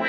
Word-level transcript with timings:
¿Qué 0.00 0.06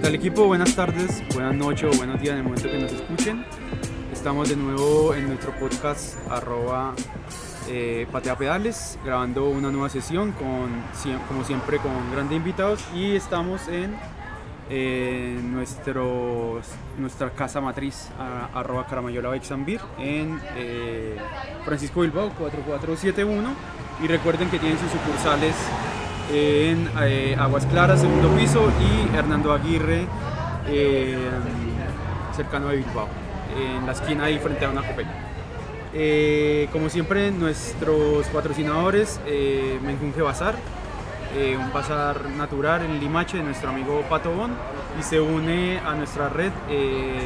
tal 0.00 0.14
equipo? 0.16 0.46
Buenas 0.46 0.74
tardes, 0.74 1.22
buenas 1.34 1.54
noches 1.54 1.94
o 1.94 1.96
buenos 1.96 2.20
días 2.20 2.32
en 2.32 2.38
el 2.38 2.42
momento 2.44 2.68
que 2.68 2.78
nos 2.78 2.92
escuchen. 2.92 3.44
Estamos 4.12 4.48
de 4.48 4.56
nuevo 4.56 5.14
en 5.14 5.28
nuestro 5.28 5.52
podcast 5.52 6.16
arroba 6.28 6.94
eh, 7.68 8.08
Patea 8.10 8.36
Pedales, 8.36 8.98
grabando 9.04 9.50
una 9.50 9.70
nueva 9.70 9.88
sesión 9.88 10.32
con, 10.32 10.82
como 11.28 11.44
siempre 11.44 11.78
con 11.78 12.10
grandes 12.10 12.36
invitados 12.36 12.84
y 12.92 13.14
estamos 13.14 13.68
en 13.68 13.94
eh, 14.70 15.38
nuestros, 15.42 16.64
nuestra 16.98 17.30
casa 17.30 17.60
matriz 17.60 18.08
arroba 18.54 18.86
Caramayola 18.86 19.30
Bexambir 19.30 19.80
en 19.98 20.40
eh, 20.56 21.16
Francisco 21.64 22.00
Bilbao 22.00 22.30
4471 22.38 23.50
y 24.02 24.06
recuerden 24.06 24.48
que 24.48 24.58
tienen 24.58 24.78
sus 24.78 24.90
sucursales 24.92 25.54
en 26.32 26.88
eh, 27.02 27.36
Aguas 27.38 27.66
Claras, 27.66 28.00
segundo 28.00 28.28
piso, 28.36 28.70
y 28.80 29.16
Hernando 29.16 29.52
Aguirre, 29.52 30.06
eh, 30.68 31.18
cercano 32.34 32.68
de 32.68 32.76
Bilbao, 32.76 33.08
en 33.56 33.84
la 33.84 33.92
esquina 33.92 34.24
ahí 34.24 34.38
frente 34.38 34.64
a 34.64 34.70
una 34.70 34.82
copela. 34.82 35.10
Eh, 35.92 36.68
como 36.72 36.88
siempre, 36.88 37.32
nuestros 37.32 38.26
patrocinadores, 38.28 39.20
Menjunje 39.82 40.22
Bazar, 40.22 40.54
eh, 41.36 41.56
un 41.56 41.72
bazar 41.72 42.28
natural 42.30 42.82
en 42.84 42.98
Limache 43.00 43.38
de 43.38 43.42
nuestro 43.44 43.70
amigo 43.70 44.02
Pato 44.08 44.32
Bon, 44.32 44.50
y 44.98 45.02
se 45.02 45.20
une 45.20 45.78
a 45.78 45.94
nuestra 45.94 46.28
red 46.28 46.52
eh, 46.68 47.20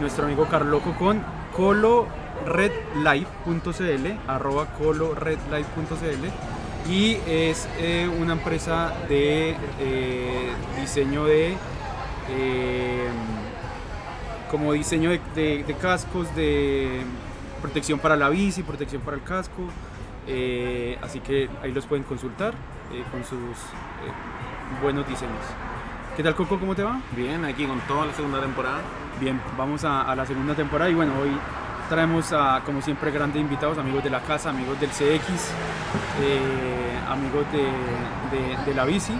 nuestro 0.00 0.24
amigo 0.26 0.46
Carloco 0.46 0.92
con 0.94 1.22
coloredlife.cl, 1.56 4.18
arroba 4.28 4.66
coloredlife.cl 4.78 6.90
y 6.90 7.16
es 7.26 7.66
eh, 7.78 8.08
una 8.20 8.34
empresa 8.34 8.92
de 9.08 9.54
diseño 10.80 11.24
de 11.24 11.56
como 14.50 14.72
diseño 14.72 15.10
de- 15.10 15.64
de 15.66 15.74
cascos 15.80 16.34
de 16.36 17.02
protección 17.60 17.98
para 17.98 18.16
la 18.16 18.28
bici 18.28 18.62
protección 18.62 19.02
para 19.02 19.16
el 19.16 19.22
casco 19.22 19.62
eh, 20.26 20.98
así 21.02 21.20
que 21.20 21.48
ahí 21.62 21.72
los 21.72 21.86
pueden 21.86 22.04
consultar 22.04 22.54
eh, 22.92 23.02
con 23.10 23.22
sus 23.24 23.40
eh, 23.40 24.82
buenos 24.82 25.06
diseños 25.08 25.36
¿qué 26.16 26.22
tal 26.22 26.34
Coco? 26.34 26.58
¿cómo 26.58 26.74
te 26.74 26.82
va? 26.82 27.00
Bien, 27.16 27.44
aquí 27.44 27.66
con 27.66 27.80
toda 27.80 28.06
la 28.06 28.12
segunda 28.12 28.40
temporada. 28.40 28.78
Bien, 29.20 29.40
vamos 29.58 29.84
a, 29.84 30.02
a 30.02 30.14
la 30.14 30.24
segunda 30.26 30.54
temporada 30.54 30.88
y 30.90 30.94
bueno, 30.94 31.12
hoy 31.20 31.30
traemos 31.88 32.32
a, 32.32 32.62
como 32.64 32.80
siempre, 32.82 33.10
grandes 33.10 33.40
invitados, 33.42 33.78
amigos 33.78 34.02
de 34.04 34.10
la 34.10 34.20
casa, 34.20 34.50
amigos 34.50 34.78
del 34.80 34.90
CX, 34.90 35.50
eh, 36.22 36.98
amigos 37.08 37.44
de, 37.52 37.62
de- 38.36 38.64
de 38.64 38.74
la 38.74 38.84
bici. 38.84 39.12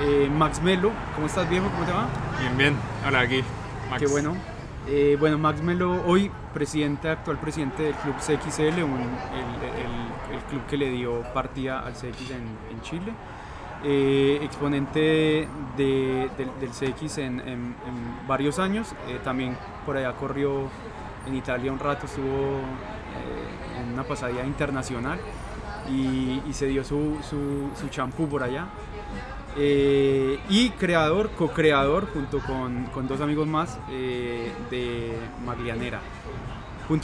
Eh, 0.00 0.30
Max 0.34 0.62
Melo, 0.62 0.92
¿cómo 1.14 1.26
estás 1.26 1.48
viejo? 1.50 1.68
¿Cómo 1.70 1.84
te 1.84 1.92
va? 1.92 2.06
Bien, 2.40 2.56
bien. 2.56 2.76
Hola, 3.06 3.20
aquí. 3.20 3.44
Max. 3.90 4.00
Qué 4.02 4.06
bueno. 4.06 4.34
Eh, 4.92 5.16
bueno, 5.20 5.38
Max 5.38 5.62
Melo, 5.62 6.02
hoy 6.04 6.32
presidente, 6.52 7.08
actual 7.08 7.38
presidente 7.38 7.84
del 7.84 7.94
club 7.94 8.16
CXL, 8.18 8.82
un- 8.82 8.98
el, 10.32 10.40
club 10.48 10.66
que 10.66 10.76
le 10.76 10.90
dio 10.90 11.22
partida 11.32 11.78
al 11.78 11.92
CX 11.94 12.32
en, 12.32 12.80
Chile. 12.82 13.12
Eh, 13.84 14.40
exponente 14.42 15.46
de- 15.76 16.28
del, 16.36 16.70
CX 16.70 17.18
en, 17.18 17.76
varios 18.26 18.58
años. 18.58 18.92
Eh, 19.06 19.20
también 19.22 19.56
por 19.86 19.96
allá 19.96 20.12
corrió 20.14 20.68
en 21.28 21.36
Italia 21.36 21.70
un 21.70 21.78
rato, 21.78 22.06
estuvo 22.06 22.58
en 23.80 23.92
una 23.92 24.02
pasadía 24.02 24.44
internacional 24.44 25.20
y, 25.88 26.40
se 26.52 26.66
dio 26.66 26.82
su 26.82 27.88
champú 27.90 28.28
por 28.28 28.42
allá. 28.42 28.66
Eh, 29.56 30.38
y 30.48 30.70
creador, 30.70 31.30
co-creador, 31.30 32.08
junto 32.12 32.38
con, 32.40 32.84
con 32.86 33.08
dos 33.08 33.20
amigos 33.20 33.46
más 33.46 33.78
eh, 33.90 34.52
de 34.70 35.12
Maglianera.cl, 35.44 35.98
¿no? 36.92 36.98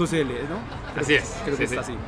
Creo 0.94 1.02
Así 1.02 1.14
es, 1.14 1.40
Creo 1.44 1.56
que 1.56 1.64
está 1.64 1.82
sí. 1.82 1.92
así. 1.92 1.98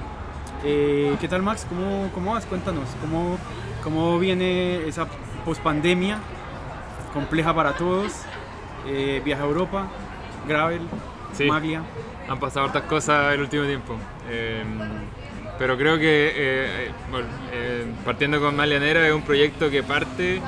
Eh, 0.64 1.16
¿Qué 1.20 1.28
tal, 1.28 1.42
Max? 1.42 1.66
¿Cómo, 1.68 2.10
cómo 2.14 2.32
vas? 2.34 2.46
Cuéntanos. 2.46 2.88
¿Cómo, 3.00 3.38
¿Cómo 3.82 4.18
viene 4.18 4.86
esa 4.86 5.06
pospandemia 5.44 6.18
compleja 7.12 7.54
para 7.54 7.74
todos? 7.76 8.12
Viaje 9.24 9.42
a 9.42 9.44
Europa, 9.46 9.86
Gravel, 10.46 10.80
Sí. 11.34 11.44
Maglia. 11.44 11.82
Han 12.28 12.40
pasado 12.40 12.66
hartas 12.66 12.84
cosas 12.84 13.34
el 13.34 13.40
último 13.42 13.64
tiempo. 13.64 13.96
Eh, 15.58 15.60
pero 15.60 15.76
creo 15.76 15.98
que, 15.98 16.32
eh, 16.36 16.90
bueno, 17.10 17.26
eh, 17.52 17.84
partiendo 18.04 18.40
con 18.40 18.54
Malianera, 18.56 19.06
es 19.06 19.12
un 19.12 19.22
proyecto 19.22 19.70
que 19.70 19.82
parte 19.82 20.40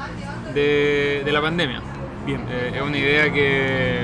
de, 0.55 1.23
de 1.25 1.33
la 1.33 1.41
pandemia. 1.41 1.81
Bien. 2.27 2.45
Eh, 2.49 2.73
es 2.77 2.83
una 2.83 2.97
idea 2.97 3.33
que, 3.33 4.03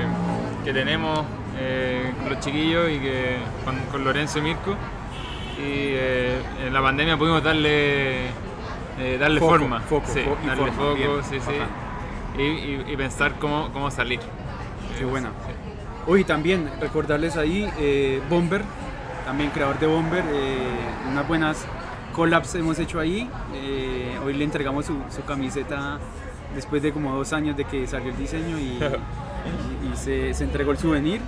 que 0.65 0.73
tenemos 0.73 1.25
eh, 1.59 2.13
con 2.23 2.31
los 2.31 2.41
chiquillos 2.41 2.91
y 2.91 2.99
que 2.99 3.37
con, 3.65 3.77
con 3.93 4.05
Lorenzo 4.05 4.39
y 4.39 4.43
Mirko. 4.43 4.73
Y 5.59 5.95
eh, 5.95 6.39
en 6.67 6.73
la 6.75 6.83
pandemia 6.83 7.17
pudimos 7.17 7.43
darle, 7.43 8.27
eh, 8.99 9.17
darle 9.19 9.41
Foco, 9.41 9.53
forma. 9.59 9.81
foco, 9.81 10.07
Sí, 10.13 10.21
fo- 10.21 10.37
y 10.43 10.47
darle 10.47 10.73
forma, 10.73 10.77
foco, 10.77 10.95
bien, 10.97 11.11
sí, 11.31 11.39
sí. 11.41 12.39
Y, 12.39 12.43
y- 12.43 12.85
y 12.93 12.97
pensar 12.97 13.33
cómo, 13.39 13.71
cómo 13.73 13.91
salir. 13.91 14.21
Qué 14.99 15.03
Eh, 15.05 15.07
buena. 15.07 15.29
sí. 15.29 15.53
Hoy 16.09 16.25
también 16.25 16.71
recordarles 16.81 17.37
ahí, 17.37 17.69
eh, 17.79 18.21
Bomber, 18.29 18.63
también 19.27 19.51
creador 19.51 19.79
de 19.79 19.87
Bomber, 19.87 20.25
eh, 20.33 20.57
unas 21.13 21.29
buenas 21.29 21.67
collabs 22.15 22.55
hemos 22.55 22.79
hecho 22.79 22.99
ahí. 22.99 23.29
Eh, 23.55 24.19
hoy 24.25 24.33
le 24.33 24.45
entregamos 24.45 24.87
su, 24.87 24.97
su 25.15 25.23
camiseta 25.25 25.99
después 26.55 26.83
de 26.83 26.93
como 26.93 27.15
dos 27.15 27.33
años 27.35 27.57
de 27.57 27.65
que 27.67 27.87
salió 27.87 28.11
el 28.11 28.17
diseño 28.17 28.59
y, 28.59 28.63
y- 28.83 29.93
y 29.93 29.97
se, 29.97 30.33
se 30.33 30.45
entregó 30.45 30.71
el 30.73 30.79
souvenir. 30.79 31.21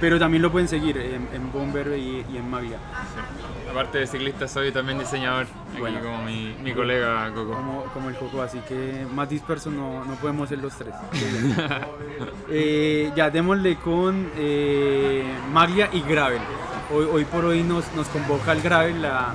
Pero 0.00 0.16
también 0.20 0.42
lo 0.42 0.52
pueden 0.52 0.68
seguir 0.68 0.96
en, 0.96 1.26
en 1.34 1.50
Bomber 1.52 1.88
y, 1.98 2.24
y 2.32 2.36
en 2.36 2.48
Maglia, 2.48 2.78
Sí. 2.78 3.68
Aparte 3.72 3.98
de 3.98 4.06
ciclista, 4.06 4.46
soy 4.46 4.70
también 4.70 4.96
diseñador, 4.98 5.46
aquí 5.72 5.80
Bueno. 5.80 5.98
como 6.00 6.22
mi, 6.22 6.54
mi 6.62 6.72
colega 6.72 7.28
Coco. 7.34 7.52
como, 7.54 7.82
como 7.92 8.08
el 8.08 8.14
Coco, 8.14 8.40
así 8.40 8.60
que 8.60 9.04
más 9.12 9.28
dispersos 9.28 9.72
no, 9.72 10.04
no 10.04 10.14
podemos 10.14 10.48
ser 10.48 10.58
los 10.60 10.72
tres. 10.76 10.94
Eh, 12.50 13.12
ya, 13.14 13.28
démosle 13.28 13.76
con 13.76 14.30
eh, 14.36 15.24
Maglia 15.52 15.90
y 15.92 16.00
Gravel. 16.00 16.40
Hoy, 16.90 17.06
hoy 17.10 17.24
por 17.24 17.44
hoy 17.44 17.62
nos, 17.62 17.92
nos 17.94 18.06
convoca 18.08 18.52
el 18.52 18.62
Gravel, 18.62 19.02
la- 19.02 19.34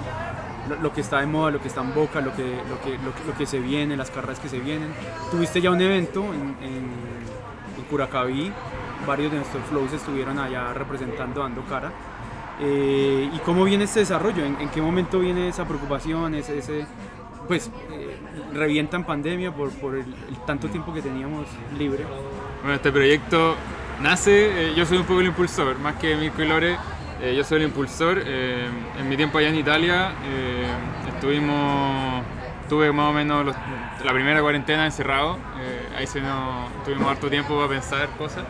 lo, 0.82 0.94
que 0.94 1.02
está 1.02 1.20
de 1.20 1.26
moda, 1.28 1.52
lo 1.52 1.62
que 1.62 1.68
está 1.68 1.82
en 1.82 1.94
boca, 1.94 2.22
lo 2.22 2.34
que, 2.34 2.44
lo, 2.70 2.82
que, 2.82 2.98
lo, 3.28 3.38
que- 3.38 3.46
se 3.46 3.60
viene, 3.60 3.96
las 3.98 4.10
carreras 4.10 4.40
que 4.40 4.48
se 4.50 4.60
vienen. 4.60 4.94
Tuviste 5.30 5.62
ya 5.62 5.70
un 5.72 5.82
evento 5.82 6.22
en, 6.34 6.56
en- 6.66 7.14
Curacaví, 7.90 8.52
varios 9.06 9.32
de 9.32 9.38
nuestros 9.38 9.64
flows 9.66 9.94
estuvieron 9.94 10.40
allá 10.40 10.74
representando, 10.74 11.42
dando 11.42 11.62
cara. 11.66 11.92
Eh, 12.60 13.30
¿Y 13.32 13.38
cómo 13.40 13.66
viene 13.66 13.84
este 13.84 14.00
desarrollo? 14.00 14.44
¿En, 14.46 14.60
en 14.60 14.70
qué 14.70 14.82
momento 14.82 15.20
viene 15.20 15.50
esa 15.50 15.66
preocupación? 15.68 16.34
Ese, 16.34 16.58
ese- 16.58 16.88
pues 17.48 17.70
eh, 17.92 18.18
revienta 18.54 18.96
en 18.98 19.04
pandemia 19.04 19.52
por, 19.54 19.70
por 19.72 19.94
el, 19.96 20.02
el 20.02 20.38
tanto 20.48 20.70
tiempo 20.70 20.92
que 20.94 21.02
teníamos 21.04 21.46
libre. 21.78 22.04
Bueno, 22.62 22.76
este 22.76 22.92
proyecto 22.92 23.56
nace, 24.02 24.70
eh, 24.72 24.74
yo 24.76 24.86
soy 24.86 24.98
un 24.98 25.04
poco 25.04 25.20
el 25.20 25.28
impulsor, 25.28 25.78
más 25.80 25.96
que 25.96 26.16
Mirko 26.16 26.42
y 26.42 26.48
Lore, 26.48 26.78
eh, 27.24 27.36
yo 27.36 27.44
soy 27.44 27.58
el 27.58 27.64
impulsor. 27.64 28.22
eh, 28.26 28.68
en 29.00 29.10
mi 29.10 29.16
tiempo 29.18 29.38
allá 29.38 29.50
en 29.50 29.56
Italia 29.56 30.12
eh, 30.26 30.66
estuvimos, 31.14 32.24
tuve 32.70 32.92
más 32.92 33.10
o 33.10 33.14
menos 33.14 33.56
la 34.04 34.14
primera 34.14 34.42
cuarentena 34.42 34.86
encerrado, 34.86 35.38
eh, 35.62 35.88
ahí 35.98 36.06
se 36.08 36.20
nos, 36.22 36.70
tuvimos 36.84 37.08
harto 37.08 37.30
tiempo 37.30 37.56
para 37.56 37.70
pensar 37.70 38.10
cosas. 38.18 38.44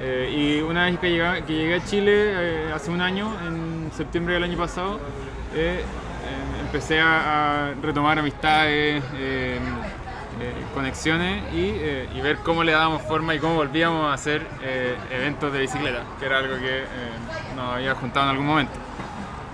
Eh, 0.00 0.58
y 0.58 0.62
una 0.62 0.86
vez 0.86 0.98
que 0.98 1.10
llegué, 1.10 1.44
que 1.44 1.52
llegué 1.52 1.74
a 1.74 1.84
Chile 1.84 2.72
hace 2.72 2.90
un 2.90 3.00
año, 3.00 3.32
en 3.46 3.90
septiembre 3.94 4.34
del 4.34 4.44
año 4.44 4.56
pasado, 4.56 4.98
eh, 5.54 5.82
empecé 6.62 7.00
a, 7.00 7.70
a 7.70 7.74
retomar 7.82 8.18
amistades, 8.18 9.02
conexiones 10.74 11.42
y, 11.52 11.70
eh, 11.74 12.08
y 12.14 12.20
ver 12.20 12.38
cómo 12.38 12.64
le 12.64 12.72
dábamos 12.72 13.02
forma 13.02 13.34
y 13.34 13.38
cómo 13.38 13.56
volvíamos 13.56 14.06
a 14.06 14.12
hacer 14.12 14.46
eh, 14.62 14.96
eventos 15.10 15.52
de 15.52 15.60
bicicleta, 15.60 16.02
que 16.18 16.26
era 16.26 16.38
algo 16.38 16.56
que 16.56 16.78
eh, 16.78 16.84
nos 17.56 17.74
había 17.74 17.94
juntado 17.94 18.26
en 18.26 18.30
algún 18.30 18.46
momento. 18.46 18.72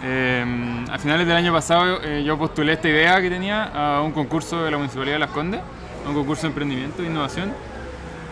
Eh, 0.03 0.45
a 0.91 0.99
finales 0.99 1.27
del 1.27 1.37
año 1.37 1.53
pasado 1.53 2.01
eh, 2.03 2.23
yo 2.27 2.37
postulé 2.37 2.75
esta 2.75 2.89
idea 2.89 3.21
que 3.23 3.31
tenía 3.31 3.65
a 3.65 4.03
un 4.03 4.13
concurso 4.13 4.63
de 4.63 4.71
la 4.71 4.77
Municipalidad 4.77 5.15
de 5.15 5.21
Las 5.21 5.31
Condes, 5.31 5.61
un 6.07 6.15
concurso 6.15 6.43
de 6.43 6.49
emprendimiento 6.49 7.03
e 7.03 7.07
innovación 7.07 7.53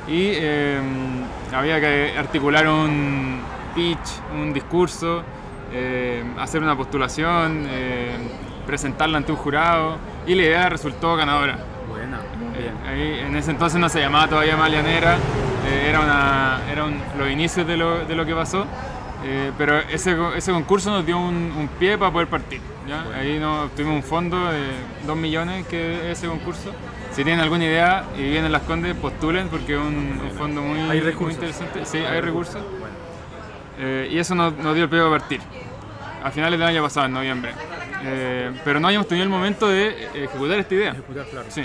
y 0.07 0.33
eh, 0.35 0.81
había 1.55 1.81
que 1.81 2.15
articular 2.19 2.67
un 2.69 3.41
pitch, 3.75 4.21
un 4.35 4.53
discurso, 4.53 5.23
eh, 5.73 6.23
hacer 6.39 6.63
una 6.63 6.77
postulación, 6.77 7.67
eh, 7.69 8.19
presentarla 8.67 9.19
ante 9.19 9.33
un 9.33 9.39
jurado 9.39 9.97
y 10.27 10.35
la 10.35 10.43
idea 10.43 10.69
resultó 10.69 11.17
ganadora. 11.17 11.59
Buena. 11.89 12.21
Bien. 12.57 12.75
ahí, 12.87 13.21
en 13.27 13.37
ese 13.37 13.51
entonces 13.51 13.81
no 13.81 13.89
se 13.89 14.01
llamaba 14.01 14.29
todavía 14.29 14.57
Malianera, 14.57 15.17
eh, 15.67 15.87
era, 15.89 16.01
una, 16.01 16.61
era 16.71 16.85
un- 16.85 17.01
los 17.19 17.31
inicios 17.31 17.67
de 17.67 17.77
lo, 17.77 18.05
de 18.05 18.15
lo 18.15 18.25
que 18.27 18.35
pasó. 18.35 18.67
eh, 19.25 19.53
pero 19.57 19.79
ese, 19.79 20.17
co- 20.17 20.35
ese 20.35 20.51
concurso 20.51 20.91
nos 20.91 21.07
dio 21.07 21.17
un, 21.17 21.35
un 21.57 21.69
pie 21.79 21.97
para 21.97 22.11
poder 22.13 22.27
partir. 22.29 22.61
¿ya? 22.89 23.05
Ahí 23.17 23.39
nos 23.39 23.67
obtuvimos 23.67 23.95
un 23.97 24.03
fondo 24.03 24.51
de 24.51 24.65
2 25.07 25.17
millones 25.17 25.65
que 25.69 26.11
es 26.11 26.19
ese 26.19 26.27
concurso. 26.27 26.73
Si 27.13 27.23
tienen 27.23 27.39
alguna 27.41 27.65
idea 27.65 28.05
y 28.19 28.23
vienen 28.23 28.51
las 28.51 28.63
Condes, 28.63 28.97
postulen 28.97 29.47
porque 29.49 29.75
es 29.75 29.79
un, 29.79 30.21
un 30.25 30.31
fondo 30.37 30.61
muy, 30.63 30.79
Hay 30.81 30.87
muy 30.89 31.01
recursos. 31.01 31.35
interesante. 31.35 31.85
Sí, 31.85 31.99
hay 31.99 32.21
recursos. 32.21 32.61
Eh, 33.79 34.09
y 34.11 34.19
eso 34.19 34.35
nos, 34.35 34.57
nos 34.57 34.75
dio 34.75 34.85
el 34.85 34.91
pie 34.91 34.99
para 34.99 35.11
partir. 35.11 35.41
A 36.25 36.31
finales 36.31 36.59
del 36.59 36.69
año 36.69 36.83
pasado, 36.83 37.07
en 37.07 37.13
noviembre. 37.13 37.53
Eh, 38.05 38.51
pero 38.65 38.81
no 38.81 38.89
habíamos 38.89 39.07
tenido 39.07 39.23
el 39.25 39.31
momento 39.31 39.69
de 39.69 40.09
ejecutar 40.15 40.59
esta 40.59 40.75
idea. 40.75 40.91
Ejecutar, 40.93 41.27
claro. 41.27 41.47
Sí. 41.49 41.65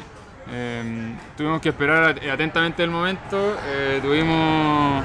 Eh, 0.51 1.13
tuvimos 1.35 1.61
que 1.61 1.69
esperar 1.69 2.03
at- 2.03 2.29
atentamente 2.31 2.83
el 2.83 2.89
momento. 2.89 3.57
eh, 3.65 3.99
tuvimos. 4.01 5.03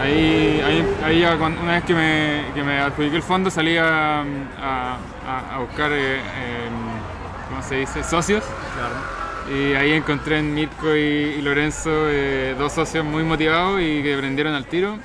Ahí, 0.00 0.60
ahí, 0.66 0.86
ahí 1.04 1.20
ya 1.20 1.36
cuando- 1.38 1.62
una 1.62 1.72
vez 1.74 1.84
que 1.84 1.94
me, 1.94 2.42
que 2.54 2.62
me 2.62 2.78
adjudiqué 2.80 3.16
el 3.16 3.22
fondo 3.22 3.48
salí 3.50 3.76
a, 3.78 4.20
a- 4.20 5.58
buscar, 5.60 5.90
eh, 5.92 6.16
em, 6.16 7.48
¿cómo 7.48 7.62
se 7.62 7.76
dice? 7.76 8.02
Socios. 8.04 8.44
Claro. 8.76 9.56
Y 9.58 9.74
ahí 9.74 9.92
encontré 9.92 10.38
en 10.40 10.52
Mirko 10.54 10.94
y, 10.94 11.36
y 11.38 11.42
Lorenzo 11.42 11.90
eh, 12.08 12.54
dos 12.58 12.72
socios 12.72 13.04
muy 13.04 13.22
motivados 13.22 13.80
y 13.80 14.02
que 14.02 14.16
prendieron 14.18 14.54
al 14.54 14.66
tiro. 14.66 14.98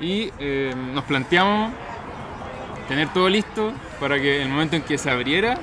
Y 0.00 0.30
eh, 0.38 0.74
nos 0.92 1.04
planteamos 1.04 1.72
tener 2.88 3.08
todo 3.12 3.28
listo 3.28 3.72
para 4.00 4.18
que 4.20 4.42
el 4.42 4.48
momento 4.48 4.76
en 4.76 4.82
que 4.82 4.98
se 4.98 5.10
abriera 5.10 5.56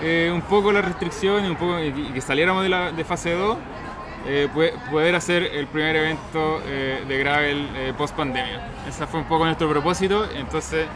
eh, 0.00 0.30
un 0.32 0.42
poco 0.42 0.72
la 0.72 0.82
restricción 0.82 1.44
y, 1.44 1.48
un 1.48 1.56
poco, 1.56 1.80
y 1.80 1.92
que 2.12 2.20
saliéramos 2.20 2.62
de, 2.62 2.68
la, 2.68 2.92
de 2.92 3.04
fase 3.04 3.32
2, 3.32 3.56
eh, 4.26 4.48
poder 4.90 5.14
hacer 5.14 5.42
el 5.42 5.66
primer 5.66 5.96
evento 5.96 6.60
eh, 6.66 7.04
de 7.06 7.18
Gravel 7.18 7.94
post 7.96 8.14
pandemia. 8.14 8.68
Ese 8.86 9.06
fue 9.06 9.20
un 9.20 9.26
poco 9.26 9.44
nuestro 9.44 9.68
propósito. 9.68 10.28
Entonces 10.34 10.86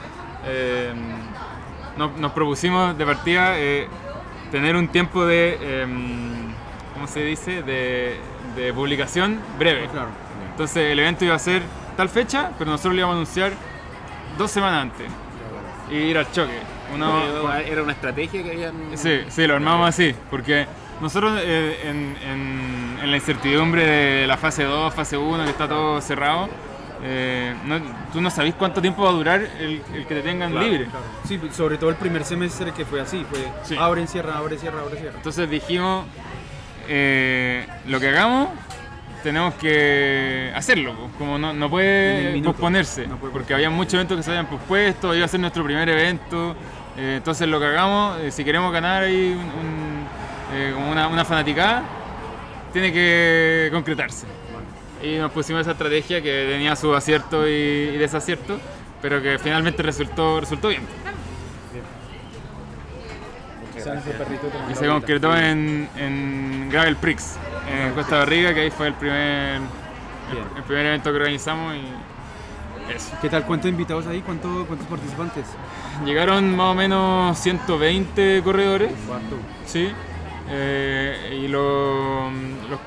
nos, 1.96 2.16
nos 2.18 2.32
propusimos 2.32 2.98
de 2.98 3.06
partida 3.06 3.54
tener 4.50 4.76
un 4.76 4.88
tiempo 4.88 5.24
de, 5.24 5.86
¿cómo 6.94 7.06
se 7.06 7.22
dice?, 7.22 7.62
de, 7.62 8.16
de 8.56 8.72
publicación 8.72 9.40
breve. 9.58 9.88
Claro. 9.88 10.08
Entonces 10.50 10.90
el 10.90 10.98
evento 10.98 11.24
iba 11.24 11.34
a 11.34 11.38
ser 11.38 11.62
tal 11.96 12.08
fecha, 12.08 12.50
pero 12.58 12.70
nosotros 12.70 12.94
lo 12.94 13.00
íbamos 13.00 13.14
a 13.14 13.16
anunciar 13.18 13.52
dos 14.36 14.50
semanas 14.50 14.82
antes 14.82 15.06
y 15.90 15.96
ir 15.96 16.18
al 16.18 16.30
choque. 16.32 16.58
Era 16.96 17.82
una 17.82 17.92
estrategia 17.92 18.42
que 18.42 18.50
habían. 18.50 18.74
Sí, 18.94 19.20
sí, 19.28 19.46
lo 19.46 19.54
armamos 19.54 19.88
así, 19.88 20.14
porque 20.30 20.66
nosotros 21.00 21.40
eh, 21.42 21.76
en, 21.84 22.16
en- 22.28 22.98
en 23.02 23.10
la 23.10 23.16
incertidumbre 23.16 23.84
de 23.84 24.26
la 24.26 24.36
fase 24.36 24.64
2, 24.64 24.94
fase 24.94 25.16
1, 25.16 25.44
que 25.44 25.50
está 25.50 25.68
todo 25.68 26.00
cerrado, 26.00 26.48
eh, 27.04 27.52
no- 27.64 27.80
tú 28.12 28.20
no 28.20 28.30
sabés 28.30 28.54
cuánto 28.54 28.80
tiempo 28.80 29.02
va 29.02 29.08
a 29.10 29.12
durar 29.12 29.40
el, 29.58 29.82
el 29.94 30.06
que 30.06 30.14
te 30.14 30.22
tengan 30.22 30.52
Claro, 30.52 30.66
libre. 30.66 30.84
Claro. 30.86 31.04
Sí, 31.26 31.40
sobre 31.52 31.76
todo 31.78 31.90
el 31.90 31.96
primer 31.96 32.24
semestre 32.24 32.72
que 32.72 32.84
fue 32.84 33.00
así, 33.00 33.24
fue 33.28 33.40
Sí. 33.64 33.76
abre, 33.78 34.06
cierra, 34.06 34.36
abre, 34.38 34.56
cierra, 34.58 34.80
abre, 34.80 34.96
cierra. 34.98 35.16
Entonces 35.16 35.50
dijimos, 35.50 36.04
eh, 36.88 37.66
lo 37.86 37.98
que 37.98 38.08
hagamos, 38.08 38.48
tenemos 39.24 39.54
que 39.54 40.52
hacerlo, 40.54 40.94
como 41.18 41.38
no, 41.38 41.52
no 41.52 41.70
puede 41.70 42.32
minuto. 42.32 42.52
posponerse, 42.52 43.06
No 43.06 43.16
puede 43.16 43.32
porque 43.32 43.54
había 43.54 43.70
muchos 43.70 43.94
eventos 43.94 44.16
que 44.16 44.22
se 44.22 44.30
habían 44.30 44.46
pospuesto, 44.46 45.14
iba 45.14 45.24
a 45.24 45.28
ser 45.28 45.40
nuestro 45.40 45.62
primer 45.64 45.88
evento, 45.88 46.54
eh, 46.96 47.14
entonces 47.18 47.48
lo 47.48 47.58
que 47.60 47.66
hagamos, 47.66 48.20
eh, 48.20 48.30
si 48.30 48.44
queremos 48.44 48.72
ganar 48.72 49.02
ahí 49.04 49.32
un- 49.32 49.40
un, 49.40 50.06
eh, 50.54 50.72
como 50.74 50.90
una, 50.90 51.08
una 51.08 51.24
fanaticada, 51.24 51.82
tiene 52.72 52.92
que 52.92 53.68
concretarse. 53.72 54.26
Y 55.02 55.16
nos 55.16 55.32
pusimos 55.32 55.62
esa 55.62 55.72
estrategia 55.72 56.22
que 56.22 56.46
tenía 56.50 56.76
su 56.76 56.94
acierto 56.94 57.48
y, 57.48 57.50
y 57.52 57.96
desacierto, 57.98 58.58
pero 59.00 59.20
que 59.20 59.38
finalmente 59.38 59.82
resultó, 59.82 60.40
resultó 60.40 60.68
bien. 60.68 60.82
Y 64.70 64.74
se 64.74 64.86
concretó 64.86 65.36
en, 65.36 65.88
en 65.96 66.68
Gravel 66.70 66.96
Prix, 66.96 67.36
en 67.68 67.92
Costa 67.94 68.18
Barriga, 68.18 68.54
que 68.54 68.60
ahí 68.60 68.70
fue 68.70 68.88
el 68.88 68.94
primer, 68.94 69.56
el, 70.56 70.62
primer 70.66 70.86
evento 70.86 71.10
que 71.10 71.16
organizamos 71.16 71.74
y 71.74 71.82
eso. 72.94 73.12
¿Qué 73.20 73.28
tal? 73.28 73.44
¿Cuántos 73.44 73.70
invitados 73.70 74.06
ahí? 74.06 74.20
¿Cuánto- 74.20 74.64
¿Cuántos 74.66 74.86
participantes? 74.88 75.44
Llegaron 76.04 76.54
más 76.56 76.72
o 76.72 76.74
menos 76.74 77.38
120 77.38 78.40
corredores, 78.42 78.90
Cuarto. 79.06 79.36
sí, 79.66 79.90
eh, 80.50 81.40
y 81.42 81.48
lo- 81.48 82.30
los- 82.30 82.80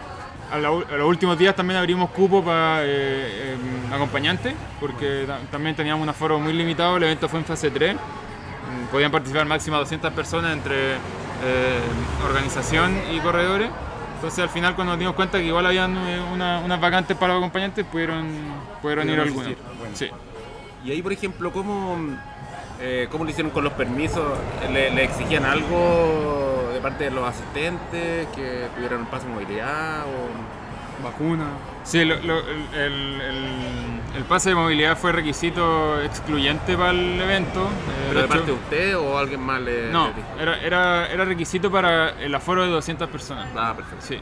a, 0.52 0.58
la 0.58 0.72
u- 0.72 0.84
a 0.90 0.96
los 0.98 1.08
últimos 1.08 1.38
días 1.38 1.56
también 1.56 1.80
abrimos 1.80 2.10
cupo 2.12 2.44
para 2.44 2.82
eh, 2.84 3.54
em, 3.88 3.94
acompañantes, 3.94 4.54
porque 4.80 5.24
ta- 5.26 5.40
también 5.52 5.76
teníamos 5.76 6.04
un 6.04 6.10
aforo 6.10 6.40
muy 6.40 6.54
limitado, 6.54 6.98
el 6.98 7.04
evento 7.04 7.28
fue 7.30 7.40
en 7.40 7.46
fase 7.46 7.72
3, 7.72 7.96
Mm, 7.96 8.88
podían 8.92 9.12
participar 9.12 9.46
máximo 9.46 9.78
200 9.78 10.12
personas 10.14 10.52
entre 10.54 10.94
eh, 10.94 11.80
organización 12.28 12.98
y 13.12 13.20
corredores. 13.20 13.70
Entonces 14.16 14.40
al 14.40 14.50
final 14.50 14.76
cuando 14.76 14.94
nos 14.94 15.00
dimos 15.00 15.16
cuenta 15.16 15.38
que 15.38 15.46
igual 15.46 15.66
habían 15.66 15.96
eh, 15.98 16.20
una- 16.34 16.60
unas 16.60 16.80
vacantes 16.82 17.16
para 17.18 17.34
los 17.34 17.42
acompañantes, 17.44 17.86
pudieron, 17.86 18.26
pudieron 18.82 19.10
ir 19.10 19.20
algunos. 19.20 19.46
asistir. 19.48 19.66
Bueno. 19.80 19.96
Sí. 19.96 20.10
Y 20.84 20.92
ahí, 20.92 21.02
por 21.02 21.14
ejemplo, 21.14 21.52
¿cómo, 21.52 21.98
eh, 22.80 23.08
cómo 23.12 23.24
lo 23.24 23.30
hicieron 23.30 23.52
con 23.52 23.64
los 23.64 23.74
permisos? 23.74 24.24
¿Le, 24.72 24.92
le 24.92 25.04
exigían 25.04 25.46
algo 25.46 26.70
de 26.74 26.80
parte 26.80 27.06
de 27.06 27.12
los 27.12 27.28
asistentes 27.28 28.28
que 28.36 28.68
tuvieran 28.76 29.00
un 29.02 29.06
pase 29.08 29.28
de 29.28 29.34
movilidad? 29.34 30.02
O... 30.04 30.55
Vacuna. 31.04 31.46
Sí, 31.84 32.04
lo- 32.06 32.16
lo- 32.22 32.40
el, 32.40 32.58
el- 32.74 33.22
el- 33.22 34.18
el 34.18 34.24
pase 34.24 34.50
de 34.50 34.56
movilidad 34.56 34.98
fue 34.98 35.12
requisito 35.12 36.02
excluyente 36.02 36.78
para 36.78 36.92
el 36.92 37.20
evento. 37.22 37.64
eh, 37.66 38.06
¿Pero 38.10 38.22
de 38.22 38.28
parte 38.28 38.46
de 38.46 38.52
usted 38.54 38.98
o 38.98 39.18
alguien 39.18 39.42
más 39.42 39.62
le, 39.62 39.92
No, 39.92 40.08
le 40.38 40.42
era, 40.44 40.60
era, 40.62 41.08
era 41.12 41.26
requisito 41.26 41.70
para 41.70 42.12
el 42.22 42.34
aforo 42.34 42.64
de 42.64 42.70
200 42.70 43.10
personas. 43.10 43.48
Ah, 43.56 43.74
perfecto. 43.76 44.06
Sí. 44.06 44.20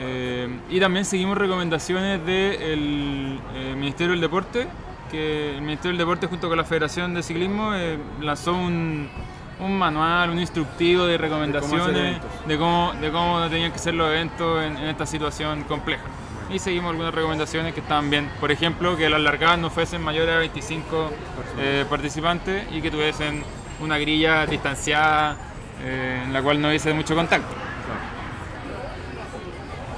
Eh, 0.00 0.48
y 0.70 0.78
también 0.78 1.04
seguimos 1.04 1.36
recomendaciones 1.36 2.24
del 2.24 3.40
Ministerio 3.76 4.12
del 4.12 4.20
Deporte, 4.20 4.68
que 5.10 5.56
el 5.56 5.62
Ministerio 5.62 5.90
del 5.90 5.98
Deporte 5.98 6.26
junto 6.28 6.48
con 6.48 6.56
la 6.56 6.64
Federación 6.64 7.14
de 7.14 7.22
Ciclismo 7.22 7.74
eh, 7.74 7.98
lanzó 8.20 8.52
un, 8.54 9.08
un 9.60 9.76
manual, 9.76 10.30
un 10.30 10.38
instructivo 10.38 11.04
de 11.06 11.18
recomendaciones 11.18 12.16
de 12.46 12.58
cómo, 12.58 12.92
de 13.00 13.10
cómo 13.10 13.46
tenían 13.48 13.72
que 13.72 13.78
ser 13.78 13.94
los 13.94 14.08
eventos 14.08 14.62
en, 14.62 14.76
en 14.76 14.88
esta 14.88 15.04
situación 15.06 15.64
compleja. 15.64 16.02
Y 16.50 16.58
seguimos 16.60 16.90
algunas 16.92 17.12
recomendaciones 17.14 17.74
que 17.74 17.80
estaban 17.80 18.08
bien. 18.08 18.30
Por 18.40 18.50
ejemplo, 18.50 18.96
que 18.96 19.08
las 19.10 19.20
largadas 19.20 19.58
no 19.58 19.68
fuesen 19.68 20.02
mayores 20.02 20.34
a 20.34 20.38
25 20.38 21.10
eh, 21.58 21.84
participantes 21.90 22.66
y 22.72 22.80
que 22.80 22.90
tuviesen 22.90 23.42
una 23.80 23.98
grilla 23.98 24.46
distanciada 24.46 25.36
eh, 25.82 26.22
en 26.24 26.32
la 26.32 26.40
cual 26.42 26.60
no 26.60 26.68
hubiese 26.68 26.94
mucho 26.94 27.14
contacto. 27.14 27.54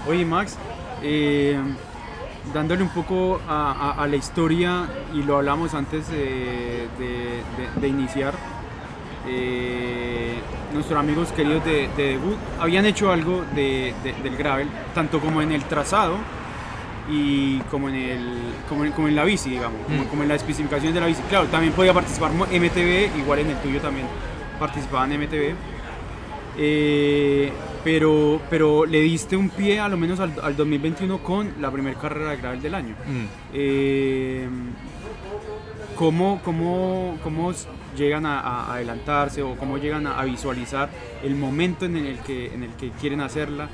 Oye, 0.08 0.24
Max, 0.24 0.56
eh, 1.02 1.58
dándole 2.52 2.82
un 2.82 2.88
poco 2.88 3.40
a, 3.48 3.72
a- 3.98 4.02
a 4.02 4.06
la 4.06 4.16
historia, 4.16 4.88
y 5.14 5.22
lo 5.22 5.36
hablamos 5.36 5.74
antes 5.74 6.08
de, 6.10 6.88
de- 6.98 7.42
de- 7.56 7.80
de 7.80 7.88
iniciar, 7.88 8.34
eh, 9.30 10.34
nuestros 10.74 10.98
amigos 10.98 11.30
queridos 11.32 11.64
de, 11.64 11.88
de 11.96 12.04
Debut 12.10 12.36
habían 12.58 12.84
hecho 12.86 13.10
algo 13.12 13.44
de- 13.54 13.94
de- 14.02 14.12
del 14.22 14.36
gravel, 14.36 14.68
tanto 14.94 15.20
como 15.20 15.40
en 15.42 15.52
el 15.52 15.62
trazado 15.64 16.16
y 17.10 17.58
como 17.70 17.88
en, 17.88 17.94
el, 17.96 18.28
como 18.68 18.84
en, 18.84 18.92
como 18.92 19.08
en 19.08 19.16
la 19.16 19.24
bici, 19.24 19.50
digamos, 19.50 19.80
como, 19.86 20.02
Mm. 20.02 20.06
como 20.06 20.22
en 20.22 20.28
la 20.28 20.34
especificación 20.36 20.92
de 20.94 21.00
la 21.00 21.06
bici. 21.06 21.22
Claro, 21.28 21.46
también 21.46 21.72
podía 21.72 21.92
participar 21.94 22.30
MTV, 22.32 23.18
igual 23.18 23.38
en 23.40 23.50
el 23.50 23.56
tuyo 23.56 23.80
también 23.80 24.06
participaban 24.60 25.10
MTV. 25.12 25.54
Eh, 26.58 27.52
pero, 27.82 28.40
pero 28.50 28.84
le 28.84 29.00
diste 29.00 29.36
un 29.36 29.48
pie 29.48 29.80
a 29.80 29.88
lo 29.88 29.96
menos 29.96 30.20
al, 30.20 30.34
al 30.42 30.54
2021 30.56 31.18
con 31.18 31.50
la 31.60 31.70
primera 31.70 31.98
carrera 31.98 32.30
de 32.32 32.36
gravel 32.36 32.60
del 32.62 32.74
año. 32.74 32.94
Eh, 33.54 34.46
¿cómo, 36.00 36.40
cómo, 36.42 37.18
cómo 37.22 37.52
llegan 37.94 38.24
a, 38.24 38.40
a 38.40 38.72
adelantarse 38.74 39.42
o 39.42 39.54
cómo 39.56 39.76
llegan 39.76 40.06
a, 40.06 40.18
a 40.18 40.24
visualizar 40.24 40.88
el 41.22 41.34
momento 41.36 41.84
en 41.84 41.96
el 41.96 42.18
que, 42.20 42.54
en 42.54 42.62
el 42.62 42.70
que 42.70 42.88
quieren 43.00 43.20
hacerla? 43.20 43.68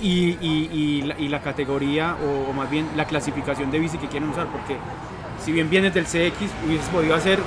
Y, 0.00 0.36
y- 0.40 0.70
y 0.72 1.02
la, 1.02 1.18
y 1.18 1.28
la 1.28 1.40
categoría 1.42 2.16
o, 2.24 2.50
o 2.50 2.52
más 2.54 2.70
bien 2.70 2.86
la 2.96 3.04
clasificación 3.04 3.70
de 3.70 3.78
bici 3.78 3.98
que 3.98 4.08
quieren 4.08 4.28
usar, 4.30 4.46
porque 4.46 4.76
si 5.44 5.52
bien 5.52 5.68
vienes 5.70 5.92
del 5.94 6.04
CX, 6.06 6.48
hubieses 6.66 6.88
podido 6.90 7.14
hacer 7.14 7.38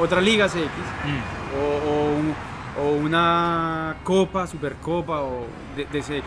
otra 0.00 0.20
liga 0.22 0.46
CX 0.48 0.56
Mm. 1.04 1.56
o, 1.58 1.90
o 1.90 1.94
un- 2.18 2.34
o 2.82 2.92
una 3.04 3.96
copa, 4.04 4.46
supercopa 4.46 5.20
o 5.22 5.44
de, 5.76 5.84
de 5.86 6.00
CX, 6.00 6.26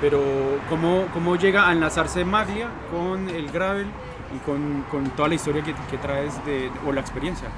pero 0.00 0.20
¿cómo, 0.68 1.06
cómo 1.12 1.34
llega 1.36 1.68
a 1.68 1.72
enlazarse 1.72 2.24
Maglia 2.24 2.68
con 2.92 3.28
el 3.28 3.50
gravel 3.50 3.86
y 4.34 4.38
con, 4.38 4.82
con 4.90 5.04
toda 5.10 5.28
la 5.28 5.34
historia 5.34 5.62
que, 5.62 5.74
que 5.90 5.98
traes 5.98 6.34
de, 6.44 6.70
o 6.86 6.92
la 6.92 7.00
experiencia? 7.00 7.48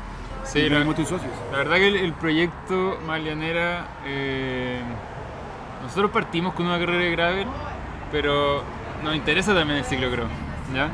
Sí, 0.45 0.69
la, 0.69 0.85
tus 0.85 1.09
socios. 1.09 1.31
la 1.53 1.59
verdad 1.59 1.77
que 1.77 1.89
el, 1.89 1.97
el 1.97 2.13
proyecto 2.15 2.99
Malianera 3.07 3.87
eh, 4.05 4.81
nosotros 5.85 6.11
partimos 6.11 6.55
con 6.55 6.67
una 6.67 6.79
carrera 6.79 7.05
de 7.05 7.11
gravel, 7.13 7.47
pero 8.11 8.63
nos 9.05 9.15
interesa 9.15 9.55
también 9.55 9.79
el 9.79 9.85
ciclocross, 9.85 10.29
¿ya? 10.75 10.89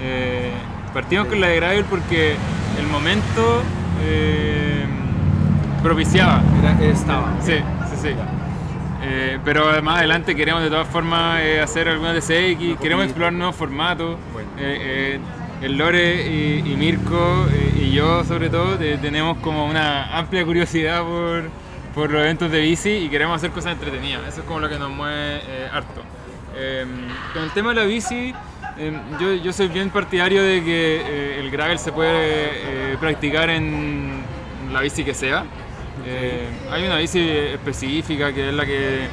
Eh, 0.00 0.50
partimos 0.92 1.26
con 1.26 1.40
la 1.40 1.48
de 1.48 1.56
gravel 1.56 1.84
porque 1.84 2.36
el 2.78 2.86
momento 2.88 3.62
eh, 4.02 4.84
propiciaba. 5.82 6.42
Era- 6.60 6.80
estaba. 6.84 7.32
Sí, 7.40 7.54
sí, 7.90 7.96
sí. 8.02 8.08
Eh, 9.02 9.38
pero 9.44 9.80
más 9.82 9.98
adelante 9.98 10.34
queremos 10.34 10.62
de 10.62 10.70
todas 10.70 10.88
formas 10.88 11.40
eh, 11.40 11.60
hacer 11.60 11.88
algunas 11.88 12.14
DCX, 12.14 12.80
queremos 12.80 13.04
explorar 13.04 13.32
nuevos 13.32 13.54
formatos. 13.54 14.18
Bueno. 14.32 14.48
Eh, 14.58 15.18
eh, 15.18 15.20
el 15.62 15.76
Lore 15.76 16.28
y, 16.28 16.72
y 16.72 16.76
Mirko 16.76 17.46
y 17.76 17.90
yo 17.90 18.24
sobre 18.24 18.48
todo 18.48 18.76
tenemos 18.76 19.38
como 19.38 19.66
una 19.66 20.16
amplia 20.16 20.44
curiosidad 20.44 21.02
por, 21.02 21.50
por 21.94 22.12
los 22.12 22.22
eventos 22.22 22.52
de 22.52 22.60
bici 22.60 22.90
y 22.90 23.08
queremos 23.08 23.36
hacer 23.36 23.50
cosas 23.50 23.72
entretenidas. 23.72 24.22
Eso 24.28 24.42
es 24.42 24.46
como 24.46 24.60
lo 24.60 24.68
que 24.68 24.78
nos 24.78 24.90
mueve 24.90 25.40
harto. 25.72 26.02
Eh, 26.56 26.84
con 27.32 27.42
el 27.42 27.50
tema 27.50 27.70
de 27.70 27.74
la 27.76 27.84
bici, 27.84 28.34
eh, 28.78 29.00
yo, 29.20 29.34
yo 29.34 29.52
soy 29.52 29.68
bien 29.68 29.90
partidario 29.90 30.42
de 30.42 30.62
que 30.62 31.40
el 31.40 31.50
gravel 31.50 31.78
se 31.78 31.92
puede 31.92 32.96
practicar 33.00 33.50
en 33.50 34.22
la 34.72 34.80
bici 34.80 35.04
que 35.04 35.14
sea. 35.14 35.44
Eh, 36.10 36.48
hay 36.70 36.86
una 36.86 36.96
bici 36.96 37.20
específica 37.20 38.32
que 38.32 38.48
es 38.48 38.54
la 38.54 38.64
que 38.64 39.08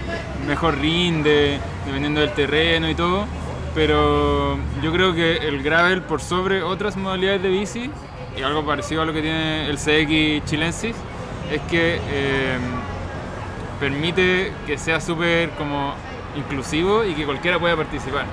mejor 0.48 0.78
rinde, 0.78 1.60
dependiendo 1.86 2.22
del 2.22 2.32
terreno 2.32 2.90
y 2.90 2.96
todo, 2.96 3.25
pero 3.74 4.58
yo 4.82 4.94
creo 4.94 5.14
que 5.14 5.36
el 5.46 5.62
gravel 5.62 6.04
por 6.04 6.22
sobre 6.22 6.64
otras 6.64 6.96
modalidades 6.96 7.44
de 7.44 7.50
bici, 7.50 7.92
y 8.38 8.44
algo 8.44 8.66
parecido 8.66 9.02
a 9.02 9.06
lo 9.06 9.12
que 9.12 9.22
tiene 9.22 9.68
el 9.70 9.78
CX 9.78 10.50
chilensis, 10.50 10.96
es 11.52 11.62
que 11.70 12.00
eh, 12.10 12.58
permite 13.82 14.54
que 14.66 14.78
sea 14.78 15.02
súper 15.02 15.50
como 15.52 15.96
inclusivo 16.38 17.04
y 17.04 17.14
que 17.14 17.25
cualquiera 17.25 17.60
pueda 17.60 17.75
participar. 17.75 18.25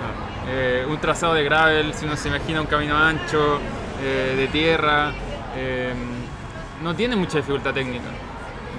Eh, 0.48 0.86
un 0.88 0.98
trazado 0.98 1.34
de 1.34 1.42
gravel, 1.42 1.94
si 1.94 2.04
uno 2.04 2.16
se 2.16 2.28
imagina 2.28 2.60
un 2.60 2.68
camino 2.68 2.96
ancho, 2.96 3.58
de 4.02 4.48
tierra, 4.48 5.12
no 6.82 6.92
tiene 6.96 7.14
mucha 7.14 7.36
dificultad 7.38 7.72
técnica. 7.72 8.08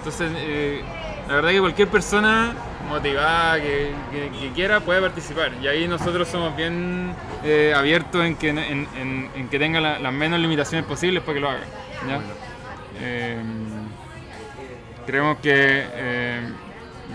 Entonces, 0.04 0.32
eh, 0.36 0.82
la 1.30 1.36
verdad 1.36 1.52
que 1.52 1.60
cualquier 1.62 1.88
persona 1.88 2.54
motivada 2.90 3.56
que, 3.62 3.92
que- 4.12 4.30
que 4.38 4.50
quiera 4.52 4.82
puede 4.82 5.00
participar. 5.00 5.52
Y 5.62 5.68
ahí 5.68 5.88
nosotros 5.88 6.28
somos 6.28 6.54
bien 6.58 7.16
eh, 7.46 7.74
abiertos 7.74 8.26
en 8.26 8.36
que, 8.36 8.50
en, 8.50 8.58
en- 8.60 9.30
en 9.34 9.48
que 9.48 9.58
tenga 9.58 9.80
la- 9.80 10.00
las 10.00 10.12
menos 10.12 10.42
limitaciones 10.42 10.86
posibles 10.86 11.24
para 11.24 11.34
que 11.36 11.40
lo 11.40 11.50
haga. 11.50 11.62
¿ya? 12.06 12.20
Eh, 13.00 13.38
creemos 15.06 15.38
que 15.38 15.54
eh, 15.56 16.42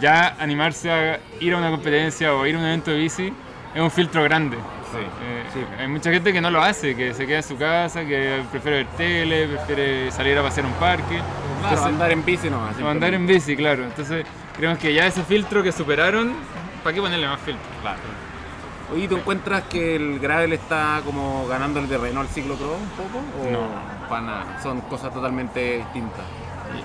ya 0.00 0.36
animarse 0.38 0.90
a 0.90 1.20
ir 1.40 1.52
a 1.52 1.58
una 1.58 1.70
competencia 1.70 2.34
o 2.34 2.46
ir 2.46 2.54
a 2.54 2.58
un 2.58 2.64
evento 2.64 2.90
de 2.90 2.96
bici 2.96 3.32
es 3.74 3.80
un 3.82 3.90
filtro 3.90 4.22
grande. 4.24 4.56
Eh, 4.96 5.66
Hay 5.80 5.88
mucha 5.88 6.10
gente 6.10 6.32
que 6.32 6.40
no 6.40 6.50
lo 6.50 6.60
hace, 6.62 6.94
que 6.96 7.12
se 7.14 7.26
queda 7.26 7.38
en 7.38 7.42
su 7.42 7.56
casa, 7.56 8.04
que 8.04 8.42
prefiere 8.50 8.78
ver 8.78 8.86
tele, 8.96 9.48
prefiere 9.48 10.10
salir 10.10 10.38
a 10.38 10.42
pasear 10.42 10.66
a 10.66 10.68
un 10.68 10.74
parque. 10.76 11.16
Claro, 11.16 11.22
Entonces- 11.62 11.86
andar 11.86 12.10
en 12.12 12.24
bici 12.24 12.48
nomás. 12.50 12.76
o 12.80 12.88
andar 12.88 13.14
en 13.14 13.26
bici, 13.26 13.56
claro. 13.56 13.84
Entonces, 13.84 14.24
creemos 14.56 14.78
que 14.78 14.92
ya 14.94 15.06
ese 15.06 15.22
filtro 15.24 15.62
que 15.62 15.72
superaron, 15.72 16.32
¿para 16.82 16.94
qué 16.94 17.00
ponerle 17.00 17.26
más 17.28 17.40
filtro? 17.40 17.64
Claro. 17.82 17.98
Oye, 18.94 19.06
¿tú 19.06 19.16
encuentras 19.18 19.64
que 19.64 19.96
el 19.96 20.18
gravel 20.18 20.54
está 20.54 21.02
como 21.04 21.46
ganando 21.46 21.78
el 21.80 21.88
terreno 21.88 22.20
al 22.20 22.28
ciclocross 22.28 22.78
un 22.80 22.88
poco? 22.90 23.18
¿O 23.46 23.50
No. 23.50 24.08
para 24.08 24.22
nada? 24.22 24.60
Son 24.62 24.80
cosas 24.82 25.12
totalmente 25.12 25.76
distintas. 25.78 26.24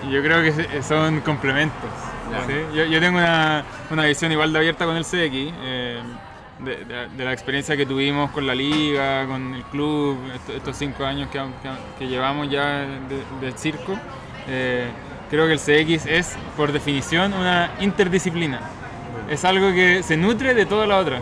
Yo 0.10 0.22
creo 0.22 0.42
que 0.44 0.84
son 0.84 1.22
complementos. 1.22 1.90
¿sí? 2.48 2.54
Yo 2.90 3.00
tengo 3.00 3.20
una, 3.20 3.64
una 3.92 4.06
visión 4.06 4.32
igual 4.32 4.52
de 4.52 4.60
abierta 4.60 4.86
con 4.86 4.96
el 4.98 5.06
CX, 5.06 5.54
eh, 5.62 6.02
de, 6.60 6.78
de- 6.86 7.08
de 7.10 7.26
la 7.26 7.34
experiencia 7.34 7.76
que 7.76 7.86
tuvimos 7.86 8.32
con 8.32 8.46
la 8.48 8.56
liga, 8.56 9.26
con 9.28 9.54
el 9.56 9.64
club, 9.64 10.18
esto- 10.36 10.54
estos 10.54 10.78
cinco 10.78 11.06
años 11.06 11.30
que, 11.30 11.40
que- 11.40 12.00
que 12.00 12.08
llevamos 12.08 12.50
ya 12.50 12.80
de- 12.82 13.24
del 13.42 13.54
circo. 13.58 13.94
Eh, 14.48 14.88
creo 15.30 15.48
que 15.48 15.54
el 15.54 15.60
CX 15.60 16.06
es, 16.06 16.36
por 16.56 16.72
definición, 16.72 17.34
una 17.34 17.72
interdisciplina. 17.80 18.60
Es 19.30 19.46
algo 19.46 19.72
que 19.74 20.04
se 20.04 20.16
nutre 20.18 20.54
de 20.54 20.66
toda 20.66 20.86
la 20.86 20.98
otra. 20.98 21.20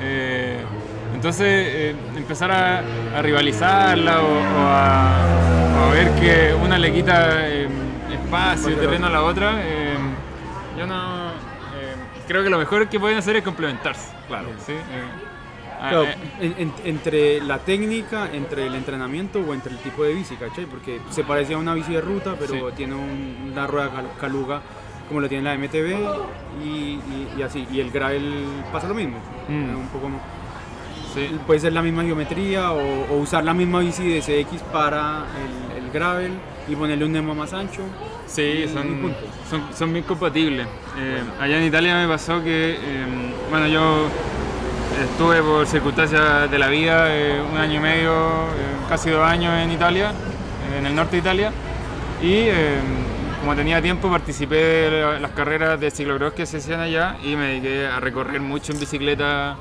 Eh, 0.00 0.60
entonces, 1.14 1.46
eh, 1.46 1.96
empezar 2.16 2.50
a, 2.52 2.78
a 3.16 3.22
rivalizarla 3.22 4.20
o, 4.22 4.26
o 4.26 4.66
a, 4.68 5.26
o 5.80 5.84
a 5.84 5.90
ver 5.92 6.10
que 6.20 6.54
una 6.54 6.78
le 6.78 6.92
quita 6.92 7.48
eh, 7.48 7.68
espacio 8.12 8.70
y 8.70 8.74
terreno 8.76 9.06
a 9.06 9.10
la 9.10 9.22
otra, 9.22 9.52
eh, 9.62 9.96
yo 10.78 10.86
no. 10.86 11.28
eh, 11.30 11.94
creo 12.28 12.44
que 12.44 12.50
lo 12.50 12.58
mejor 12.58 12.88
que 12.88 13.00
pueden 13.00 13.18
hacer 13.18 13.36
es 13.36 13.42
complementarse. 13.42 14.17
Claro. 14.28 14.48
¿sí? 14.64 14.72
Eh, 14.72 14.82
ah, 15.80 15.88
Claro, 15.90 16.04
eh, 16.04 16.16
en- 16.40 16.54
en- 16.58 16.72
entre 16.84 17.40
la 17.40 17.58
técnica, 17.58 18.28
entre 18.32 18.66
el 18.66 18.74
entrenamiento 18.74 19.40
o 19.40 19.54
entre 19.54 19.72
el 19.72 19.78
tipo 19.78 20.04
de 20.04 20.14
bici, 20.14 20.36
¿cachai? 20.36 20.66
Porque 20.66 21.00
se 21.10 21.24
parece 21.24 21.54
a 21.54 21.58
una 21.58 21.74
bici 21.74 21.92
de 21.94 22.00
ruta, 22.00 22.36
pero 22.38 22.54
Sí. 22.70 22.74
tiene 22.76 22.94
un- 22.94 23.50
una 23.52 23.66
rueda 23.66 23.90
cal- 23.90 24.10
caluga 24.20 24.60
como 25.08 25.20
lo 25.20 25.28
tiene 25.28 25.44
la 25.44 25.54
MTB 25.54 25.96
y, 26.62 26.66
y- 26.68 27.28
y 27.38 27.42
así. 27.42 27.66
Y 27.72 27.80
el 27.80 27.90
gravel 27.90 28.44
pasa 28.70 28.86
lo 28.88 28.94
mismo. 28.94 29.16
Mm. 29.48 29.76
Un 29.76 29.88
poco, 29.88 30.10
sí. 31.14 31.30
puede 31.46 31.60
ser 31.60 31.72
la 31.72 31.80
misma 31.80 32.02
geometría 32.04 32.72
o, 32.72 33.06
o 33.10 33.16
usar 33.16 33.42
la 33.42 33.54
misma 33.54 33.80
bici 33.80 34.06
de 34.06 34.20
CX 34.20 34.60
para 34.70 35.24
el, 35.74 35.84
el 35.84 35.90
gravel 35.90 36.32
y 36.68 36.76
ponerle 36.76 37.06
un 37.06 37.12
Nemo 37.12 37.34
más 37.34 37.54
ancho. 37.54 37.80
Sí, 38.28 38.42
y 38.66 38.68
son, 38.68 39.14
son, 39.50 39.62
son 39.76 39.92
bien 39.92 40.04
compatibles. 40.04 40.66
Eh, 40.98 41.22
allá 41.40 41.56
en 41.58 41.64
Italia 41.64 41.96
me 41.96 42.06
pasó 42.06 42.42
que, 42.42 42.72
eh, 42.74 43.06
bueno, 43.50 43.66
yo 43.66 44.08
estuve 45.02 45.40
por 45.42 45.66
circunstancias 45.66 46.50
de 46.50 46.58
la 46.58 46.68
vida 46.68 47.06
eh, 47.14 47.40
un 47.50 47.56
año 47.58 47.74
y 47.76 47.80
medio, 47.80 48.12
eh, 48.12 48.86
casi 48.88 49.10
dos 49.10 49.22
años 49.26 49.52
en 49.54 49.70
Italia, 49.72 50.12
en 50.78 50.86
el 50.86 50.94
norte 50.94 51.12
de 51.12 51.18
Italia, 51.18 51.52
y 52.22 52.32
eh, 52.32 52.78
como 53.40 53.54
tenía 53.54 53.80
tiempo 53.80 54.10
participé 54.10 54.56
de 54.56 55.00
la- 55.00 55.20
las 55.20 55.30
carreras 55.30 55.80
de 55.80 55.90
ciclocross 55.90 56.34
que 56.34 56.44
se 56.46 56.58
hacían 56.58 56.80
allá 56.80 57.16
y 57.24 57.34
me 57.36 57.46
dediqué 57.46 57.86
a 57.86 58.00
recorrer 58.00 58.40
mucho 58.40 58.72
en 58.72 58.80
bicicleta, 58.80 59.56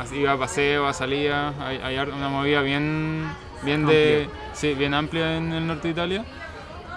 así 0.00 0.16
iba 0.16 0.32
a 0.32 0.38
paseo, 0.38 0.86
a 0.86 0.92
salida, 0.94 1.52
hay, 1.60 1.78
hay 1.78 1.98
una 1.98 2.28
movida 2.28 2.62
bien, 2.62 3.24
bien, 3.62 3.84
de, 3.86 4.28
sí, 4.52 4.74
bien 4.74 4.94
amplia 4.94 5.36
en 5.36 5.52
el 5.52 5.66
norte 5.66 5.88
de 5.88 5.92
Italia. 5.92 6.24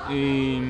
Y, 0.10 0.62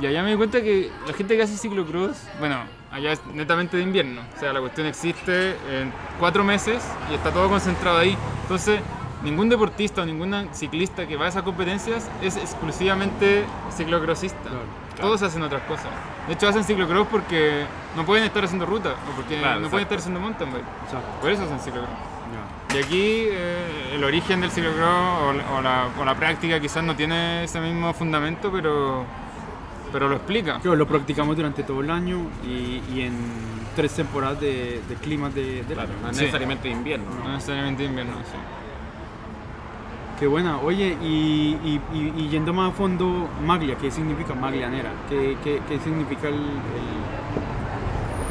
y 0.00 0.06
allá 0.06 0.22
me 0.22 0.30
di 0.30 0.36
cuenta 0.36 0.60
que 0.60 0.90
la 1.06 1.12
gente 1.14 1.36
que 1.36 1.42
hace 1.42 1.56
ciclocross, 1.56 2.16
bueno, 2.38 2.56
allá 2.90 3.12
es 3.12 3.24
netamente 3.26 3.76
de 3.76 3.82
invierno. 3.82 4.20
O 4.36 4.40
sea, 4.40 4.52
la 4.52 4.60
cuestión 4.60 4.86
existe 4.86 5.50
en 5.70 5.92
cuatro 6.18 6.44
meses 6.44 6.82
y 7.10 7.14
está 7.14 7.30
todo 7.30 7.48
concentrado 7.48 7.98
ahí. 7.98 8.16
Entonces, 8.42 8.80
ningún 9.22 9.48
deportista 9.48 10.02
o 10.02 10.06
ningún 10.06 10.48
ciclista 10.52 11.06
que 11.06 11.16
va 11.16 11.26
a 11.26 11.28
esas 11.28 11.42
competencias 11.42 12.08
es 12.22 12.36
exclusivamente 12.36 13.44
ciclocrossista. 13.76 14.42
Claro, 14.42 14.66
Todos 15.00 15.22
hacen 15.22 15.42
otras 15.42 15.62
cosas. 15.62 15.86
De 16.26 16.34
hecho, 16.34 16.48
hacen 16.48 16.64
ciclocross 16.64 17.06
porque 17.08 17.64
no 17.96 18.04
pueden 18.04 18.24
estar 18.24 18.44
haciendo 18.44 18.66
ruta 18.66 18.90
o 19.10 19.16
porque 19.16 19.38
Claro, 19.38 19.60
no 19.60 19.68
pueden 19.68 19.84
estar 19.84 19.98
haciendo 19.98 20.20
mountain 20.20 20.52
bike. 20.52 20.64
Por 21.20 21.30
eso 21.30 21.44
hacen 21.44 21.60
ciclocross. 21.60 21.88
Y 22.74 22.78
aquí 22.78 23.26
eh, 23.30 23.94
el 23.94 24.04
origen 24.04 24.40
del 24.40 24.50
ciclocross 24.50 25.22
o, 25.22 25.32
la- 25.32 25.52
o 25.58 25.62
la, 25.62 25.88
o 26.00 26.04
la 26.04 26.14
práctica 26.14 26.58
quizás 26.60 26.82
no 26.82 26.96
tiene 26.96 27.44
ese 27.44 27.60
mismo 27.60 27.92
fundamento, 27.92 28.50
pero, 28.50 29.04
pero 29.92 30.08
lo 30.08 30.16
explica. 30.16 30.58
Claro, 30.60 30.76
lo 30.76 30.86
practicamos 30.86 31.36
durante 31.36 31.62
todo 31.64 31.80
el 31.82 31.90
año 31.90 32.18
y, 32.46 32.80
y 32.94 33.02
en 33.02 33.12
tres 33.76 33.92
temporadas 33.94 34.40
de, 34.40 34.80
de 34.88 34.94
climas 34.96 35.34
de, 35.34 35.62
de 35.64 35.74
Claro, 35.74 35.90
no 36.02 36.12
Sí. 36.14 36.20
necesariamente 36.20 36.68
de 36.68 36.74
invierno. 36.74 37.06
¿no? 37.18 37.24
No 37.28 37.34
necesariamente 37.34 37.84
invierno, 37.84 38.12
sí. 38.24 38.38
Qué 40.18 40.26
buena. 40.26 40.56
Oye, 40.58 40.96
y, 41.02 41.56
y- 41.64 41.80
y- 41.92 42.12
y 42.16 42.28
yendo 42.28 42.52
más 42.54 42.70
a 42.70 42.74
fondo, 42.74 43.28
maglia, 43.44 43.76
¿qué 43.76 43.90
significa 43.90 44.34
maglianera? 44.34 44.92
¿Qué, 45.10 45.36
qué, 45.42 45.60
qué 45.68 45.78
significa 45.80 46.28
el, 46.28 46.34
el- 46.34 46.40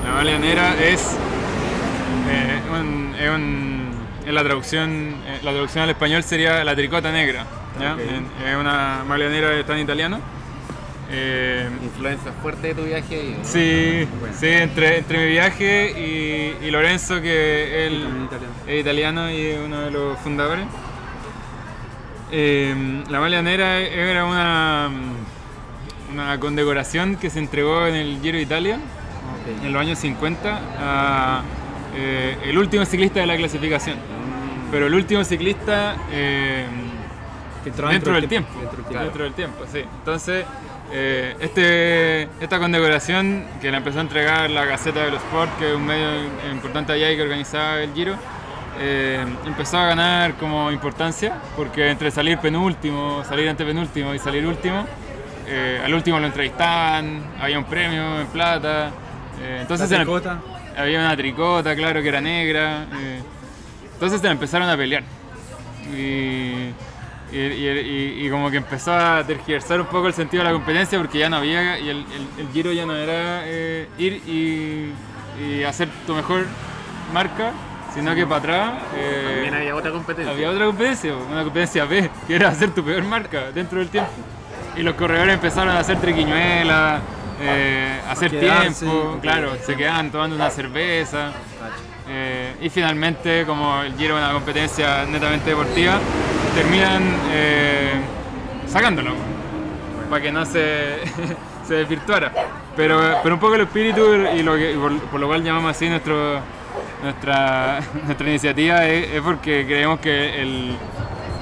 La 0.08 0.14
baleanera 0.16 0.74
es, 0.84 1.16
eh, 2.30 2.62
un- 2.72 3.14
es 3.20 3.30
un- 3.30 3.81
en 4.26 4.36
la 4.36 4.44
traducción, 4.44 5.16
eh, 5.26 5.40
la 5.44 5.52
traducción 5.52 5.84
al 5.84 5.90
español 5.90 6.24
sería 6.24 6.64
la 6.64 6.76
tricota 6.76 7.12
negra. 7.12 7.46
¿ya? 7.80 7.96
Es 8.50 8.56
una 8.56 9.04
baleanera 9.08 9.54
está 9.54 9.74
en 9.76 9.80
italiano. 9.84 10.20
Eh, 11.14 11.70
Influencia 11.84 12.32
fuerte 12.42 12.68
de 12.68 12.76
tu 12.76 12.84
viaje 12.84 13.16
ahí. 13.20 13.36
¿no? 13.38 13.44
Sí, 13.46 14.08
Bueno. 14.20 14.36
sí 14.40 14.48
entre, 14.48 15.00
entre 15.00 15.18
mi 15.18 15.32
viaje 15.32 15.92
y, 16.62 16.66
y 16.66 16.72
Lorenzo, 16.72 17.22
que 17.22 17.88
él 17.88 18.06
es 18.68 18.80
italiano 18.80 19.30
y 19.30 19.42
es 19.48 19.60
uno 19.60 19.82
de 19.82 19.92
los 19.92 20.18
fundadores. 20.20 20.66
Eh, 22.32 23.04
la 23.10 23.20
Malianera 23.20 23.80
era 23.80 24.24
una, 24.24 24.90
una 26.14 26.40
condecoración 26.40 27.18
que 27.18 27.30
se 27.30 27.40
entregó 27.40 27.86
en 27.88 27.96
el 27.96 28.20
Giro 28.22 28.40
Italia 28.40 28.80
en 29.66 29.74
los 29.74 29.82
años 29.82 30.00
50 30.00 30.60
a 30.80 31.42
eh, 31.96 32.38
el 32.46 32.58
último 32.58 32.86
ciclista 32.86 33.20
de 33.20 33.26
la 33.26 33.36
clasificación. 33.38 33.98
Pero 34.72 34.88
el 34.88 34.94
último 34.94 35.24
ciclista 35.24 35.96
eh, 36.12 36.66
dentro 37.66 38.14
del 38.14 38.28
tiempo. 38.28 38.50
Dentro 38.60 38.78
del 38.78 38.86
Claro. 38.86 38.88
tiempo. 38.88 39.04
Dentro 39.04 39.24
del 39.24 39.34
tiempo, 39.34 39.66
sí. 39.72 39.80
Entonces, 40.00 40.46
Eh, 40.94 41.38
este, 41.40 42.24
esta 42.42 42.60
condecoración 42.60 43.46
que 43.62 43.72
la 43.72 43.78
empezó 43.78 44.00
a 44.00 44.02
entregar 44.02 44.50
la 44.50 44.66
Gaceta 44.66 45.06
de 45.06 45.12
los 45.12 45.22
Sport, 45.24 45.58
que 45.58 45.70
es 45.70 45.74
un 45.78 45.86
medio 45.86 46.10
importante 46.52 46.92
allá 46.92 47.10
y 47.10 47.16
que 47.16 47.22
organizaba 47.22 47.80
el 47.80 47.94
Giro, 47.94 48.16
eh, 48.78 49.24
empezó 49.46 49.78
a 49.78 49.86
ganar 49.86 50.34
como 50.34 50.70
importancia, 50.70 51.38
porque 51.56 51.90
entre 51.92 52.12
salir 52.12 52.40
penúltimo, 52.40 53.24
salir 53.24 53.48
antepenúltimo 53.48 54.14
y 54.14 54.20
salir 54.20 54.46
último, 54.46 54.86
eh, 55.48 55.80
al 55.82 55.94
último 55.94 56.20
lo 56.20 56.26
entrevistaban, 56.26 57.22
había 57.40 57.58
un 57.58 57.64
premio 57.66 58.20
en 58.20 58.28
plata. 58.28 58.90
eh, 59.42 59.60
entonces 59.62 59.90
la- 59.92 59.98
tricota. 60.00 60.40
Había 60.78 61.00
una 61.00 61.16
tricota, 61.16 61.76
claro, 61.76 62.02
que 62.02 62.10
era 62.10 62.22
negra. 62.22 62.86
eh, 62.94 63.22
entonces 63.94 64.20
se 64.22 64.26
la 64.28 64.34
empezaron 64.34 64.68
a 64.70 64.76
pelear. 64.78 65.04
Y, 65.96 66.72
y, 67.32 67.38
y- 67.38 67.68
y- 67.68 68.26
y 68.26 68.30
como 68.30 68.50
que 68.52 68.58
empezó 68.58 68.94
a 68.94 69.24
tergiversar 69.26 69.80
un 69.82 69.88
poco 69.88 70.08
el 70.08 70.14
sentido 70.14 70.44
de 70.44 70.50
la 70.50 70.54
competencia 70.56 70.98
porque 70.98 71.20
ya 71.20 71.30
no 71.30 71.38
había, 71.38 71.80
y 71.80 71.90
el, 71.90 71.98
el- 71.98 72.46
el 72.46 72.52
giro 72.54 72.72
ya 72.72 72.86
no 72.86 72.96
era 72.96 73.42
eh, 73.46 73.88
ir 73.98 74.14
y, 74.28 74.92
y 75.44 75.64
hacer 75.64 75.88
tu 76.06 76.14
mejor 76.14 76.46
marca, 77.14 77.52
sino 77.94 78.14
que 78.16 78.26
para 78.26 78.38
atrás 78.38 78.72
eh, 78.96 79.24
También 79.34 79.54
había 79.56 79.76
otra 79.76 79.92
competencia. 79.92 80.34
había 80.34 80.50
otra 80.50 80.66
competencia, 80.66 81.14
una 81.16 81.44
competencia 81.44 81.86
B, 81.86 82.10
que 82.28 82.36
era 82.36 82.50
hacer 82.50 82.72
tu 82.72 82.84
peor 82.84 83.04
marca 83.04 83.52
dentro 83.54 83.80
del 83.80 83.90
tiempo. 83.90 84.12
Y 84.78 84.82
los 84.84 84.96
corredores 84.96 85.34
empezaron 85.34 85.76
a 85.76 85.80
hacer 85.80 85.98
triquiñuelas, 86.00 87.02
eh, 87.42 88.00
hacer 88.10 88.32
quedarse, 88.32 88.86
tiempo, 88.86 89.20
claro, 89.22 89.52
se 89.66 89.76
quedaban 89.76 90.12
tomando 90.12 90.36
una 90.36 90.50
cerveza. 90.50 91.32
eh, 92.10 92.54
y 92.62 92.70
finalmente, 92.70 93.46
como 93.46 93.82
el 93.82 93.96
Giro 93.98 94.18
es 94.18 94.24
una 94.24 94.34
competencia 94.34 95.06
netamente 95.06 95.50
deportiva, 95.50 96.00
terminan 96.56 97.02
eh, 97.32 97.92
sacándolo 98.68 99.12
para 100.10 100.22
que 100.22 100.32
no 100.32 100.46
se, 100.46 100.98
se 101.68 101.74
desvirtuara. 101.76 102.32
Pero, 102.76 103.20
pero 103.24 103.36
un 103.36 103.42
poco 103.42 103.56
el 103.56 103.62
espíritu 103.62 104.02
y, 104.36 104.44
lo 104.44 104.56
que, 104.56 104.72
y 104.72 104.76
por, 104.76 104.98
por 105.04 105.20
lo 105.20 105.28
cual 105.28 105.44
llamamos 105.44 105.72
así 105.72 105.90
nuestro, 105.90 106.40
nuestra, 107.04 107.80
nuestra 108.06 108.30
iniciativa 108.30 108.86
es, 108.88 109.10
es 109.12 109.22
porque 109.22 109.66
creemos 109.66 110.00
que 110.00 110.42
el- 110.42 110.76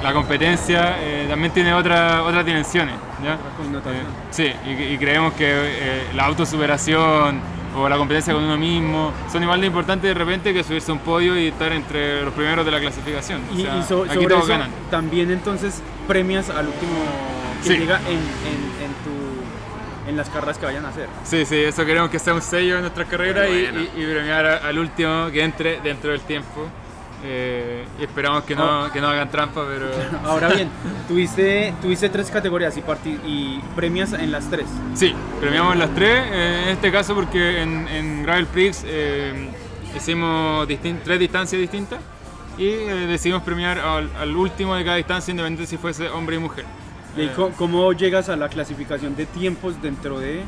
la 0.03 0.13
competencia 0.13 0.97
eh, 0.99 1.25
también 1.29 1.51
tiene 1.53 1.73
otra, 1.73 2.23
otras 2.23 2.45
dimensiones. 2.45 2.95
¿ya? 3.23 3.33
Eh, 3.33 4.03
sí, 4.31 4.51
y, 4.65 4.93
y 4.93 4.97
creemos 4.97 5.33
que 5.33 5.45
eh, 5.49 6.03
la 6.15 6.25
autosuperación 6.25 7.39
o 7.75 7.87
la 7.87 7.97
competencia 7.97 8.33
con 8.33 8.43
uno 8.43 8.57
mismo 8.57 9.11
son 9.31 9.43
igual 9.43 9.61
de 9.61 9.67
importantes 9.67 10.07
de 10.07 10.13
repente 10.13 10.53
que 10.53 10.63
subirse 10.63 10.89
a 10.91 10.93
un 10.93 10.99
podio 11.01 11.37
y 11.37 11.47
estar 11.49 11.71
entre 11.71 12.23
los 12.23 12.33
primeros 12.33 12.65
de 12.65 12.71
la 12.71 12.79
clasificación. 12.79 13.41
O 13.51 13.55
Y, 13.59 13.61
sea, 13.63 13.77
y 13.77 13.83
so- 13.83 14.03
aquí 14.03 14.13
sobre 14.15 14.27
todos 14.27 14.43
eso, 14.43 14.53
ganan. 14.53 14.71
también 14.89 15.29
entonces 15.31 15.81
premias 16.07 16.49
al 16.49 16.67
último 16.67 16.93
que 17.61 17.67
Sí. 17.69 17.77
llega 17.77 17.97
en, 18.07 18.13
en, 18.17 18.85
en 18.85 18.93
tu, 19.03 20.09
en 20.09 20.17
las 20.17 20.29
carreras 20.29 20.57
que 20.57 20.65
vayan 20.65 20.85
a 20.85 20.89
hacer. 20.89 21.07
Sí, 21.23 21.45
sí, 21.45 21.57
eso 21.57 21.85
queremos 21.85 22.09
que 22.09 22.17
sea 22.19 22.33
un 22.33 22.41
sello 22.41 22.75
en 22.75 22.81
nuestra 22.81 23.05
carrera 23.05 23.47
y, 23.49 23.63
Bueno. 23.63 23.81
y- 23.95 24.01
y 24.01 24.05
premiar 24.05 24.45
a- 24.45 24.57
al 24.67 24.79
último 24.79 25.27
que 25.31 25.43
entre 25.43 25.79
dentro 25.81 26.11
del 26.11 26.21
tiempo. 26.21 26.67
Eh, 27.23 27.85
y 27.99 28.03
esperamos 28.03 28.43
que 28.43 28.55
no, 28.55 28.89
que 28.93 29.01
no 29.01 29.07
hagan 29.09 29.29
trampa, 29.29 29.65
pero... 29.67 29.87
Ahora 30.25 30.47
bien, 30.49 30.69
tuviste, 31.07 31.73
tuviste 31.81 32.07
tres 32.09 32.31
categorías 32.31 32.75
y, 32.77 32.81
y 33.27 33.61
premias 33.75 34.13
en 34.13 34.31
las 34.31 34.49
tres. 34.49 34.67
Sí, 34.93 35.13
premiamos 35.39 35.75
las 35.75 35.93
tres, 35.93 36.23
eh, 36.31 36.61
en 36.63 36.69
este 36.69 36.91
caso 36.91 37.13
porque 37.15 37.61
en, 37.61 37.87
en 37.89 38.23
Gravel 38.23 38.45
Prix 38.47 38.83
eh, 38.85 39.49
hicimos 39.97 40.67
distin- 40.67 40.99
tres 41.03 41.19
distancias 41.19 41.59
distintas 41.59 41.99
y 42.57 42.67
eh, 42.67 43.05
decidimos 43.07 43.43
premiar 43.43 43.79
al, 43.79 44.09
al 44.17 44.35
último 44.35 44.75
de 44.75 44.85
cada 44.85 44.95
distancia, 44.97 45.31
independiente 45.31 45.69
si 45.69 45.77
fuese 45.77 46.07
hombre 46.09 46.37
y 46.37 46.39
mujer. 46.39 46.65
¿Y 47.17 47.21
Eh, 47.23 47.31
co- 47.35 47.51
cómo 47.57 47.91
llegas 47.91 48.29
a 48.29 48.37
la 48.37 48.47
clasificación 48.47 49.15
de 49.17 49.25
tiempos 49.25 49.81
dentro 49.81 50.19
de 50.19 50.43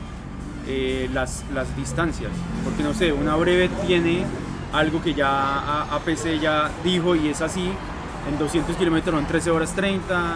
eh, 0.68 1.10
las, 1.14 1.44
las 1.54 1.76
distancias? 1.76 2.32
Porque 2.64 2.82
no 2.84 2.94
sé, 2.94 3.12
una 3.12 3.36
breve 3.36 3.70
tiene 3.88 4.24
algo 4.74 5.02
que 5.02 5.14
ya 5.14 5.84
APC 5.96 6.40
ya 6.40 6.70
dijo 6.84 7.16
y 7.16 7.30
es 7.30 7.42
así. 7.42 7.72
En 8.30 8.38
200 8.38 8.76
kilómetros 8.78 9.16
son 9.16 9.26
13 9.26 9.52
horas 9.52 9.74
30, 9.76 10.36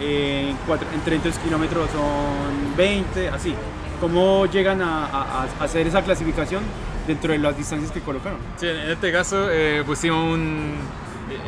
eh, 0.00 0.48
en, 0.50 0.56
cuatro- 0.66 0.86
en 0.94 1.00
300 1.00 1.38
kilómetros 1.42 1.90
son 1.90 2.76
20, 2.76 3.28
así. 3.30 3.54
¿Cómo 4.00 4.46
llegan 4.46 4.80
a, 4.82 5.06
a- 5.06 5.46
a 5.60 5.64
hacer 5.64 5.86
esa 5.86 6.02
clasificación 6.02 6.62
dentro 7.06 7.32
de 7.32 7.38
las 7.38 7.56
distancias 7.56 7.90
que 7.90 8.00
colocaron? 8.00 8.38
Sí, 8.56 8.66
en 8.68 8.90
este 8.90 9.10
caso 9.12 9.48
eh, 9.50 9.82
pusimos 9.86 10.22
un... 10.34 10.74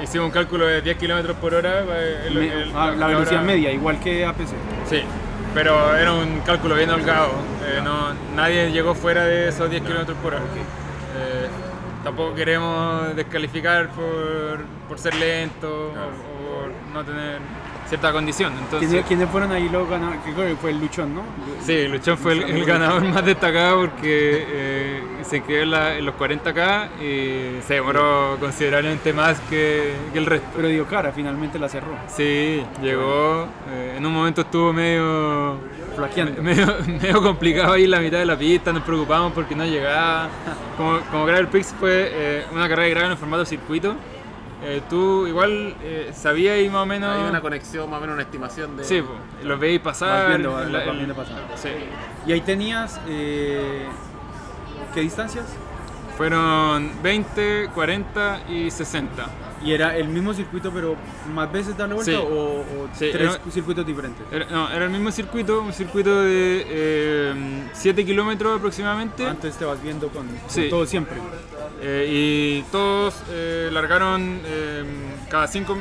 Hicimos 0.03 0.27
un 0.27 0.33
cálculo 0.33 0.67
de 0.67 0.83
10 0.83 0.97
km 0.99 1.35
por 1.35 1.55
hora. 1.55 1.81
el- 2.27 2.35
Me- 2.35 2.63
el- 2.63 2.73
ah, 2.75 2.91
la 2.97 3.07
velocidad 3.07 3.35
hora- 3.43 3.47
media, 3.47 3.71
igual 3.71 4.01
que 4.01 4.27
APC. 4.27 4.49
Sí, 4.91 5.03
pero 5.55 5.95
era 5.97 6.13
un 6.13 6.41
cálculo 6.41 6.75
bien 6.75 6.91
holgado. 6.91 7.31
eh, 7.65 7.81
no, 7.85 8.09
nadie 8.35 8.73
llegó 8.73 8.95
fuera 8.97 9.25
de 9.25 9.49
esos 9.51 9.71
10 9.71 9.83
km 9.85 10.15
por 10.15 10.35
hora. 10.35 10.43
Eh, 11.17 11.49
tampoco 12.05 12.35
queremos 12.35 13.15
descalificar 13.17 13.89
por, 13.91 14.65
por 14.89 14.99
ser 14.99 15.15
lento 15.15 15.69
o, 15.69 15.91
o 15.91 16.61
por 16.63 16.93
no 16.95 17.05
tener 17.05 17.39
cierta 17.89 18.13
condición. 18.13 18.53
Entonces, 18.53 18.89
¿Quiénes, 18.89 19.07
quiénes 19.07 19.31
fueron 19.31 19.51
ahí 19.53 19.69
los 19.71 19.89
ganadores? 19.89 20.21
Que 20.23 20.33
creo 20.35 20.47
que 20.49 20.57
fue 20.57 20.71
el 20.71 20.79
Luchón, 20.81 21.15
¿no? 21.15 21.23
Sí, 21.65 21.89
Luchón 21.89 22.19
fue 22.19 22.33
el, 22.33 22.43
el 22.43 22.65
ganador 22.67 23.03
más 23.05 23.25
destacado 23.25 23.81
porque 23.81 24.45
eh, 24.47 25.03
se 25.23 25.43
quedó 25.43 25.63
en, 25.63 25.71
la- 25.71 25.97
en 25.97 26.05
los 26.05 26.15
40k 26.17 26.89
y 27.01 27.63
se 27.63 27.75
demoró 27.75 28.37
considerablemente 28.39 29.13
más 29.15 29.41
que, 29.49 29.95
que 30.13 30.19
el 30.19 30.27
resto. 30.27 30.47
Pero 30.55 30.69
dio 30.69 30.87
cara, 30.87 31.13
finalmente 31.13 31.59
la 31.59 31.69
cerró. 31.71 31.93
Sí, 32.09 32.63
llegó, 32.83 33.47
eh, 33.71 33.95
en 33.97 34.05
un 34.05 34.13
momento 34.13 34.43
estuvo 34.43 34.71
medio 34.73 35.59
Flaqueando. 35.99 36.43
medio, 36.43 36.67
medio 36.87 37.23
complicado 37.23 37.73
ahí 37.75 37.87
la 37.87 38.01
mitad 38.01 38.19
de 38.19 38.25
la 38.27 38.37
pista, 38.39 38.73
nos 38.73 38.83
preocupamos 38.83 39.33
porque 39.33 39.55
no 39.55 39.65
llegaba. 39.65 40.29
Como, 40.77 41.01
como 41.11 41.27
Gravel 41.27 41.49
Prix 41.49 41.75
fue 41.79 42.09
eh, 42.13 42.45
una 42.53 42.69
carrera 42.69 42.85
de 42.85 42.91
gravel 42.91 43.11
en 43.13 43.19
formato 43.19 43.45
circuito, 43.45 43.95
eh, 44.65 44.81
tú 44.91 45.27
igual 45.27 45.75
eh, 45.83 46.11
sabías 46.13 46.55
ahí 46.57 46.69
más 46.69 46.83
o 46.83 46.87
menos... 46.87 47.17
Hay 47.17 47.29
una 47.29 47.41
conexión, 47.41 47.89
más 47.91 47.99
o 47.99 48.01
menos 48.01 48.15
una 48.15 48.23
estimación 48.23 48.77
de. 48.77 48.85
Sí, 48.85 49.03
po, 49.03 49.15
los 49.45 49.61
veis 49.61 49.81
pasar. 49.81 50.21
Vas 50.21 50.29
viendo, 50.29 50.53
vas- 50.53 50.69
la- 50.71 50.79
vas 50.81 50.89
el- 50.89 50.97
viendo 50.97 51.15
pasar. 51.15 51.37
Sí. 51.57 51.69
Y 52.27 52.33
ahí 52.33 52.41
tenías. 52.41 53.01
eh, 53.09 53.87
¿Qué 54.95 55.01
distancias? 55.01 55.45
Fueron 56.17 56.91
20, 57.03 57.69
40 57.75 58.41
y 58.49 58.71
60. 58.71 59.27
¿Y 59.65 59.73
era 59.73 59.97
el 59.97 60.07
mismo 60.09 60.33
circuito, 60.35 60.71
pero 60.73 60.95
más 61.35 61.51
veces 61.51 61.77
darle 61.77 61.97
vuelta 61.97 62.13
Sí. 62.13 62.17
o, 62.17 62.61
o 62.61 62.89
Sí, 62.95 63.09
tres 63.13 63.35
era- 63.35 63.51
circuitos 63.51 63.85
diferentes? 63.85 64.25
Era, 64.31 64.47
no, 64.47 64.71
era 64.71 64.85
el 64.85 64.91
mismo 64.91 65.11
circuito, 65.11 65.61
un 65.63 65.73
circuito 65.73 66.23
de 66.23 67.65
7 67.73 68.05
kilómetros 68.05 68.57
aproximadamente. 68.59 69.27
Antes 69.27 69.57
te 69.57 69.65
vas 69.65 69.83
viendo 69.83 70.09
con, 70.09 70.27
con 70.29 70.51
Sí. 70.51 70.69
todo 70.71 70.87
siempre. 70.87 71.17
Eh, 71.81 72.09
y 72.09 72.63
todos 72.71 73.23
eh, 73.31 73.69
largaron 73.73 74.41
eh, 74.45 74.85
cada 75.29 75.47
5 75.49 75.77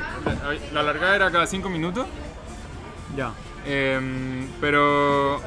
la 0.73 0.83
largada 0.83 1.15
era 1.15 1.31
cada 1.31 1.47
5 1.47 1.69
minutos 1.69 2.05
Ya. 3.15 3.31
eh, 3.65 4.47
pero 4.61 5.41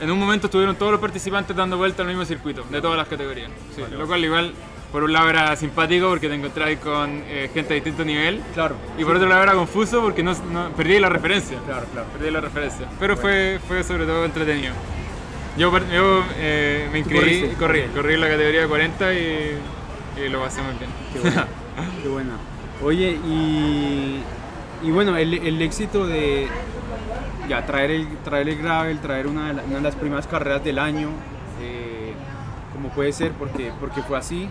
en 0.00 0.10
un 0.10 0.18
momento 0.18 0.46
estuvieron 0.48 0.74
todos 0.76 0.90
los 0.92 1.00
participantes 1.00 1.54
dando 1.56 1.76
vuelta 1.76 2.02
al 2.02 2.08
mismo 2.08 2.24
circuito 2.24 2.64
de 2.68 2.80
todas 2.80 2.96
las 2.96 3.06
categorías 3.06 3.50
Sí, 3.76 3.82
lo 3.96 4.06
cual 4.08 4.24
igual 4.24 4.52
por 4.96 5.04
un 5.04 5.12
lado 5.12 5.28
era 5.28 5.54
simpático 5.56 6.08
porque 6.08 6.26
te 6.26 6.34
encontrabas 6.36 6.76
con 6.76 7.22
eh, 7.28 7.50
gente 7.52 7.68
de 7.68 7.74
distinto 7.74 8.02
nivel 8.02 8.40
Claro. 8.54 8.76
y 8.96 9.04
por 9.04 9.16
otro 9.16 9.28
lado 9.28 9.42
era 9.42 9.52
confuso 9.52 10.00
porque 10.00 10.22
no, 10.22 10.32
no- 10.50 10.70
perdí 10.70 10.98
la 10.98 11.10
referencia 11.10 11.58
Claro, 11.66 11.84
claro. 11.92 12.08
perdí 12.16 12.30
la 12.30 12.40
referencia 12.40 12.86
pero 12.98 13.14
fue, 13.14 13.60
fue 13.68 13.84
sobre 13.84 14.06
todo 14.06 14.24
entretenido 14.24 14.72
yo, 15.58 15.70
eh, 16.38 16.86
me 16.86 16.92
¿Tú 16.92 16.96
inscribí 17.10 17.20
corriste? 17.40 17.56
corrí, 17.58 17.82
corrí 17.94 18.14
en 18.14 18.20
la 18.22 18.28
categoría 18.28 18.66
40 18.66 19.12
y, 19.12 19.58
y 20.24 20.28
lo 20.30 20.40
pasé 20.40 20.62
muy 20.62 20.72
bien 20.78 20.90
Qué 21.12 21.18
buena. 21.20 21.46
Qué 22.02 22.08
buena. 22.08 22.32
Oye, 22.82 23.10
y, 23.26 24.20
y 24.82 24.90
bueno, 24.92 25.14
el, 25.18 25.34
el 25.34 25.60
éxito 25.60 26.06
de 26.06 26.46
ya 27.50 27.66
traer 27.66 27.90
el, 27.90 28.08
traer 28.24 28.48
el 28.48 28.56
gravel, 28.56 28.98
traer 29.00 29.26
una 29.26 29.48
de, 29.48 29.52
la- 29.54 29.62
una 29.64 29.76
de 29.76 29.82
las 29.82 29.94
primeras 29.94 30.26
carreras 30.26 30.64
del 30.64 30.78
año, 30.78 31.08
eh, 31.62 32.12
como 32.72 32.88
puede 32.90 33.12
ser, 33.12 33.32
porque, 33.32 33.72
porque 33.78 34.00
fue 34.02 34.16
así. 34.16 34.48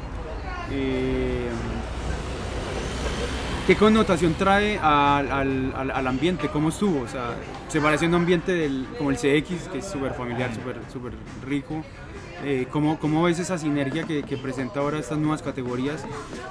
¿Qué 3.68 3.76
connotación 3.76 4.36
trae 4.36 4.78
al, 4.78 5.32
al- 5.32 5.92
al- 5.92 6.08
ambiente? 6.08 6.50
¿Cómo 6.50 6.70
estuvo? 6.70 7.02
O 7.02 7.08
sea, 7.08 7.36
se 7.68 7.82
parece 7.82 8.06
a 8.06 8.10
un 8.10 8.16
ambiente 8.16 8.54
del, 8.54 8.86
como 8.98 9.10
el 9.10 9.18
CX, 9.18 9.70
que 9.72 9.80
es 9.80 9.86
súper 9.88 10.14
familiar, 10.14 10.54
súper 10.54 10.76
súper 10.94 11.14
rico. 11.48 11.84
Eh, 12.44 12.68
¿cómo, 12.70 13.00
¿Cómo 13.00 13.24
ves 13.24 13.40
esa 13.40 13.58
sinergia 13.58 14.04
que, 14.04 14.22
que 14.22 14.38
presenta 14.38 14.82
ahora 14.82 15.00
estas 15.00 15.18
nuevas 15.18 15.42
categorías 15.42 16.04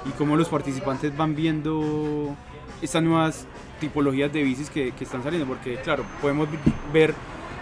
y 0.05 0.09
cómo 0.17 0.35
los 0.35 0.49
participantes 0.49 1.15
van 1.15 1.35
viendo 1.35 2.35
estas 2.81 3.01
nuevas 3.01 3.45
tipologías 3.79 4.33
de 4.33 4.43
bicis 4.43 4.69
que, 4.69 4.91
que 4.91 5.05
están 5.05 5.23
saliendo? 5.23 5.47
Porque, 5.47 5.75
claro, 5.77 6.03
podemos 6.21 6.49
ver 6.91 7.13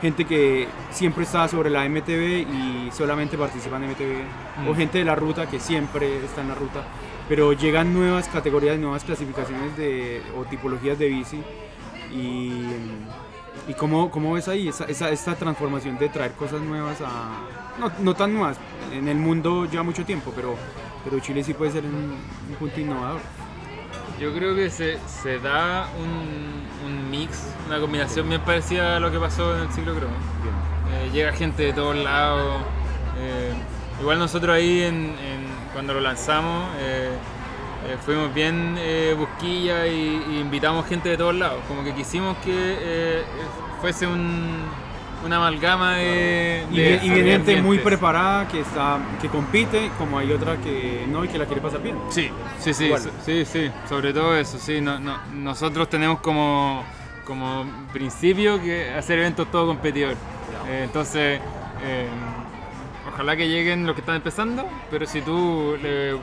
gente 0.03 0.25
que 0.25 0.67
siempre 0.91 1.23
está 1.23 1.47
sobre 1.47 1.69
la 1.69 1.85
MTB 1.87 2.45
y 2.57 2.89
solamente 2.91 3.37
participa 3.37 3.77
en 3.77 3.83
MTB, 3.85 4.67
o 4.67 4.73
Mm. 4.73 4.75
gente 4.75 4.97
de 4.99 5.05
la 5.05 5.15
ruta 5.15 5.47
que 5.49 5.59
siempre 5.59 6.23
está 6.25 6.41
en 6.41 6.49
la 6.49 6.55
ruta, 6.55 6.83
pero 7.29 7.53
llegan 7.53 7.93
nuevas 7.93 8.27
categorías, 8.27 8.77
nuevas 8.77 9.03
clasificaciones 9.05 9.77
de, 9.77 10.21
o 10.37 10.43
tipologías 10.43 10.99
de 10.99 11.07
bici 11.07 11.41
y, 12.11 12.63
¿Y 13.65 13.73
cómo, 13.75 14.11
cómo 14.11 14.33
ves 14.33 14.49
ahí 14.49 14.67
esa, 14.67 14.83
esa, 14.85 15.09
esta 15.09 15.35
transformación 15.35 15.97
de 15.97 16.09
traer 16.09 16.33
cosas 16.33 16.59
nuevas 16.59 16.99
a... 16.99 17.39
No, 17.79 17.89
no 17.99 18.13
tan 18.13 18.33
nuevas, 18.33 18.57
en 18.91 19.07
el 19.07 19.15
mundo 19.15 19.65
lleva 19.71 19.83
mucho 19.83 20.03
tiempo, 20.03 20.33
pero, 20.35 20.55
pero 21.05 21.19
Chile 21.19 21.43
sí 21.45 21.53
puede 21.53 21.71
ser 21.71 21.85
un, 21.85 22.17
un 22.49 22.55
punto 22.59 22.77
innovador. 22.81 23.21
Yo 24.19 24.31
creo 24.33 24.55
que 24.55 24.69
se, 24.69 24.97
se 25.07 25.39
da 25.39 25.87
un, 25.99 26.87
un 26.87 27.09
mix, 27.11 27.47
una 27.67 27.79
combinación 27.79 28.29
bien 28.29 28.41
parecida 28.41 28.97
a 28.97 28.99
lo 28.99 29.11
que 29.11 29.19
pasó 29.19 29.55
en 29.55 29.63
el 29.63 29.69
ciclo 29.71 29.93
Crono. 29.95 30.13
Eh, 30.93 31.09
llega 31.11 31.33
gente 31.33 31.63
de 31.63 31.73
todos 31.73 31.95
lados. 31.95 32.61
eh, 33.19 33.53
igual 33.99 34.19
nosotros 34.19 34.55
ahí 34.55 34.81
en, 34.83 34.95
en- 34.95 35.53
cuando 35.73 35.93
lo 35.95 36.01
lanzamos 36.01 36.67
eh, 36.77 37.09
fuimos 38.05 38.31
bien 38.33 38.77
busquilla 39.17 39.87
y, 39.87 40.23
y 40.31 40.39
invitamos 40.39 40.85
gente 40.85 41.09
de 41.09 41.17
todos 41.17 41.35
lados. 41.35 41.59
Como 41.67 41.83
que 41.83 41.93
quisimos 41.93 42.37
que 42.37 43.23
fuese 43.81 44.05
un, 44.07 44.61
una 45.25 45.37
amalgama 45.37 45.95
de... 45.95 46.63
Y, 46.71 46.77
de- 46.77 46.83
bien- 46.99 46.99
y 47.03 47.23
gente 47.23 47.61
muy 47.61 47.77
preparada 47.79 48.47
que, 48.47 48.59
está, 48.61 48.99
que 49.21 49.27
compite, 49.29 49.89
como 49.97 50.19
hay 50.19 50.31
otra 50.31 50.57
que 50.57 51.05
no 51.07 51.23
y 51.23 51.27
que 51.27 51.37
la 51.37 51.45
quiere 51.45 51.61
pasar 51.61 51.81
bien. 51.81 51.97
Sí, 52.09 52.29
sí, 52.59 52.73
sí, 52.73 52.89
sí, 53.25 53.45
sí, 53.45 53.71
sobre 53.87 54.13
todo 54.13 54.35
eso, 54.37 54.57
sí. 54.57 54.81
No, 54.81 54.99
no- 54.99 55.17
nosotros 55.33 55.89
tenemos 55.89 56.19
como, 56.19 56.83
como 57.25 57.65
principio 57.93 58.61
que 58.61 58.91
hacer 58.93 59.19
eventos 59.19 59.49
todo 59.51 59.67
competidor. 59.67 60.13
Eh, 60.67 60.81
entonces, 60.85 61.39
eh, 61.85 62.07
ojalá 63.13 63.35
que 63.35 63.47
lleguen 63.47 63.85
los 63.85 63.95
que 63.95 64.01
están 64.01 64.15
empezando, 64.15 64.65
pero 64.91 65.05
si 65.05 65.21
tú 65.21 65.77
le, 65.81 66.15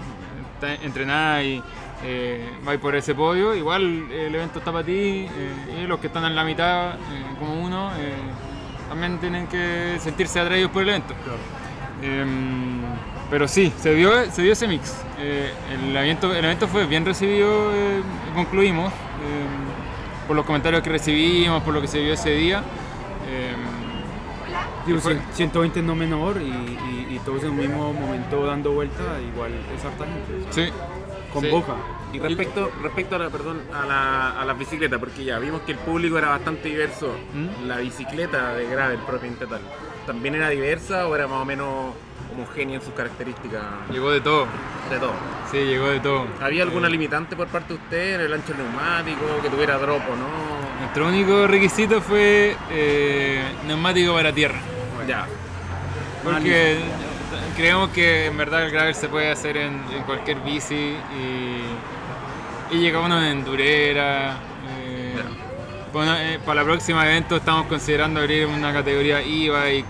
te- 0.60 0.84
entrenás 0.84 1.42
y 1.44 1.62
eh, 2.04 2.48
vas 2.64 2.76
por 2.78 2.94
ese 2.96 3.14
podio, 3.14 3.54
igual 3.54 4.10
el 4.10 4.34
evento 4.34 4.58
está 4.58 4.72
para 4.72 4.84
ti 4.84 4.92
eh, 5.28 5.82
y 5.82 5.86
los 5.86 6.00
que 6.00 6.06
están 6.06 6.24
en 6.24 6.34
la 6.34 6.44
mitad, 6.44 6.92
eh, 6.94 6.96
como 7.38 7.60
uno, 7.62 7.90
eh, 7.98 8.14
también 8.90 9.16
tienen 9.18 9.46
que 9.46 9.96
sentirse 10.00 10.38
atraídos 10.38 10.70
por 10.70 10.82
el 10.82 10.90
evento. 10.90 11.14
Em, 12.02 12.80
pero 13.30 13.46
sí, 13.48 13.72
se 13.78 13.94
dio, 13.94 14.10
se 14.30 14.42
dio 14.42 14.52
ese 14.52 14.66
mix. 14.68 14.94
Eh, 15.18 15.50
el, 15.72 15.96
evento, 15.96 16.34
el 16.34 16.44
evento 16.44 16.66
fue 16.68 16.84
bien 16.86 17.06
recibido, 17.06 17.72
eh, 17.74 18.02
concluimos, 18.34 18.92
em, 18.92 20.26
por 20.26 20.36
los 20.36 20.44
comentarios 20.44 20.82
que 20.82 20.90
recibimos, 20.90 21.62
por 21.62 21.72
lo 21.72 21.80
que 21.80 21.86
se 21.88 22.00
vio 22.00 22.12
ese 22.12 22.30
día. 22.30 22.58
Em, 23.28 23.80
Digo, 24.86 24.98
fue- 24.98 25.14
cien- 25.34 25.50
120 25.52 25.82
no 25.82 25.94
menor 25.94 26.40
y, 26.40 26.46
y- 26.46 27.06
y 27.14 27.18
todos 27.24 27.42
en 27.44 27.50
un 27.50 27.58
mismo 27.58 27.92
momento 27.92 28.44
dando 28.46 28.72
vuelta, 28.72 29.02
igual 29.20 29.52
es 29.76 29.84
harta 29.84 30.04
gente. 30.04 30.48
o 30.48 30.52
sea, 31.32 31.40
sí, 31.40 31.48
Convoca. 31.50 31.74
Y 32.12 32.18
respecto, 32.18 32.70
respecto 32.82 33.16
a 33.16 33.18
la, 33.20 33.30
perdón, 33.30 33.60
a 33.72 33.86
la, 33.86 34.40
a 34.40 34.44
las 34.44 34.58
bicicletas, 34.58 34.98
porque 34.98 35.24
ya 35.24 35.38
vimos 35.38 35.60
que 35.62 35.72
el 35.72 35.78
público 35.78 36.18
era 36.18 36.28
bastante 36.30 36.68
diverso, 36.68 37.14
¿Mm? 37.34 37.68
la 37.68 37.76
bicicleta 37.78 38.54
de 38.54 38.66
gravel 38.68 38.98
propiamente 39.00 39.46
tal, 39.46 39.60
¿también 40.06 40.34
era 40.34 40.48
diversa 40.48 41.06
o 41.06 41.14
era 41.14 41.26
más 41.28 41.42
o 41.42 41.44
menos 41.44 41.94
homogénea 42.32 42.76
en 42.76 42.82
sus 42.82 42.94
características 42.94 43.62
llegó 43.90 44.10
de 44.12 44.20
todo. 44.20 44.46
de 44.88 44.98
todo? 44.98 45.12
Sí, 45.50 45.58
llegó 45.58 45.88
de 45.88 46.00
todo. 46.00 46.26
¿Había 46.40 46.62
alguna 46.62 46.86
Eh, 46.88 46.90
limitante 46.90 47.34
por 47.36 47.48
parte 47.48 47.74
de 47.74 47.80
usted 47.80 48.14
en 48.16 48.20
el 48.22 48.32
ancho 48.32 48.54
neumático, 48.54 49.20
que 49.42 49.48
tuviera 49.48 49.78
drop 49.78 50.00
o 50.10 50.16
no? 50.16 50.28
Nuestro 50.80 51.08
único 51.08 51.46
requisito 51.46 52.00
fue 52.00 52.56
eh, 52.70 53.42
neumático 53.66 54.14
para 54.14 54.32
tierra. 54.32 54.58
Ya, 55.08 55.26
Porque 56.22 56.78
creemos 57.56 57.90
que 57.90 58.26
en 58.26 58.36
verdad 58.36 58.64
el 58.64 58.70
gravel 58.70 58.94
se 58.94 59.08
puede 59.08 59.30
hacer 59.30 59.56
en, 59.56 59.82
en 59.94 60.02
cualquier 60.04 60.38
bici 60.40 60.74
y, 61.18 62.74
y 62.76 62.78
llega 62.80 63.00
uno 63.00 63.18
en 63.18 63.38
endurera. 63.38 64.36
eh, 64.78 65.14
bueno, 65.92 66.14
eh, 66.16 66.38
para 66.44 66.60
el 66.60 66.66
próximo 66.66 67.02
evento 67.02 67.36
estamos 67.36 67.66
considerando 67.66 68.20
abrir 68.20 68.46
una 68.46 68.72
categoría 68.72 69.20
e-bike. 69.20 69.86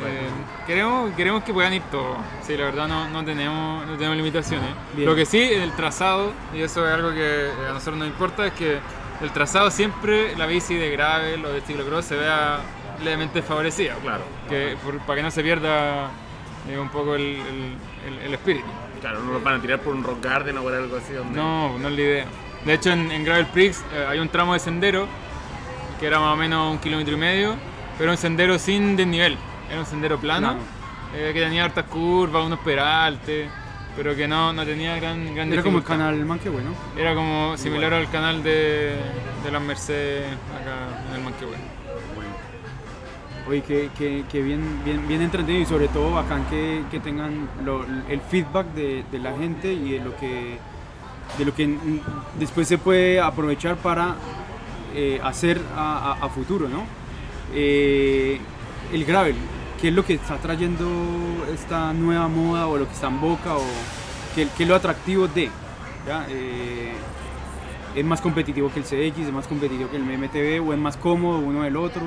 Eh, 0.00 0.28
queremos, 0.66 1.10
queremos 1.16 1.42
que 1.42 1.52
puedan 1.52 1.74
ir 1.74 1.82
todos. 1.90 2.16
Sí, 2.46 2.56
la 2.56 2.66
verdad 2.66 2.86
no, 2.88 3.08
no 3.08 3.24
tenemos, 3.24 3.84
no 3.86 3.94
tenemos 3.96 4.16
limitaciones. 4.16 4.70
Bien. 4.94 5.08
Lo 5.08 5.14
que 5.16 5.26
sí, 5.26 5.40
el 5.42 5.72
trazado, 5.72 6.32
y 6.54 6.60
eso 6.62 6.86
es 6.86 6.94
algo 6.94 7.12
que 7.12 7.50
a 7.68 7.72
nosotros 7.72 7.96
nos 7.96 8.06
importa, 8.06 8.46
es 8.46 8.52
que 8.52 8.78
el 9.20 9.30
trazado 9.32 9.70
siempre, 9.70 10.36
la 10.36 10.46
bici 10.46 10.76
de 10.76 10.90
gravel 10.92 11.44
o 11.44 11.52
de 11.52 11.60
ciclocross 11.62 12.04
se 12.04 12.16
vea 12.16 12.60
levemente 13.02 13.42
favorecida. 13.42 13.94
claro. 14.02 14.22
Que, 14.48 14.76
por- 14.84 14.98
para 15.00 15.16
que 15.16 15.22
no 15.24 15.30
se 15.32 15.42
pierda 15.42 16.08
eh, 16.68 16.78
un 16.78 16.88
poco 16.90 17.14
el, 17.14 17.22
el- 17.22 17.76
el- 18.06 18.18
el 18.26 18.34
espíritu. 18.34 18.66
Claro, 19.00 19.20
no 19.22 19.32
nos 19.32 19.42
van 19.44 19.54
a 19.58 19.60
tirar 19.62 19.78
por 19.80 19.94
un 19.94 20.02
rock 20.02 20.22
garden 20.24 20.58
o 20.58 20.62
por 20.62 20.74
algo 20.74 20.96
así. 20.96 21.12
Donde... 21.12 21.36
No, 21.38 21.78
no 21.78 21.88
es 21.88 21.94
la 21.94 22.00
idea. 22.00 22.24
De 22.64 22.74
hecho, 22.74 22.90
en, 22.90 23.10
en 23.12 23.24
Gravel 23.24 23.46
Prix 23.46 23.84
eh, 23.94 24.06
hay 24.08 24.18
un 24.18 24.28
tramo 24.28 24.52
de 24.54 24.58
sendero 24.58 25.06
que 26.00 26.06
era 26.06 26.18
más 26.20 26.34
o 26.34 26.36
menos 26.36 26.70
un 26.72 26.78
kilómetro 26.78 27.14
y 27.14 27.18
medio, 27.18 27.54
pero 27.98 28.10
un 28.10 28.16
sendero 28.16 28.58
sin 28.58 28.96
desnivel. 28.96 29.36
Era 29.70 29.80
un 29.80 29.86
sendero 29.86 30.18
plano, 30.18 30.56
eh, 31.14 31.30
que 31.34 31.40
tenía 31.40 31.64
hartas 31.64 31.84
curvas, 31.86 32.44
unos 32.44 32.58
peraltes, 32.60 33.48
pero 33.96 34.14
que 34.16 34.26
no, 34.28 34.52
no 34.52 34.64
tenía 34.64 34.96
gran, 34.96 35.34
gran 35.34 35.52
Era 35.52 35.62
como 35.62 35.78
el 35.78 35.84
canal 35.84 36.24
Manquehue, 36.24 36.62
¿no? 36.62 37.00
Era 37.00 37.14
como 37.14 37.56
similar 37.56 37.92
al 37.94 38.08
canal 38.10 38.42
de, 38.42 38.94
de 39.44 39.50
las 39.50 39.60
Mercedes 39.62 40.26
acá 40.60 41.04
en 41.10 41.16
el 41.16 41.22
Manquehue. 41.22 41.56
Oye, 43.48 43.62
que, 43.62 43.88
que, 43.96 44.24
que 44.30 44.42
bien, 44.42 44.60
bien, 44.84 45.08
bien 45.08 45.22
entretenido 45.22 45.62
y 45.62 45.64
sobre 45.64 45.88
todo 45.88 46.10
bacán 46.10 46.44
que, 46.50 46.82
que 46.90 47.00
tengan 47.00 47.48
el 48.10 48.20
feedback 48.20 48.66
de, 48.74 49.04
de 49.10 49.18
la 49.18 49.34
gente 49.38 49.72
y 49.72 49.92
de 49.92 50.00
lo 50.00 50.14
que, 50.16 50.58
de 51.38 51.44
lo 51.46 51.54
que 51.54 51.78
después 52.38 52.68
se 52.68 52.76
puede 52.76 53.20
aprovechar 53.20 53.76
para 53.76 54.16
eh, 54.94 55.18
hacer 55.24 55.58
a, 55.74 56.28
futuro, 56.34 56.68
¿no? 56.68 56.84
Eh, 57.54 58.38
el 58.92 59.04
gravel, 59.06 59.36
¿qué 59.80 59.88
es 59.88 59.94
lo 59.94 60.04
que 60.04 60.14
está 60.14 60.36
trayendo 60.36 60.86
esta 61.50 61.94
nueva 61.94 62.28
moda 62.28 62.66
o 62.66 62.76
lo 62.76 62.86
que 62.86 62.92
está 62.92 63.06
en 63.06 63.18
boca 63.18 63.56
o 63.56 63.64
qué, 64.34 64.46
qué 64.58 64.64
es 64.64 64.68
lo 64.68 64.74
atractivo 64.74 65.26
de? 65.26 65.48
¿ya? 66.06 66.26
Eh, 66.28 66.92
¿Es 67.94 68.04
más 68.04 68.20
competitivo 68.20 68.70
que 68.70 68.80
el 68.80 68.84
CX? 68.84 69.26
¿Es 69.26 69.32
más 69.32 69.46
competitivo 69.46 69.88
que 69.88 69.96
el 69.96 70.02
MTV? 70.02 70.68
¿O 70.68 70.74
es 70.74 70.78
más 70.78 70.98
cómodo 70.98 71.38
uno 71.38 71.62
del 71.62 71.78
otro? 71.78 72.02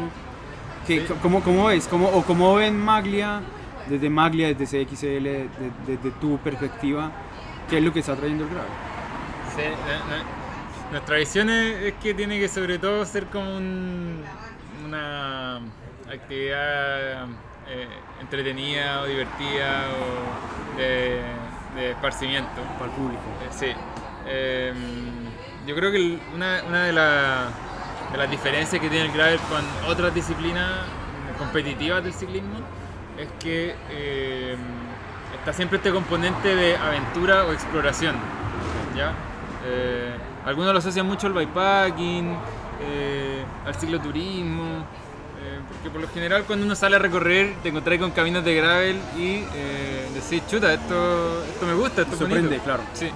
¿Qué, 0.88 1.06
cómo, 1.22 1.42
¿Cómo 1.44 1.66
ves? 1.68 1.88
¿Cómo, 1.88 2.08
¿O 2.08 2.24
cómo 2.24 2.56
ven 2.56 2.78
Maglia, 2.78 3.42
desde 3.88 4.10
Maglia, 4.10 4.48
desde 4.54 4.66
CXL, 4.86 5.24
de- 5.24 5.50
desde 5.86 6.12
tu 6.20 6.38
perspectiva? 6.40 7.12
¿Qué 7.70 7.78
es 7.78 7.84
lo 7.84 7.94
que 7.94 8.00
está 8.00 8.16
trayendo 8.16 8.44
el 8.46 8.50
gravel? 8.50 8.72
Sí, 9.56 9.64
nuestra 10.92 11.18
visión 11.18 11.50
es, 11.50 11.94
que 12.02 12.14
tiene 12.14 12.40
que 12.40 12.48
sobre 12.48 12.80
todo 12.80 13.06
ser 13.06 13.26
como 13.28 13.56
un- 13.58 14.22
una 14.86 15.58
actividad 16.12 17.26
eh, 17.70 17.88
entretenida 18.20 19.02
o 19.02 19.06
divertida 19.06 19.86
o 19.90 20.78
de, 20.78 21.22
de 21.76 21.92
esparcimiento. 21.92 22.62
Para 22.78 22.86
el 22.92 22.98
público. 22.98 23.22
Eh, 23.44 23.48
sí. 23.52 23.68
Eh, 24.28 24.74
yo 25.66 25.76
creo 25.76 25.92
que 25.92 26.20
una, 26.36 26.62
una 26.68 26.84
de, 26.86 26.94
la- 26.94 27.50
de 28.12 28.18
las 28.18 28.30
diferencias 28.30 28.82
que 28.82 28.90
tiene 28.90 29.06
el 29.06 29.12
gravel 29.12 29.40
con 29.50 29.62
otras 29.90 30.14
disciplinas 30.14 30.70
competitivas 31.38 32.04
del 32.04 32.14
ciclismo 32.14 32.60
es 33.18 33.28
que 33.40 33.76
eh, 33.90 34.56
está 35.40 35.54
siempre 35.54 35.78
este 35.78 35.92
componente 35.92 36.56
de 36.56 36.76
aventura 36.78 37.46
o 37.46 37.52
exploración. 37.52 38.16
¿ya? 38.96 39.14
Eh, 39.66 40.12
algunos 40.46 40.74
lo 40.74 40.80
asocian 40.80 41.06
mucho 41.06 41.28
al 41.28 41.34
bikepacking, 41.34 42.36
eh, 42.84 43.44
al 43.66 43.76
cicloturismo, 43.76 44.86
eh, 45.40 45.60
porque 45.68 45.90
por 45.90 46.02
lo 46.02 46.08
general 46.10 46.44
cuando 46.46 46.66
uno 46.66 46.76
sale 46.76 46.96
a 46.96 47.00
recorrer 47.00 47.54
te 47.64 47.70
encontrás 47.70 48.00
con 48.00 48.12
caminos 48.12 48.44
de 48.44 48.56
gravel 48.56 49.00
y 49.18 49.44
decís, 50.14 50.44
chuta, 50.50 50.74
esto, 50.74 51.44
esto 51.46 51.66
me 51.66 51.74
gusta, 51.74 52.02
esto 52.02 52.14
es 52.14 52.20
Sorprende, 52.20 52.48
bonito". 52.48 52.64
claro. 52.64 52.84
Sí. 52.94 53.10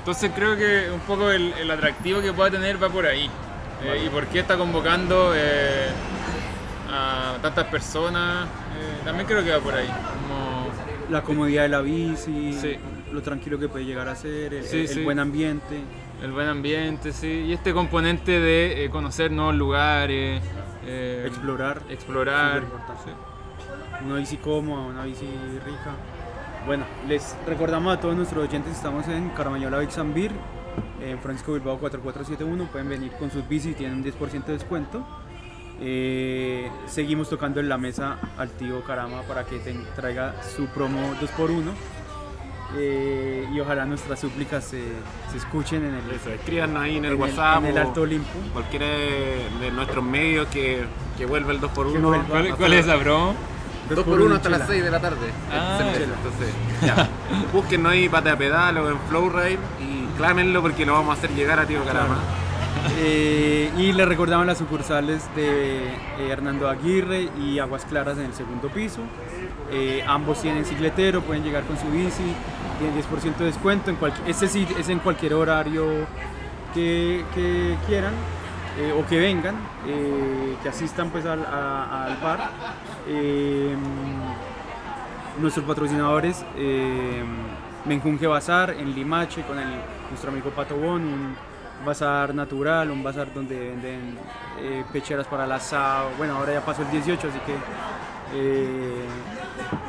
Entonces 0.00 0.30
creo 0.34 0.56
que 0.56 0.90
un 0.90 1.00
poco 1.00 1.30
el, 1.30 1.52
el 1.52 1.70
atractivo 1.70 2.20
que 2.22 2.32
pueda 2.32 2.50
tener 2.50 2.82
va 2.82 2.88
por 2.88 3.06
ahí. 3.06 3.30
Eh, 3.84 4.04
y 4.06 4.08
por 4.08 4.26
qué 4.26 4.40
está 4.40 4.56
convocando 4.56 5.32
eh, 5.34 5.86
a 6.90 7.36
tantas 7.42 7.66
personas, 7.66 8.46
eh, 8.46 9.00
también 9.04 9.26
creo 9.26 9.44
que 9.44 9.50
va 9.50 9.58
por 9.60 9.74
ahí. 9.74 9.86
Como, 9.86 10.68
La 11.10 11.22
comodidad 11.22 11.62
de 11.62 11.68
la 11.70 11.80
bici, 11.80 12.52
Sí. 12.52 12.76
lo 13.12 13.22
tranquilo 13.22 13.58
que 13.58 13.68
puede 13.68 13.84
llegar 13.86 14.08
a 14.08 14.14
ser, 14.16 14.52
el, 14.52 14.64
Sí, 14.64 14.80
el 14.80 14.88
sí. 14.88 15.02
buen 15.04 15.18
ambiente. 15.18 15.80
el 16.22 16.32
buen 16.32 16.48
ambiente, 16.48 17.12
sí. 17.12 17.44
Y 17.48 17.52
este 17.52 17.72
componente 17.72 18.40
de 18.40 18.88
conocer 18.90 19.30
nuevos 19.30 19.54
lugares. 19.54 20.42
eh, 20.84 21.24
Explorar. 21.26 21.80
Explorar. 21.88 22.62
Sí. 23.04 23.10
Una 24.04 24.16
bici 24.16 24.36
cómoda, 24.38 24.82
una 24.82 25.04
bici 25.04 25.26
rica. 25.64 25.92
Bueno, 26.66 26.84
les 27.06 27.36
recordamos 27.46 27.96
a 27.96 28.00
todos 28.00 28.16
nuestros 28.16 28.46
oyentes, 28.48 28.72
estamos 28.74 29.06
en 29.08 29.28
Caramañola 29.30 29.78
Bixambir, 29.78 30.32
en 31.00 31.18
Francisco 31.20 31.52
Bilbao 31.54 31.78
4471, 31.78 32.64
pueden 32.70 32.88
venir 32.88 33.12
con 33.12 33.30
sus 33.30 33.46
bicis, 33.48 33.76
tienen 33.76 33.98
un 33.98 34.04
10% 34.04 34.44
de 34.46 34.52
descuento. 34.54 35.06
Eh, 35.80 36.68
seguimos 36.86 37.28
tocando 37.28 37.60
en 37.60 37.68
la 37.68 37.78
mesa 37.78 38.18
al 38.36 38.50
tío 38.50 38.82
Carama 38.82 39.22
para 39.22 39.44
que 39.44 39.58
te 39.58 39.72
traiga 39.94 40.34
su 40.42 40.66
promo 40.66 40.98
2x1. 41.20 41.70
eh, 42.76 43.48
y 43.52 43.60
ojalá 43.60 43.86
nuestras 43.86 44.18
súplicas 44.20 44.64
se, 44.64 44.82
se 45.30 45.36
escuchen 45.38 45.84
en 45.84 45.94
el, 45.94 46.10
Eso, 46.10 46.30
escríbanos 46.30 46.82
ahí 46.82 46.96
en 46.96 47.04
el 47.04 47.12
en 47.12 47.16
el- 47.16 47.20
WhatsApp. 47.22 47.58
en 47.60 47.66
el 47.66 47.78
Alto 47.78 48.02
Olimpo. 48.02 48.28
Cualquiera 48.52 48.86
de, 48.86 49.46
de 49.60 49.70
nuestros 49.70 50.04
medios 50.04 50.48
que, 50.48 50.84
que 51.16 51.24
vuelva 51.26 51.52
el 51.52 51.60
2x1. 51.60 51.92
Que 51.92 51.98
vuelva. 51.98 52.24
¿Cuál, 52.28 52.56
cuál 52.56 52.72
es 52.74 52.86
la 52.86 52.96
broma? 52.96 53.34
2x1 53.88 54.32
hasta 54.34 54.42
chela. 54.42 54.58
las 54.58 54.68
6 54.68 54.84
de 54.84 54.90
la 54.90 55.00
tarde. 55.00 55.26
Ah. 55.50 55.78
Entonces, 55.80 56.54
ya. 56.84 57.08
Búsquenos 57.54 57.92
ahí 57.92 58.08
Patea 58.08 58.36
Pedal 58.36 58.76
o 58.78 58.90
en 58.90 58.98
Flowride 59.08 59.58
y 60.18 60.20
clámenlo 60.20 60.60
porque 60.62 60.84
lo 60.84 60.94
vamos 60.94 61.14
a 61.16 61.18
hacer 61.18 61.30
llegar 61.30 61.58
a 61.60 61.66
Tío 61.66 61.84
Carama. 61.84 62.18
Eh, 63.00 63.70
y 63.76 63.92
le 63.92 64.04
recordamos 64.04 64.46
las 64.46 64.58
sucursales 64.58 65.22
de 65.36 65.80
Hernando 66.28 66.68
Aguirre 66.68 67.28
y 67.40 67.58
Aguas 67.58 67.84
Claras 67.84 68.18
en 68.18 68.24
el 68.26 68.34
segundo 68.34 68.68
piso. 68.68 69.00
Eh, 69.70 70.02
ambos 70.06 70.40
tienen 70.42 70.64
cicletero, 70.64 71.20
pueden 71.22 71.44
llegar 71.44 71.64
con 71.64 71.78
su 71.78 71.86
bici, 71.90 72.22
tienen 72.78 72.96
10% 73.00 73.36
de 73.36 73.44
descuento. 73.46 73.90
En 73.90 73.96
este 74.26 74.48
sí 74.48 74.66
es 74.78 74.88
en 74.88 74.98
cualquier 75.00 75.34
horario 75.34 75.86
que, 76.74 77.24
quieran 77.86 78.14
eh, 78.78 78.92
o 78.98 79.06
que 79.06 79.18
vengan, 79.18 79.56
que 80.62 80.68
asistan 80.68 81.10
pues 81.10 81.26
al, 81.26 81.44
a- 81.46 82.16
bar. 82.22 82.50
Nuestros 85.40 85.64
patrocinadores 85.66 86.44
Menjunje 87.88 88.26
Bazar 88.26 88.70
en 88.70 88.94
Limache 88.94 89.42
con 89.42 89.58
el, 89.58 89.68
nuestro 90.10 90.30
amigo 90.30 90.50
Pato 90.50 90.76
Bon, 90.76 91.02
un 91.02 91.34
bazar 91.86 92.34
natural, 92.34 92.90
un 92.90 93.02
bazar 93.02 93.32
donde 93.32 93.58
venden 93.58 94.18
eh, 94.60 94.84
pecheras 94.92 95.26
para 95.26 95.44
el 95.44 95.52
asado. 95.52 96.10
Bueno, 96.18 96.36
ahora 96.36 96.52
ya 96.52 96.60
pasó 96.60 96.82
el 96.82 96.90
18, 96.90 97.28
así 97.28 97.38
que 97.40 97.54
eh, 98.34 99.06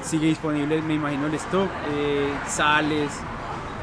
sigue 0.02 0.28
disponible, 0.28 0.82
me 0.82 0.94
imagino, 0.94 1.28
el 1.28 1.34
stock, 1.34 1.68
eh, 1.92 2.32
sales, 2.48 3.12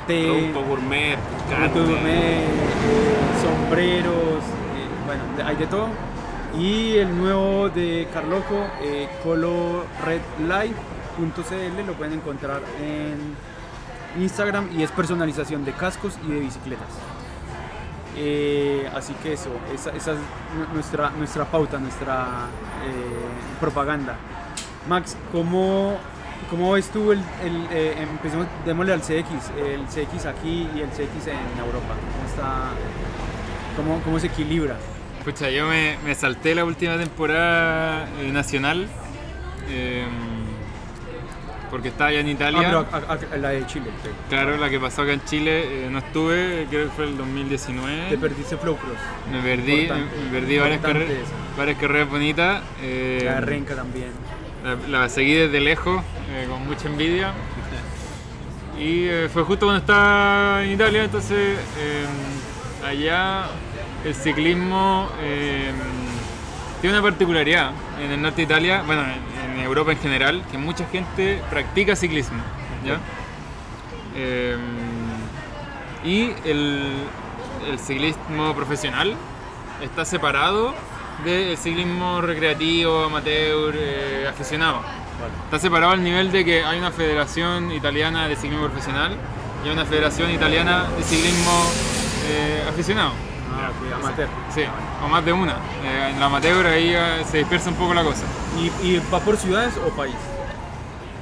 té, 0.07 0.25
Producto 0.25 0.63
gourmet, 0.63 1.19
productos 1.49 1.51
carne. 1.51 1.81
gourmet, 1.93 2.47
sombreros, 3.43 4.43
bueno, 5.05 5.25
hay 5.45 5.57
de 5.57 5.67
todo. 5.67 5.89
Y 6.59 6.97
el 6.97 7.15
nuevo 7.15 7.69
de 7.69 8.09
Carloco, 8.15 8.67
eh, 8.81 9.11
coloredlife.cl, 9.23 11.87
lo 11.87 11.93
pueden 11.93 12.15
encontrar 12.15 12.63
en 12.81 13.37
Instagram 14.19 14.69
y 14.79 14.83
es 14.83 14.91
personalización 14.91 15.65
de 15.65 15.73
cascos 15.73 16.19
y 16.27 16.31
de 16.33 16.41
bicicletas. 16.41 16.89
Eh, 18.19 18.89
así 18.95 19.13
que 19.23 19.35
eso, 19.35 19.51
esa, 19.75 19.91
esa 19.91 20.13
es 20.13 20.19
nu- 20.57 20.73
nuestra, 20.75 21.11
nuestra 21.11 21.45
pauta, 21.45 21.79
nuestra 21.79 22.47
eh, 22.87 23.59
propaganda. 23.61 24.17
Max, 24.89 25.17
¿cómo, 25.33 25.99
cómo 26.49 26.73
ves 26.73 26.89
tú 26.89 27.13
el, 27.13 27.21
eh, 27.71 27.95
empecemos, 28.11 28.47
démosle 28.65 28.95
al 28.95 29.01
CX, 29.03 29.51
el 29.59 29.85
CX 29.87 30.27
aquí 30.27 30.67
y 30.75 30.81
el 30.81 30.89
CX 30.91 31.27
en 31.27 31.59
Europa? 31.63 31.95
¿Cómo 32.15 32.27
está, 32.29 32.71
cómo, 33.77 34.01
cómo 34.03 34.19
se 34.19 34.29
equilibra? 34.29 34.77
Pucha, 35.23 35.51
yo 35.51 35.67
me, 35.67 35.99
me 36.05 36.15
salté 36.15 36.55
la 36.55 36.65
última 36.65 36.97
temporada 36.97 38.07
nacional 38.33 38.87
eh, 39.69 40.07
porque 41.71 41.89
estaba 41.89 42.11
allá 42.11 42.21
en 42.21 42.27
Ah, 42.29 42.31
Italia. 42.31 42.61
pero 42.65 42.87
a- 42.93 43.37
la 43.39 43.49
de 43.51 43.67
Chile, 43.67 43.87
sí. 44.03 44.09
Claro, 44.29 44.57
la 44.57 44.71
que 44.71 44.79
pasó 44.81 45.03
acá 45.03 45.13
en 45.13 45.25
Chile 45.25 45.87
eh, 45.87 45.89
no 45.91 45.99
estuve, 45.99 46.67
creo 46.71 46.85
que 46.87 46.91
fue 46.93 47.05
el 47.07 47.17
2019. 47.17 48.09
Te 48.11 48.19
perdiste 48.19 48.57
Flow 48.57 48.77
Cross, 48.77 48.97
Me 49.33 49.41
perdí, 49.43 49.81
Importante, 49.83 50.17
me 50.25 50.41
perdí 50.41 50.59
varias, 50.59 50.81
carreras, 50.81 51.09
varias 51.57 51.79
carreras 51.79 52.09
bonitas. 52.11 52.63
eh, 52.83 53.23
la 53.25 53.35
de 53.37 53.41
Renca 53.41 53.75
también. 53.75 54.09
la, 54.65 55.01
la 55.01 55.09
seguí 55.09 55.35
desde 55.35 55.61
lejos, 55.61 56.03
eh, 56.33 56.47
con 56.49 56.67
mucha 56.67 56.89
envidia. 56.89 57.33
Y 58.79 59.09
fue 59.33 59.43
justo 59.45 59.65
cuando 59.67 59.81
estaba 59.81 60.63
en 60.63 60.73
Italia, 60.73 61.05
entonces 61.05 61.57
allá 62.87 63.47
el 64.05 64.15
ciclismo 64.15 65.09
tiene 66.81 66.97
una 66.99 67.03
particularidad 67.03 67.71
en 68.05 68.11
el 68.13 68.21
norte 68.21 68.37
de 68.37 68.43
Italia, 68.43 68.83
bueno, 68.87 69.03
en, 69.57 69.65
Europa 69.65 69.93
en 69.93 69.99
general, 69.99 70.43
que 70.51 70.59
mucha 70.59 70.87
gente 70.87 71.41
practica 71.51 71.97
ciclismo. 71.97 72.43
¿ya? 72.85 72.99
Eh, 74.15 74.57
y 76.05 76.33
el, 76.45 76.93
el 77.71 77.79
ciclismo 77.79 78.55
profesional 78.55 79.15
está 79.83 80.05
separado 80.05 80.75
del 81.25 81.57
ciclismo 81.57 82.21
recreativo, 82.21 83.05
amateur, 83.05 83.75
eh, 83.77 84.27
aficionado. 84.29 84.81
Está 85.45 85.59
separado 85.59 85.93
al 85.93 86.05
nivel 86.05 86.31
de 86.31 86.45
que 86.45 86.63
hay 86.63 86.79
una 86.79 86.93
federación 86.93 87.73
italiana 87.73 88.29
de 88.29 88.37
ciclismo 88.37 88.67
profesional 88.67 89.17
y 89.65 89.71
una 89.71 89.85
federación 89.85 90.31
italiana 90.31 90.87
de 90.97 91.03
ciclismo 91.03 91.65
eh, 92.29 92.65
aficionado. 92.69 93.13
Ah, 93.59 93.97
amateur. 93.97 94.29
Sí, 94.55 94.63
o 95.05 95.09
más 95.09 95.25
de 95.25 95.33
una. 95.33 95.53
Eh, 95.85 96.11
en 96.13 96.21
la 96.21 96.27
amateur 96.27 96.67
ahí 96.67 96.93
eh, 96.95 97.25
se 97.31 97.39
dispersa 97.39 97.71
un 97.71 97.77
poco 97.77 97.95
la 97.95 98.03
cosa. 98.05 98.25
¿Y, 98.59 98.87
y 98.87 99.03
va 99.13 99.21
por 99.21 99.37
ciudades 99.37 99.75
o 99.87 99.91
país? 99.97 100.15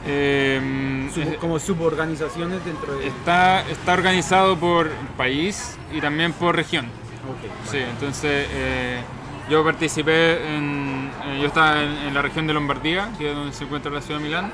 Eh, 0.06 1.08
Sub- 1.12 1.22
es- 1.22 1.36
como 1.38 1.58
suborganizaciones 1.58 2.64
dentro 2.64 2.94
de... 2.96 3.06
está, 3.06 3.62
está 3.68 3.94
organizado 3.94 4.56
por 4.58 4.90
país 5.16 5.78
y 5.92 6.00
también 6.00 6.32
por 6.32 6.54
región. 6.56 6.86
Ok, 6.86 7.70
Sí, 7.70 7.78
entonces 7.78 8.46
eh, 8.50 9.00
yo 9.48 9.64
participé 9.64 10.56
en. 10.56 11.10
eh, 11.26 11.38
yo 11.40 11.46
estaba 11.46 11.82
en, 11.82 11.90
en 12.08 12.14
la 12.14 12.20
región 12.20 12.46
de 12.46 12.52
Lombardía, 12.52 13.08
que 13.18 13.30
es 13.30 13.36
donde 13.36 13.52
se 13.54 13.64
encuentra 13.64 13.90
la 13.90 14.02
ciudad 14.02 14.20
de 14.20 14.26
Milán, 14.26 14.52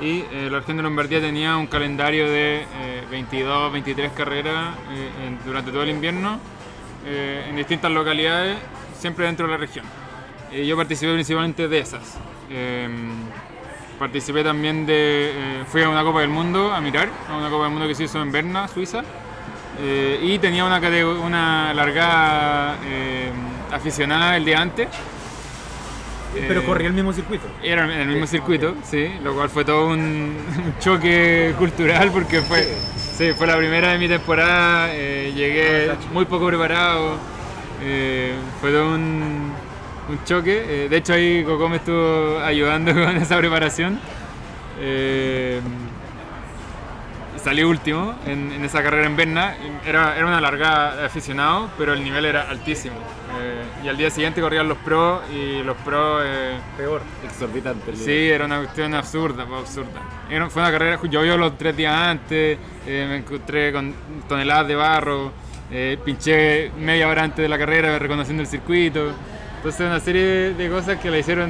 y 0.00 0.24
eh, 0.32 0.48
la 0.50 0.58
región 0.58 0.78
de 0.78 0.82
Lombardía 0.82 1.20
tenía 1.20 1.56
un 1.56 1.68
calendario 1.68 2.26
de 2.28 2.62
eh, 2.62 3.04
22, 3.10 3.72
23 3.72 4.12
carreras 4.12 4.74
durante 5.46 5.70
todo 5.70 5.82
el 5.84 5.90
invierno 5.90 6.38
eh, 7.08 7.46
en 7.48 7.56
distintas 7.56 7.90
localidades, 7.90 8.56
siempre 8.98 9.26
dentro 9.26 9.46
de 9.46 9.52
la 9.52 9.58
región. 9.58 9.84
Eh, 10.52 10.66
yo 10.66 10.76
participé 10.76 11.12
principalmente 11.14 11.68
de 11.68 11.78
esas. 11.78 12.16
Eh, 12.50 12.88
participé 13.98 14.44
también 14.44 14.86
de. 14.86 15.30
eh, 15.34 15.64
fui 15.70 15.82
a 15.82 15.88
una 15.88 16.02
Copa 16.02 16.20
del 16.20 16.30
Mundo 16.30 16.72
a 16.72 16.80
mirar, 16.80 17.08
a 17.28 17.36
una 17.36 17.50
Copa 17.50 17.64
del 17.64 17.72
Mundo 17.72 17.88
que 17.88 17.94
se 17.94 18.04
hizo 18.04 18.20
en 18.22 18.30
Berna, 18.32 18.68
Suiza. 18.68 19.02
Eh, 19.80 20.20
y 20.22 20.38
tenía 20.38 20.64
una, 20.64 20.78
una 21.24 21.72
largada 21.74 22.76
eh, 22.84 23.30
aficionada 23.72 24.36
el 24.36 24.44
día 24.44 24.60
antes. 24.60 24.88
Pero 26.46 26.60
Eh, 26.60 26.64
corría 26.64 26.88
el 26.88 26.94
mismo 26.94 27.12
circuito. 27.12 27.46
Era 27.62 27.84
en 27.84 28.00
el 28.00 28.08
mismo 28.08 28.26
circuito, 28.26 28.74
sí, 28.84 29.08
lo 29.22 29.34
cual 29.34 29.48
fue 29.48 29.64
todo 29.64 29.86
un, 29.88 29.98
un 30.64 30.78
choque 30.78 31.54
cultural 31.58 32.10
porque 32.12 32.40
fue, 32.42 32.68
sí, 33.18 33.32
fue 33.36 33.46
la 33.46 33.56
primera 33.56 33.92
de 33.92 33.98
mi 33.98 34.08
temporada, 34.08 34.88
eh, 34.94 35.32
llegué 35.34 35.90
Ah, 35.90 35.96
muy 36.12 36.24
poco 36.24 36.46
preparado, 36.46 37.16
eh, 37.82 38.32
fue 38.60 38.70
todo 38.70 38.94
un, 38.94 39.52
un 40.08 40.24
choque. 40.24 40.64
eh, 40.84 40.88
de 40.88 40.96
hecho 40.96 41.12
ahí 41.14 41.44
Coco 41.44 41.68
me 41.68 41.76
estuvo 41.76 42.38
ayudando 42.40 42.92
con 42.94 43.16
esa 43.16 43.36
preparación. 43.38 44.00
Salí 47.48 47.62
último 47.62 48.14
en, 48.26 48.52
en 48.52 48.62
esa 48.62 48.82
carrera 48.82 49.06
en 49.06 49.16
Berna. 49.16 49.54
Era, 49.86 50.14
era 50.18 50.26
una 50.26 50.38
largada 50.38 50.96
de 50.96 51.06
aficionado, 51.06 51.70
pero 51.78 51.94
el 51.94 52.04
nivel 52.04 52.26
era 52.26 52.42
altísimo. 52.42 52.96
Eh, 53.40 53.62
y 53.86 53.88
al 53.88 53.96
día 53.96 54.10
siguiente 54.10 54.42
corrían 54.42 54.68
los 54.68 54.76
pros 54.76 55.22
y 55.34 55.62
los 55.62 55.74
pros... 55.78 56.24
eh, 56.26 56.58
Peor. 56.76 57.00
Exorbitante. 57.24 57.96
Sí, 57.96 58.28
era 58.28 58.44
una 58.44 58.58
cuestión 58.58 58.92
absurda, 58.92 59.44
absurda. 59.44 59.98
Era- 60.28 60.50
fue 60.50 60.60
una 60.60 60.70
carrera, 60.70 61.00
llovió 61.04 61.38
los 61.38 61.56
tres 61.56 61.74
días 61.74 61.94
antes, 61.94 62.58
eh, 62.86 63.06
me 63.08 63.16
encontré 63.16 63.72
con 63.72 63.94
toneladas 64.28 64.68
de 64.68 64.74
barro, 64.74 65.32
eh, 65.70 65.96
pinché 66.04 66.70
media 66.78 67.08
hora 67.08 67.22
antes 67.22 67.38
de 67.42 67.48
la 67.48 67.56
carrera 67.56 67.98
reconociendo 67.98 68.42
el 68.42 68.46
circuito. 68.46 69.10
Entonces 69.56 69.86
una 69.86 70.00
serie 70.00 70.52
de 70.52 70.68
cosas 70.68 70.98
que 70.98 71.10
la 71.10 71.16
hicieron, 71.16 71.48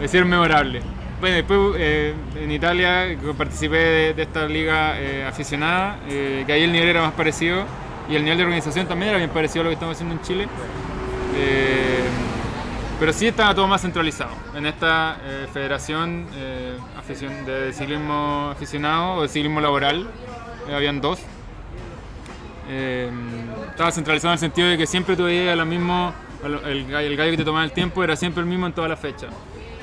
la 0.00 0.04
hicieron 0.04 0.28
memorable. 0.28 0.82
Bueno, 1.20 1.34
después 1.34 1.58
eh, 1.78 2.14
en 2.36 2.52
Italia 2.52 3.08
participé 3.36 4.14
de, 4.14 4.22
esta 4.22 4.46
liga 4.46 5.00
eh, 5.00 5.24
aficionada, 5.24 5.98
eh, 6.08 6.44
que 6.46 6.52
ahí 6.52 6.62
el 6.62 6.70
nivel 6.70 6.88
era 6.88 7.02
más 7.02 7.12
parecido 7.12 7.64
y 8.08 8.14
el 8.14 8.22
nivel 8.22 8.38
de 8.38 8.44
organización 8.44 8.86
también 8.86 9.08
era 9.08 9.18
bien 9.18 9.30
parecido 9.30 9.62
a 9.62 9.64
lo 9.64 9.70
que 9.70 9.74
estamos 9.74 9.96
haciendo 9.96 10.14
en 10.14 10.22
Chile. 10.22 10.48
Eh, 11.34 12.04
pero 13.00 13.12
sí 13.12 13.26
estaba 13.26 13.52
todo 13.52 13.66
más 13.66 13.82
centralizado. 13.82 14.30
En 14.54 14.66
esta 14.66 15.16
federación 15.52 16.26
de 17.46 17.72
ciclismo 17.72 18.50
aficionado 18.50 19.14
o 19.14 19.22
de 19.22 19.28
ciclismo 19.28 19.60
laboral, 19.60 20.08
habían 20.72 21.00
dos. 21.00 21.20
Estaba 23.70 23.92
centralizado 23.92 24.32
en 24.32 24.34
el 24.34 24.40
sentido 24.40 24.68
de 24.68 24.78
que 24.78 24.86
siempre 24.86 25.14
mismo, 25.64 26.12
el, 26.44 26.88
gallo 26.88 27.06
el 27.06 27.16
gallo 27.16 27.30
que 27.30 27.36
te 27.36 27.44
tomaba 27.44 27.64
el 27.64 27.70
tiempo 27.70 28.02
era 28.02 28.16
siempre 28.16 28.40
el 28.40 28.48
mismo 28.48 28.66
en 28.66 28.72
todas 28.72 28.90
las 28.90 28.98
fechas. 28.98 29.30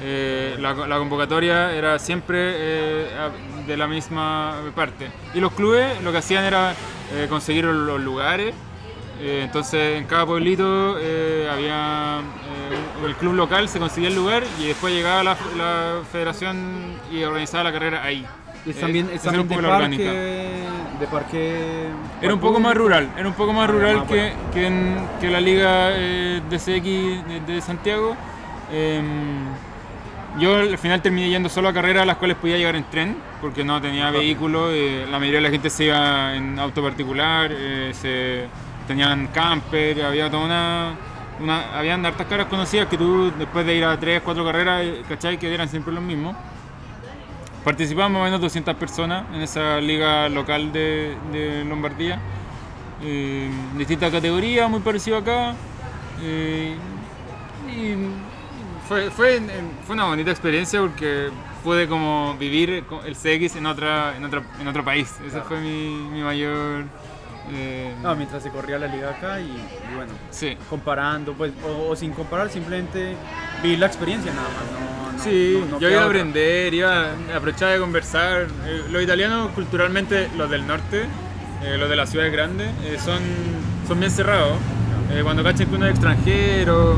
Eh, 0.02 0.56
la, 0.60 0.74
la 0.74 0.98
convocatoria 0.98 1.72
era 1.74 1.98
siempre 2.00 2.38
eh, 2.56 3.08
de 3.66 3.78
la 3.78 3.88
misma 3.88 4.56
parte. 4.76 5.08
Y 5.34 5.40
los 5.40 5.54
clubes 5.54 6.02
lo 6.04 6.12
que 6.12 6.18
hacían 6.18 6.44
era 6.44 6.74
eh, 7.14 7.28
conseguir 7.30 7.66
los, 7.66 7.76
los 7.76 8.02
lugares. 8.02 8.54
Eh, 9.22 9.42
entonces 9.46 9.98
en 9.98 10.06
cada 10.06 10.26
pueblito 10.26 10.98
había 11.50 12.20
el 13.06 13.16
club 13.16 13.34
local 13.36 13.70
se 13.70 13.80
conseguía 13.80 14.10
el 14.10 14.16
lugar 14.16 14.44
y 14.60 14.66
después 14.68 14.94
llegaba 14.94 15.24
la, 15.24 15.38
la 15.58 16.02
federación 16.12 16.58
y 17.12 17.24
organizaba 17.24 17.64
la 17.66 17.72
carrera 17.72 18.04
ahí. 18.04 18.26
Y 18.66 18.74
también, 18.74 19.10
es 19.14 19.22
también 19.22 19.44
un 19.44 19.48
poco 19.48 19.62
de, 19.62 19.68
la 19.68 19.74
parque, 19.78 19.86
orgánica. 19.86 20.12
de 21.00 21.08
parque... 21.12 21.86
Era 22.20 22.34
un 22.34 22.40
poco 22.40 22.60
más 22.60 22.76
rural, 22.76 23.10
era 23.16 23.28
un 23.28 23.36
poco 23.36 23.54
más 23.54 23.70
Ah, 23.70 23.72
rural 23.72 24.06
que, 24.08 24.34
que, 24.52 24.66
en- 24.68 25.08
que 25.22 25.30
la 25.30 25.40
liga 25.40 25.92
DCX 26.50 26.84
de, 27.28 27.42
de 27.46 27.62
Santiago. 27.62 28.18
Yo 30.40 30.58
al 30.58 30.78
final 30.78 31.02
terminé 31.02 31.30
yendo 31.30 31.48
solo 31.48 31.70
a 31.70 31.74
carreras 31.74 32.04
a 32.04 32.06
las 32.06 32.18
cuales 32.18 32.36
podía 32.38 32.58
llegar 32.58 32.76
en 32.76 32.84
tren, 32.86 33.18
porque 33.40 33.64
no 33.64 33.82
tenía 33.82 34.12
vehículo, 34.12 34.72
eh, 34.72 35.06
la 35.10 35.18
mayoría 35.18 35.40
de 35.40 35.44
la 35.44 35.50
gente 35.50 35.70
se 35.70 35.86
iba 35.86 36.36
en 36.36 36.60
auto 36.60 36.84
particular, 36.84 37.52
eh, 37.54 37.92
se, 37.94 38.48
tenían 38.88 39.28
camper, 39.28 40.04
había 40.04 40.30
toda 40.30 40.46
una, 40.46 40.96
una... 41.40 41.78
Habían 41.78 42.06
hartas 42.06 42.28
caras 42.28 42.48
conocidas 42.48 42.88
que 42.88 42.98
tú 42.98 43.32
después 43.38 43.66
de 43.66 43.76
ir 43.76 43.84
a 43.84 44.00
3, 44.00 44.22
4 44.24 44.46
carreras, 44.46 44.84
eh, 44.84 45.04
¿cachai? 45.08 45.38
Que 45.38 45.54
eran 45.54 45.68
siempre 45.68 45.94
los 45.94 46.04
mismos. 46.04 46.36
Participamos 47.64 48.12
más 48.12 48.22
o 48.22 48.26
menos 48.26 48.42
200 48.42 48.76
personas 48.76 49.26
en 49.34 49.42
esa 49.42 49.82
liga 49.82 50.30
local 50.30 50.72
de, 50.72 51.16
de 51.32 51.66
Lombardía. 51.66 52.20
Eh, 53.04 53.50
distintas 53.78 54.12
categorías, 54.12 54.70
muy 54.70 54.82
parecido 54.82 55.18
acá. 55.18 55.56
Y 56.22 57.96
fue, 58.88 59.10
fue, 59.12 59.42
fue 59.86 59.94
una 59.96 60.06
bonita 60.06 60.32
experiencia 60.32 60.80
porque 60.80 61.30
pude 61.64 61.88
como 61.88 62.36
vivir 62.40 62.84
el 63.06 63.16
CX 63.16 63.56
en, 63.58 63.66
otra, 63.66 64.16
en, 64.18 64.24
otra, 64.24 64.44
en 64.60 64.68
otro 64.68 64.84
país. 64.86 65.12
Ese 65.22 65.32
Claro. 65.32 65.46
fue 65.46 65.60
mi, 65.60 65.88
mi 66.12 66.22
mayor... 66.22 66.84
eh, 67.52 67.94
No, 68.04 68.16
mientras 68.16 68.44
se 68.44 68.50
corría 68.50 68.78
la 68.78 68.88
liga 68.88 69.10
acá 69.12 69.40
y, 69.40 69.46
y 69.46 69.96
bueno, 69.96 70.14
sí. 70.30 70.56
comparando, 70.70 71.34
pues, 71.34 71.52
o, 71.68 71.90
o 71.90 71.96
sin 71.96 72.12
comparar, 72.12 72.50
simplemente 72.50 73.16
vivir 73.64 73.80
la 73.80 73.88
experiencia 73.88 74.32
nada 74.34 74.48
más. 74.50 74.72
No, 74.72 75.12
no- 75.18 75.24
Sí, 75.24 75.58
no- 75.62 75.66
no 75.68 75.80
yo 75.80 75.90
iba 75.90 76.02
a 76.02 76.06
aprender, 76.06 76.74
iba 76.74 77.06
a 77.06 77.38
aprovechar 77.38 77.72
de 77.74 77.80
conversar. 77.80 78.48
Eh, 78.68 78.84
los 78.92 79.02
italianos, 79.02 79.50
culturalmente, 79.52 80.30
los 80.38 80.50
del 80.50 80.68
norte, 80.68 81.06
eh, 81.64 81.78
los 81.78 81.90
de 81.90 81.96
las 81.96 82.10
ciudades 82.10 82.32
grandes, 82.34 82.68
eh, 82.84 82.98
son, 83.04 83.20
son 83.88 84.00
bien 84.00 84.12
cerrados. 84.12 84.58
Eh, 85.12 85.22
cuando 85.24 85.42
cachan 85.44 85.68
que 85.68 85.76
uno 85.76 85.86
es 85.86 85.92
extranjero, 85.92 86.98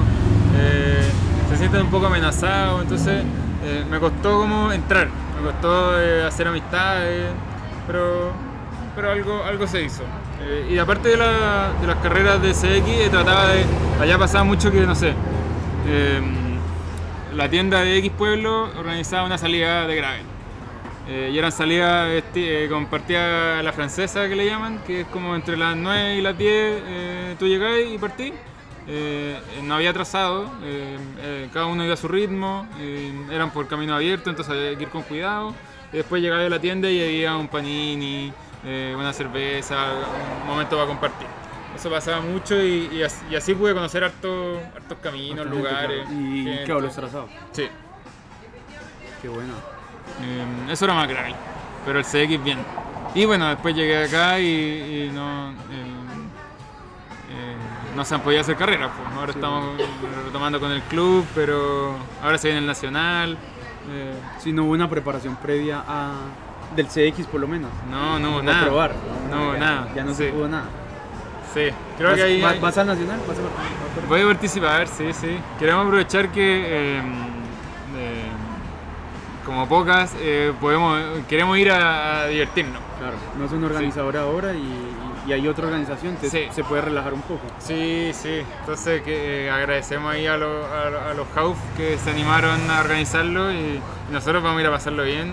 eh, 0.60 1.04
se 1.50 1.58
sienten 1.58 1.82
un 1.82 1.90
poco 1.90 2.08
amenazados. 2.08 2.82
Entonces, 2.82 3.24
eh, 3.64 3.84
me 3.90 4.00
costó 4.00 4.40
como 4.40 4.72
entrar, 4.72 5.08
me 5.38 5.50
costó 5.52 6.00
eh, 6.00 6.24
hacer 6.26 6.48
amistades, 6.48 7.32
pero, 7.86 8.32
pero 8.96 9.12
algo, 9.12 9.44
algo 9.44 9.68
se 9.68 9.84
hizo. 9.84 10.04
Eh, 10.42 10.68
y 10.72 10.78
aparte 10.78 11.10
de, 11.10 11.18
la- 11.18 11.72
de 11.82 11.88
las 11.88 11.98
carreras 11.98 12.42
de 12.42 12.54
CX, 12.54 13.10
trataba 13.12 13.48
de. 13.48 13.66
Allá 14.00 14.18
pasaba 14.18 14.44
mucho 14.44 14.72
que, 14.72 14.82
no 14.82 14.96
sé. 14.96 15.14
la 17.36 17.50
tienda 17.50 17.82
de 17.82 17.98
X 17.98 18.12
Pueblo 18.18 18.70
organizaba 18.78 19.26
una 19.26 19.38
salida 19.38 19.86
de 19.88 19.96
gravel. 19.96 20.22
Y 21.32 21.38
eran 21.38 21.54
salidas 21.54 22.22
eh, 22.36 22.68
con 22.70 22.88
partida 22.88 23.60
a 23.60 23.64
la 23.64 23.72
francesa 23.72 24.28
que 24.28 24.36
le 24.36 24.46
llaman, 24.46 24.80
que 24.86 25.02
es 25.02 25.08
como 25.08 25.36
entre 25.36 25.56
las 25.56 25.76
9 25.78 26.16
y 26.16 26.22
las 26.22 26.38
10 26.38 26.52
eh, 26.54 27.36
tú 27.40 27.48
llegás 27.48 27.78
y 27.90 27.98
partís. 27.98 28.34
Eh, 28.90 29.38
no 29.64 29.76
había 29.76 29.92
trazado, 29.92 30.46
eh, 30.64 30.98
eh, 31.20 31.50
cada 31.52 31.66
uno 31.66 31.84
iba 31.84 31.94
a 31.94 31.98
su 31.98 32.08
ritmo, 32.08 32.66
eran 33.30 33.52
por 33.52 33.68
camino 33.68 33.94
abierto, 33.94 34.30
entonces 34.30 34.54
había 34.54 34.78
que 34.78 34.84
ir 34.84 34.90
con 34.90 35.04
cuidado. 35.04 35.54
Después 35.92 36.22
llegaba 36.22 36.46
a 36.46 36.50
la 36.50 36.60
tienda 36.60 36.90
y 36.90 37.02
había 37.02 37.36
un 37.36 37.48
panini, 37.48 38.32
una 38.96 39.12
cerveza, 39.14 39.76
un 40.42 40.48
momento 40.48 40.76
para 40.76 40.88
compartir. 40.88 41.28
Eso 41.76 41.90
pasaba 41.90 42.22
mucho 42.22 42.60
y, 42.62 42.90
y 42.92 43.04
así, 43.04 43.24
y 43.30 43.36
así 43.36 43.54
pude 43.54 43.74
conocer 43.74 44.04
hartos 44.04 44.58
hartos 44.76 44.98
caminos, 45.00 45.46
Bastante, 45.46 45.58
lugares. 45.58 46.08
Y, 46.10 46.44
gente. 46.44 46.64
claro, 46.64 46.82
los 46.82 46.96
trazados. 46.96 47.30
Sí. 47.52 47.68
Qué 49.22 49.28
bueno. 49.28 49.54
Eso 50.72 50.86
era 50.86 50.94
más 50.96 51.08
grave, 51.08 51.36
pero 51.86 52.00
el 52.00 52.06
CX 52.06 52.44
bien. 52.44 52.58
Y 53.14 53.26
bueno, 53.26 53.48
después 53.50 53.76
llegué 53.76 54.04
acá 54.06 54.40
y, 54.40 54.46
y 55.10 55.12
no, 55.14 55.52
eh, 55.52 55.56
no 57.98 58.06
se 58.06 58.16
han 58.16 58.22
podido 58.22 58.42
hacer 58.42 58.56
carreras. 58.56 58.92
pues. 58.96 59.18
Ahora 59.18 59.32
estamos 59.32 59.76
retomando 60.26 60.60
con 60.60 60.72
el 60.72 60.82
club, 60.84 61.26
pero 61.36 61.96
ahora 62.24 62.38
se 62.38 62.48
viene 62.48 62.60
el 62.62 62.68
nacional. 62.68 63.38
eh, 63.92 64.14
Si 64.40 64.54
no 64.54 64.64
hubo 64.66 64.72
una 64.74 64.88
preparación 64.90 65.36
previa 65.38 65.84
a, 65.88 66.12
del 66.76 66.88
CX 66.88 67.26
por 67.28 67.42
lo 67.42 67.48
menos. 67.48 67.72
no, 67.90 68.20
no 68.20 68.30
hubo 68.30 68.40
Para 68.40 68.52
nada. 68.54 68.66
probar. 68.66 68.92
No 69.32 69.54
ya, 69.54 69.60
nada. 69.60 69.88
Ya 69.96 70.04
no 70.04 70.12
sí, 70.12 70.18
se 70.18 70.30
pudo 70.32 70.48
nada. 70.48 70.66
Sí, 71.54 71.62
creo 71.98 72.10
¿Vas, 72.10 72.18
que 72.18 72.24
ahí. 72.24 72.42
va- 72.42 72.50
hay- 72.52 72.60
vas 72.60 72.78
al 72.78 72.88
nacional? 72.88 73.20
¿Vas 73.28 73.38
a 73.40 73.42
participar? 73.42 74.08
Voy 74.10 74.22
a 74.22 74.26
participar, 74.26 74.88
sí, 74.88 75.14
sí. 75.14 75.40
Queremos 75.58 75.86
aprovechar 75.88 76.30
que 76.30 76.44
eh, 76.44 77.02
eh, 77.96 78.32
como 79.48 79.68
pocas 79.68 80.14
eh, 80.20 80.54
podemos 80.62 81.02
queremos 81.28 81.58
ir 81.58 81.72
a, 81.72 82.22
a 82.22 82.28
divertirnos. 82.28 82.80
Claro, 83.00 83.16
no 83.40 83.46
es 83.46 83.52
un 83.52 83.64
organizador 83.64 84.16
ahora 84.18 84.54
y, 84.54 84.94
y 85.28 85.34
hay 85.34 85.48
otra 85.48 85.66
organización, 85.68 86.14
entonces 86.16 86.48
Sí. 86.50 86.54
se 86.54 86.64
puede 86.64 86.82
relajar 86.84 87.14
un 87.14 87.22
poco. 87.22 87.42
Sí, 87.60 88.12
sí. 88.14 88.42
Entonces 88.60 89.02
que, 89.02 89.46
eh, 89.48 89.52
agradecemos 89.52 90.14
ahí 90.14 90.28
a, 90.28 90.38
los- 90.38 90.66
a, 90.70 91.12
a 91.12 91.14
los 91.16 91.26
Hauf 91.36 91.58
que 91.78 91.98
se 91.98 92.12
animaron 92.12 92.60
a 92.70 92.82
organizarlo 92.82 93.52
y, 93.52 93.80
nosotros 94.12 94.42
vamos 94.44 94.60
a 94.60 94.62
ir 94.62 94.68
a 94.68 94.72
pasarlo 94.72 95.04
bien. 95.04 95.30
Eh, 95.30 95.32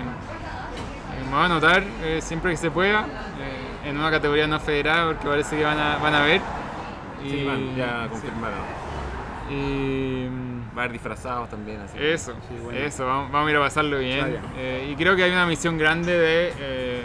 eh, 0.00 1.24
me 1.26 1.30
voy 1.32 1.42
a 1.42 1.44
anotar 1.44 1.84
eh, 2.02 2.20
siempre 2.22 2.50
que 2.52 2.56
se 2.56 2.70
pueda 2.70 3.00
eh, 3.04 3.88
en 3.90 3.98
una 3.98 4.10
categoría 4.10 4.46
no 4.46 4.58
federada 4.60 5.06
porque 5.06 5.28
parece 5.28 5.56
que 5.56 5.64
van 5.64 5.78
a, 5.78 5.98
van 5.98 6.14
a 6.14 6.22
ver. 6.22 6.40
Y, 7.24 7.30
Sí, 7.30 7.44
van, 7.44 7.76
ya 7.76 8.02
sí. 8.04 8.08
confirmado. 8.10 8.54
Y, 9.50 10.26
Va 10.78 10.82
a 10.82 10.84
haber 10.84 10.92
disfrazados 10.92 11.48
también. 11.50 11.80
Así. 11.80 11.98
Eso, 12.00 12.34
Sí, 12.48 12.54
bueno. 12.62 12.78
eso, 12.78 13.04
vamos, 13.04 13.32
vamos 13.32 13.48
a 13.48 13.50
ir 13.50 13.56
a 13.56 13.60
pasarlo 13.60 13.98
bien. 13.98 14.38
Eh, 14.56 14.88
y 14.92 14.94
creo 14.94 15.16
que 15.16 15.24
hay 15.24 15.32
una 15.32 15.44
misión 15.44 15.76
grande 15.76 16.16
de 16.16 16.52
eh, 16.60 17.02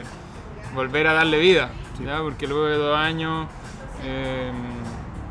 volver 0.75 1.07
a 1.07 1.13
darle 1.13 1.39
vida, 1.39 1.69
¿ya? 2.05 2.19
porque 2.21 2.45
luego 2.45 2.65
de 2.65 2.77
dos 2.77 2.95
años 2.95 3.47
eh, 4.03 4.51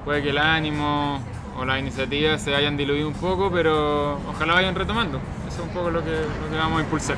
puede 0.04 0.22
que 0.24 0.30
el 0.30 0.38
ánimo 0.38 1.22
o 1.56 1.64
las 1.64 1.78
iniciativas 1.78 2.42
se 2.42 2.52
hayan 2.56 2.76
diluido 2.76 3.06
un 3.06 3.14
poco, 3.14 3.48
pero 3.52 4.18
ojalá 4.28 4.54
vayan 4.54 4.74
retomando. 4.74 5.18
Eso 5.46 5.62
es 5.62 5.68
un 5.68 5.74
poco 5.74 5.90
lo 5.90 6.02
que, 6.02 6.10
lo 6.10 6.50
que 6.50 6.56
vamos 6.56 6.80
a 6.80 6.82
impulsar. 6.82 7.16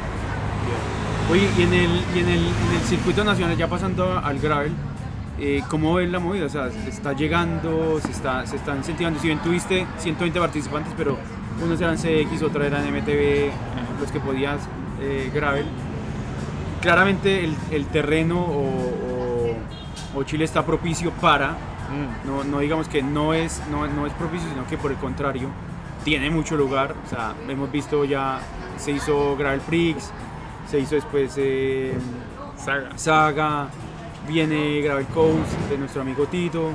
Oye, 1.30 1.48
y 1.56 1.62
en 1.62 1.72
el, 1.72 1.90
y 2.14 2.18
en 2.18 2.28
el, 2.28 2.38
en 2.38 2.72
el 2.74 2.80
circuito 2.86 3.24
nacional, 3.24 3.56
ya 3.56 3.66
pasando 3.66 4.18
al 4.22 4.38
gravel, 4.40 4.72
eh, 5.38 5.62
¿cómo 5.68 5.94
ves 5.94 6.10
la 6.10 6.18
movida? 6.18 6.46
O 6.46 6.48
sea, 6.48 6.68
está 6.88 7.12
llegando, 7.12 8.00
se 8.00 8.10
está, 8.10 8.46
se 8.46 8.56
está 8.56 8.74
incentivando. 8.76 9.18
Si 9.20 9.26
bien 9.28 9.38
tuviste 9.40 9.86
120 9.98 10.38
participantes, 10.40 10.92
pero 10.96 11.16
unos 11.62 11.80
eran 11.80 11.96
CX, 11.96 12.42
otros 12.42 12.64
eran 12.64 12.82
MTB, 12.92 13.50
los 14.00 14.10
que 14.12 14.20
podías 14.20 14.60
eh, 15.00 15.30
gravel. 15.34 15.66
Claramente 16.80 17.44
el, 17.44 17.54
el 17.70 17.86
terreno 17.86 18.40
o, 18.40 18.64
o- 20.14 20.18
o 20.18 20.22
Chile 20.22 20.44
está 20.44 20.64
propicio 20.64 21.10
para, 21.12 21.56
no, 22.26 22.44
no 22.44 22.60
digamos 22.60 22.88
que 22.88 23.02
no 23.02 23.34
es, 23.34 23.60
no, 23.70 23.86
no 23.88 24.06
es 24.06 24.12
propicio, 24.12 24.48
sino 24.48 24.64
que 24.66 24.76
por 24.78 24.92
el 24.92 24.96
contrario, 24.98 25.48
tiene 26.04 26.30
mucho 26.30 26.56
lugar. 26.56 26.94
O 27.04 27.08
sea, 27.10 27.34
hemos 27.48 27.72
visto 27.72 28.04
ya, 28.04 28.38
se 28.76 28.92
hizo 28.92 29.36
Gravel 29.36 29.60
Prix, 29.60 30.10
se 30.70 30.78
hizo 30.78 30.94
después 30.94 31.34
eh, 31.38 31.94
Saga. 32.56 32.90
Saga, 32.96 33.68
viene 34.28 34.80
Gravel 34.80 35.06
Coast 35.06 35.52
de 35.70 35.78
nuestro 35.78 36.02
amigo 36.02 36.26
Tito. 36.26 36.70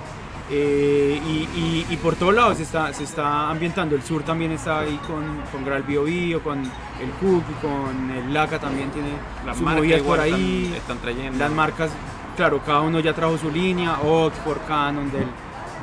eh, 0.52 1.22
y, 1.28 1.30
y- 1.60 1.86
y 1.92 1.98
por 1.98 2.16
todos 2.16 2.34
lados 2.34 2.58
se 2.58 2.64
está, 2.64 2.92
se 2.92 3.04
está 3.04 3.52
ambientando. 3.52 3.96
El 3.96 4.02
sur 4.02 4.24
también 4.24 4.52
está 4.52 4.80
ahí 4.80 5.00
con, 5.06 5.24
con 5.52 5.64
Gravel 5.64 5.84
Bio 5.84 6.04
Bio, 6.06 6.42
con 6.42 6.60
el 6.60 7.10
Cook, 7.22 7.44
con 7.62 8.10
el 8.10 8.34
Laca 8.34 8.58
también 8.60 8.90
tiene 8.90 9.10
Las 9.46 9.58
sus 9.58 9.64
marcas 9.66 10.02
por 10.02 10.20
ahí. 10.20 10.64
Están, 10.66 10.78
están 10.78 10.98
trayendo. 10.98 11.38
Las 11.38 11.52
marcas, 11.52 11.92
claro, 12.36 12.60
cada 12.66 12.82
uno 12.82 13.00
ya 13.00 13.14
trajo 13.14 13.38
su 13.38 13.52
línea, 13.52 14.00
Oxford, 14.02 14.58
Canon, 14.68 15.12
del, 15.12 15.26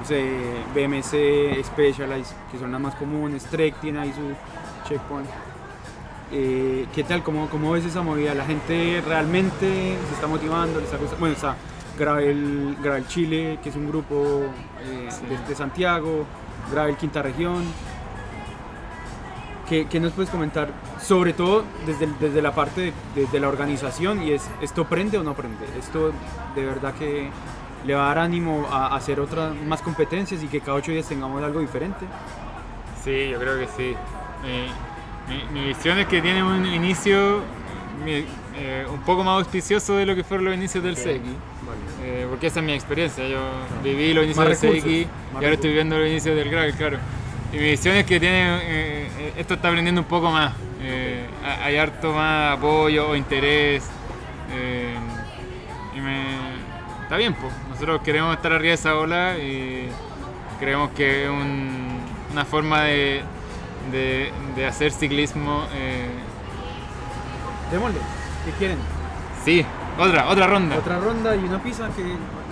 no 0.01 0.05
sé, 0.05 0.25
BMC, 0.75 1.65
Specialized, 1.65 2.35
que 2.51 2.59
son 2.59 2.73
las 2.73 2.81
más 2.81 2.97
comunes, 2.97 3.45
Trek 3.45 3.77
tiene 3.81 4.01
ahí 4.01 4.13
su 4.13 4.89
checkpoint. 4.89 5.29
Eh, 6.33 6.87
¿Qué 6.95 7.05
tal? 7.05 7.23
¿Cómo, 7.23 7.49
¿Cómo 7.49 7.73
ves 7.73 7.85
esa 7.85 8.03
movida? 8.03 8.35
¿La 8.35 8.45
gente 8.45 9.03
realmente 9.07 9.97
se 10.09 10.15
está 10.15 10.27
motivando? 10.27 10.81
¿Le 10.81 10.85
está? 10.85 10.99
Bueno, 11.21 11.35
está 11.35 11.57
Gravel, 11.99 12.77
Gravel 12.83 13.07
Chile, 13.07 13.59
que 13.63 13.69
es 13.69 13.77
un 13.77 13.89
grupo 13.89 14.43
eh, 14.85 15.09
de, 15.29 15.49
de 15.49 15.55
Santiago, 15.55 16.27
Gravel 16.73 16.97
Quinta 16.97 17.23
Región. 17.23 17.65
¿Qué, 19.69 19.87
qué 19.87 20.01
nos 20.01 20.13
puedes 20.13 20.31
comentar? 20.31 20.69
Sobre 21.01 21.33
todo 21.33 21.65
desde, 21.87 22.09
desde 22.21 22.43
la 22.43 22.53
parte 22.55 22.81
de, 22.81 22.93
desde 23.15 23.41
la 23.41 23.49
organización 23.49 24.23
y 24.23 24.33
es, 24.33 24.49
¿esto 24.61 24.85
prende 24.87 25.19
o 25.19 25.23
no 25.23 25.35
prende? 25.35 25.67
¿Esto 25.79 26.13
de 26.55 26.65
verdad 26.65 26.95
que 26.95 27.31
le 27.85 27.95
va 27.95 28.05
a 28.05 28.09
dar 28.09 28.19
ánimo 28.19 28.67
a, 28.71 28.89
a 28.89 28.97
hacer 28.97 29.21
otras 29.21 29.55
más 29.65 29.81
competencias 29.83 30.43
y 30.43 30.49
que 30.49 30.61
cada 30.61 30.77
ocho 30.77 30.93
días 30.93 31.07
tengamos 31.09 31.43
algo 31.43 31.61
diferente? 31.61 32.05
Sí, 33.05 33.29
yo 33.29 33.39
creo 33.39 33.59
que 33.59 33.67
sí. 33.77 33.97
Mi, 34.43 34.69
mi- 35.29 35.61
mi 35.61 35.67
visión 35.69 35.99
es 35.99 36.07
que 36.07 36.21
tiene 36.21 36.43
un 36.43 36.65
inicio 36.67 37.41
eh, 38.07 38.87
un 38.91 39.01
poco 39.01 39.25
más 39.25 39.39
auspicioso 39.39 39.97
de 39.97 40.07
lo 40.07 40.15
que 40.15 40.23
fueron 40.25 40.47
los 40.47 40.55
inicios 40.55 40.83
del 40.85 40.97
CX. 40.97 41.21
Eh, 42.05 42.27
porque 42.31 42.47
esa 42.47 42.61
es 42.61 42.67
mi 42.67 42.73
experiencia. 42.73 43.27
Yo 43.27 43.41
viví 43.83 44.13
los 44.15 44.25
inicios 44.25 44.47
Más 44.49 44.61
del 44.61 44.71
recursos, 44.71 44.91
CX 44.91 45.07
y 45.33 45.35
ahora 45.35 45.49
estoy 45.55 45.71
viviendo 45.71 45.99
los 45.99 46.09
inicios 46.09 46.37
del 46.37 46.51
Gravel, 46.51 46.75
claro. 46.75 46.99
Y 47.53 47.57
mi 47.57 47.71
visión 47.71 47.97
es 47.97 48.05
que 48.07 48.21
tiene, 48.21 48.59
eh, 48.63 49.33
esto 49.37 49.55
está 49.55 49.69
aprendiendo 49.69 50.01
un 50.01 50.07
poco 50.07 50.31
más. 50.31 50.53
Ha- 51.45 51.65
hay 51.65 51.77
harto 51.77 52.13
más 52.13 52.57
apoyo 52.59 53.09
o 53.11 53.17
interés. 53.17 53.83
y 55.97 56.01
me, 56.01 56.25
está 57.03 57.17
bien, 57.17 57.35
pues. 57.35 57.53
Nosotros 57.71 58.01
queremos 58.03 58.35
estar 58.37 58.53
arriba 58.53 58.69
de 58.71 58.75
esa 58.75 58.95
ola 58.97 59.39
y 59.39 59.89
creemos 60.61 60.91
que 60.91 61.25
es 61.25 61.31
un- 61.31 61.99
una 62.33 62.45
forma 62.45 62.83
de, 62.83 63.23
de- 63.93 64.33
de 64.57 64.67
hacer 64.67 64.93
ciclismo. 64.93 65.65
eh, 65.75 66.09
Démosle. 67.71 67.99
¿Qué 68.45 68.53
quieren? 68.53 68.79
sí, 69.45 69.65
otra, 69.99 70.29
otra 70.29 70.47
ronda. 70.47 70.77
Otra 70.77 70.99
ronda 71.01 71.35
y 71.35 71.41
una 71.41 71.63
pizza 71.63 71.89
que 71.97 72.05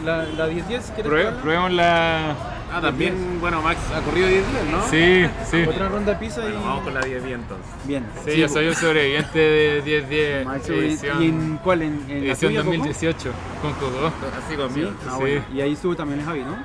la, 0.05 0.25
la 0.25 0.49
10-10 0.49 0.65
¿quieres 0.67 0.87
Prue- 0.87 1.03
probarla? 1.23 1.41
Probemos 1.43 1.73
la. 1.73 2.37
Ah, 2.73 2.81
también, 2.81 3.39
bueno, 3.41 3.63
Max 3.63 3.79
ha 3.97 4.01
corrido 4.01 4.27
10 4.27 4.43
días, 4.51 4.65
¿no? 4.73 4.83
Sí, 4.89 5.25
sí. 5.49 5.63
Otra 5.69 5.89
ronda 5.89 6.13
de 6.15 6.19
pizza 6.19 6.41
Bueno, 6.41 6.59
y... 6.61 6.65
vamos 6.65 6.83
con 6.83 6.95
la 6.95 7.01
10 7.03 7.25
días 7.25 7.39
entonces. 7.41 7.67
Bien. 7.85 8.05
Sí, 8.25 8.37
yo 8.37 8.49
soy 8.49 8.67
un 8.67 8.75
sobreviviente 8.75 9.39
de 9.39 9.85
10-10. 9.85 10.45
Max, 10.45 10.69
¿y- 10.69 10.73
edición, 10.73 11.23
¿Y 11.23 11.27
en 11.29 11.57
cuál? 11.63 11.83
¿En, 11.83 11.93
en 11.93 12.09
la 12.09 12.15
edición 12.33 12.51
tuya, 12.51 12.61
Coco? 12.63 12.71
2018, 12.73 13.31
con 13.63 13.73
Coco. 13.75 14.07
Así 14.07 14.51
Sí. 14.51 14.57
conmigo. 14.57 14.91
Ah, 15.07 15.11
Sí. 15.15 15.21
bueno. 15.21 15.43
Y 15.55 15.61
ahí 15.61 15.73
estuvo 15.75 15.95
también 15.95 16.19
el 16.21 16.27
Javi, 16.27 16.41
¿no? 16.43 16.57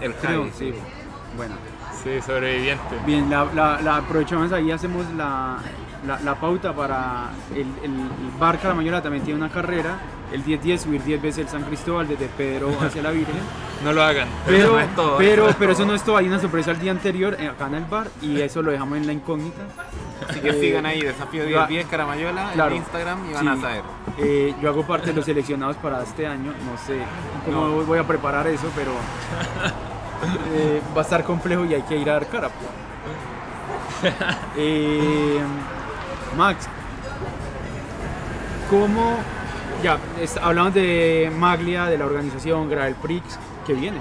El 0.00 0.14
Creo, 0.14 0.40
Javi, 0.44 0.52
sí. 0.58 0.72
Bueno. 1.36 1.54
Sí, 2.02 2.20
sobreviviente. 2.26 2.96
Bien, 3.06 3.30
la, 3.30 3.46
la, 3.54 3.80
la 3.80 3.96
aprovechamos 3.98 4.50
ahí, 4.52 4.70
hacemos 4.72 5.04
la, 5.16 5.58
la, 6.06 6.18
la 6.20 6.34
pauta 6.34 6.72
para 6.74 7.30
el, 7.54 7.60
el, 7.60 7.66
el 7.84 8.38
bar 8.40 8.58
Caramayola 8.58 9.00
también 9.02 9.22
tiene 9.24 9.38
una 9.38 9.48
carrera, 9.52 9.98
el 10.32 10.44
10-10, 10.44 10.78
subir 10.78 11.02
10 11.04 11.22
veces 11.22 11.38
el 11.44 11.48
San 11.48 11.62
Cristóbal 11.62 12.08
desde 12.08 12.26
Pedro 12.26 12.70
hacia 12.80 13.02
la 13.02 13.10
Virgen. 13.10 13.36
No 13.82 13.92
lo 13.92 14.00
hagan. 14.00 14.28
Pero, 14.46 14.74
no 14.74 14.78
es 14.78 14.94
todo, 14.94 15.16
pero, 15.18 15.48
eso 15.48 15.48
no 15.48 15.50
es 15.50 15.56
pero 15.56 15.72
todo. 15.72 15.82
eso 15.82 15.86
no 15.90 15.94
es 15.96 16.02
todo, 16.04 16.16
hay 16.16 16.28
una 16.28 16.38
sorpresa 16.38 16.70
el 16.70 16.78
día 16.78 16.92
anterior 16.92 17.36
eh, 17.40 17.48
acá 17.48 17.66
en 17.66 17.74
el 17.74 17.84
bar 17.86 18.06
y 18.20 18.40
eso 18.40 18.62
lo 18.62 18.70
dejamos 18.70 18.96
en 18.98 19.08
la 19.08 19.12
incógnita. 19.12 19.60
Así 20.30 20.38
que 20.38 20.52
sigan 20.52 20.86
ahí, 20.86 21.00
Desafío 21.00 21.42
va- 21.46 21.66
10 21.66 21.68
10 21.68 21.86
Caramayola 21.88 22.52
Claro. 22.52 22.70
en 22.70 22.76
Instagram 22.76 23.28
y 23.28 23.32
van 23.34 23.42
Sí. 23.42 23.48
a 23.48 23.56
saber. 23.60 23.82
Eh, 24.18 24.54
yo 24.62 24.68
hago 24.68 24.84
parte 24.86 25.08
de 25.08 25.14
los 25.14 25.24
seleccionados 25.24 25.76
para 25.78 26.00
este 26.04 26.24
año, 26.28 26.52
no 26.64 26.78
sé 26.86 26.96
cómo 27.44 27.66
No. 27.78 27.84
voy 27.84 27.98
a 27.98 28.06
preparar 28.06 28.46
eso, 28.46 28.70
pero 28.76 28.92
eh, 30.52 30.80
va 30.96 31.00
a 31.00 31.04
estar 31.04 31.24
complejo 31.24 31.64
y 31.64 31.74
hay 31.74 31.82
que 31.82 31.96
ir 31.96 32.08
a 32.10 32.14
dar 32.14 32.26
cara. 32.26 32.48
pues. 32.48 34.12
Eh, 34.56 35.38
Max, 36.36 36.66
¿cómo? 38.70 39.16
Ya, 39.82 39.98
es- 40.20 40.36
hablamos 40.36 40.74
de 40.74 41.30
Maglia, 41.36 41.86
de 41.86 41.98
la 41.98 42.06
organización 42.06 42.68
Gravel 42.68 42.94
Prix, 42.96 43.38
que 43.66 43.74
viene. 43.74 43.98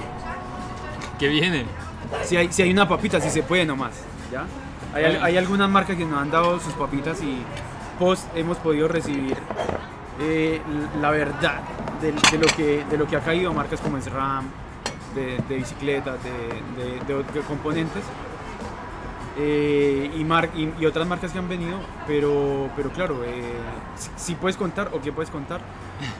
Que 1.20 1.28
viene. 1.28 1.66
Si 2.24 2.36
hay, 2.38 2.52
si 2.52 2.62
hay 2.64 2.72
una 2.72 2.88
papita, 2.88 3.20
si 3.22 3.30
se 3.30 3.44
puede 3.44 3.66
nomás, 3.66 3.92
¿ya? 4.32 4.46
Hay 4.94 5.38
algunas 5.38 5.70
marcas 5.70 5.96
que 5.96 6.06
nos 6.06 6.20
han 6.22 6.30
dado 6.32 6.60
sus 6.60 6.74
papitas 6.74 7.22
y 7.22 7.42
post 7.98 8.26
hemos 8.36 8.58
podido 8.58 8.88
recibir 8.88 9.38
eh, 10.20 10.60
la 11.00 11.12
verdad 11.12 11.60
de, 12.02 12.12
de 12.12 12.38
lo 12.38 12.48
que, 12.48 12.84
de 12.90 12.98
lo 12.98 13.08
que 13.08 13.16
ha 13.16 13.22
caído, 13.22 13.54
marcas 13.54 13.80
como 13.80 14.00
SRAM, 14.02 14.46
de, 15.16 15.38
de 15.50 15.56
bicicletas, 15.56 16.18
de, 16.24 16.84
de- 17.14 17.24
de 17.34 17.40
componentes. 17.42 18.04
eh, 19.38 20.12
y, 20.18 20.24
mar- 20.26 20.50
y, 20.56 20.70
y 20.80 20.86
otras 20.86 21.08
marcas 21.08 21.32
que 21.32 21.40
han 21.40 21.48
venido, 21.48 21.78
pero, 22.06 22.70
pero 22.76 22.90
claro, 22.90 23.24
eh, 23.26 23.42
si, 23.96 24.10
si 24.18 24.36
puedes 24.36 24.58
contar 24.58 24.90
o 24.94 25.02
qué 25.02 25.12
puedes 25.14 25.30
contar 25.32 25.62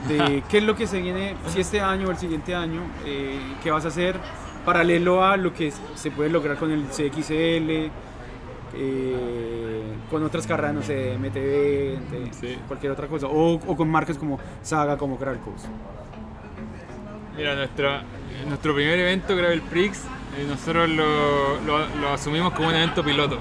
de 0.08 0.42
qué 0.48 0.58
es 0.58 0.64
lo 0.64 0.74
que 0.74 0.86
se 0.86 1.00
viene, 1.00 1.36
si 1.48 1.60
este 1.60 1.80
año 1.80 2.08
o 2.08 2.10
el 2.10 2.16
siguiente 2.16 2.54
año, 2.54 2.80
eh, 3.04 3.38
qué 3.62 3.70
vas 3.70 3.84
a 3.84 3.88
hacer 3.88 4.16
paralelo 4.64 5.24
a 5.24 5.36
lo 5.36 5.52
que 5.52 5.72
se 5.94 6.10
puede 6.10 6.30
lograr 6.30 6.56
con 6.56 6.70
el 6.70 6.84
CXL, 6.86 7.90
eh, 8.74 9.82
con 10.10 10.22
otras 10.22 10.46
carreras, 10.46 10.74
no 10.74 10.82
sé, 10.82 11.18
MTV, 11.18 12.32
Sí. 12.32 12.58
cualquier 12.66 12.92
otra 12.92 13.06
cosa, 13.08 13.26
o, 13.26 13.54
o 13.54 13.76
con 13.76 13.88
marcas 13.90 14.16
como 14.16 14.38
Saga, 14.62 14.96
como 14.96 15.18
Kralkos. 15.18 15.62
Mira, 17.36 17.54
nuestra, 17.54 18.02
nuestro 18.46 18.74
primer 18.74 18.98
evento, 18.98 19.34
Gravel 19.36 19.62
Prix, 19.62 19.98
eh, 20.38 20.44
nosotros 20.48 20.88
lo, 20.88 21.60
lo- 21.60 21.86
lo 22.00 22.08
asumimos 22.12 22.52
como 22.52 22.68
un 22.68 22.74
evento 22.74 23.02
piloto. 23.02 23.38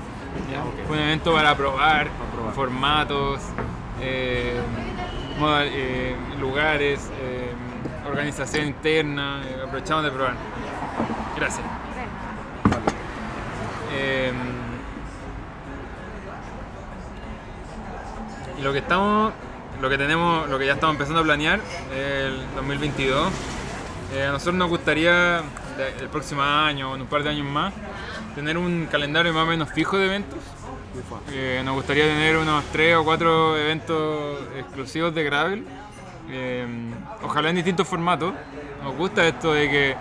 ¿ya? 0.51 0.63
Ok. 0.63 0.87
Fue 0.87 0.97
un 0.97 1.03
evento 1.03 1.33
para 1.33 1.55
probar, 1.55 2.07
probar. 2.33 2.53
formatos, 2.53 3.41
eh, 4.01 4.59
eh, 5.63 6.15
lugares, 6.39 7.09
eh, 7.21 7.51
organización 8.07 8.67
interna. 8.67 9.41
aprovechamos 9.65 10.03
de 10.05 10.11
probar. 10.11 10.35
Gracias. 11.35 11.65
Lo 18.61 18.71
que 18.71 18.79
estamos, 18.79 19.33
lo 19.81 19.89
que 19.89 19.97
tenemos, 19.97 20.47
lo 20.49 20.59
que 20.59 20.65
ya 20.67 20.73
estamos 20.73 20.93
empezando 20.95 21.21
a 21.21 21.23
planear 21.23 21.59
es 21.59 22.25
el 22.25 22.39
2022. 22.55 23.31
Eh, 24.13 24.25
a 24.25 24.31
nosotros 24.31 24.55
nos 24.55 24.69
gustaría 24.69 25.41
el 25.99 26.09
próximo 26.09 26.41
año 26.41 26.91
o 26.91 26.95
en 26.95 27.01
un 27.01 27.07
par 27.07 27.23
de 27.23 27.29
años 27.29 27.45
más 27.47 27.73
tener 28.35 28.57
un 28.57 28.87
calendario 28.91 29.33
más 29.33 29.43
o 29.43 29.45
menos 29.45 29.69
fijo 29.71 29.97
de 29.97 30.05
eventos. 30.05 30.39
Eh, 31.31 31.61
nos 31.63 31.75
gustaría 31.75 32.03
tener 32.03 32.37
unos 32.37 32.63
tres 32.71 32.97
o 32.97 33.03
cuatro 33.03 33.57
eventos 33.57 34.39
exclusivos 34.57 35.13
de 35.15 35.23
gravel. 35.23 35.65
Eh, 36.29 36.67
ojalá 37.23 37.49
en 37.49 37.55
distintos 37.55 37.87
formatos. 37.87 38.33
Nos 38.83 38.95
gusta 38.95 39.25
esto 39.25 39.53
de 39.53 39.69
que 39.69 39.95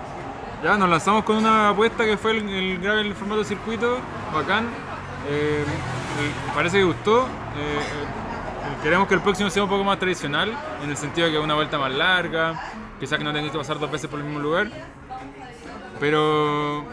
ya 0.64 0.76
nos 0.76 0.88
lanzamos 0.88 1.24
con 1.24 1.36
una 1.36 1.70
apuesta 1.70 2.04
que 2.04 2.16
fue 2.16 2.32
el, 2.32 2.48
el 2.48 2.78
gravel 2.78 3.14
formato 3.14 3.44
circuito, 3.44 3.98
bacán. 4.34 4.66
Eh, 5.28 5.64
parece 6.54 6.78
que 6.78 6.84
gustó. 6.84 7.28
Queremos 8.82 9.08
que 9.08 9.14
el 9.14 9.20
próximo 9.20 9.50
sea 9.50 9.62
un 9.62 9.68
poco 9.68 9.84
más 9.84 9.98
tradicional, 9.98 10.56
en 10.82 10.90
el 10.90 10.96
sentido 10.96 11.26
de 11.26 11.34
que 11.34 11.38
una 11.38 11.54
vuelta 11.54 11.78
más 11.78 11.92
larga, 11.92 12.54
quizás 13.00 13.18
que 13.18 13.24
no 13.24 13.32
tengáis 13.32 13.50
que 13.50 13.58
pasar 13.58 13.78
dos 13.78 13.90
veces 13.90 14.08
por 14.08 14.20
el 14.20 14.26
mismo 14.26 14.40
lugar. 14.40 14.68
Pero 15.98 16.84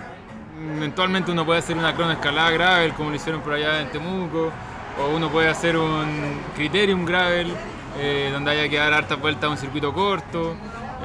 eventualmente 0.77 1.31
uno 1.31 1.45
puede 1.45 1.59
hacer 1.59 1.77
una 1.77 1.93
crono 1.93 2.13
escalada 2.13 2.49
gravel, 2.51 2.93
como 2.93 3.09
lo 3.09 3.15
hicieron 3.17 3.41
por 3.41 3.53
allá 3.53 3.81
en 3.81 3.89
Temuco, 3.91 4.51
o 4.99 5.15
uno 5.15 5.29
puede 5.29 5.49
hacer 5.49 5.77
un 5.77 6.39
criterium 6.55 7.05
gravel, 7.05 7.53
eh, 7.99 8.29
donde 8.31 8.51
haya 8.51 8.69
que 8.69 8.77
dar 8.77 8.93
hartas 8.93 9.19
vueltas 9.19 9.43
a 9.43 9.49
un 9.49 9.57
circuito 9.57 9.93
corto. 9.93 10.55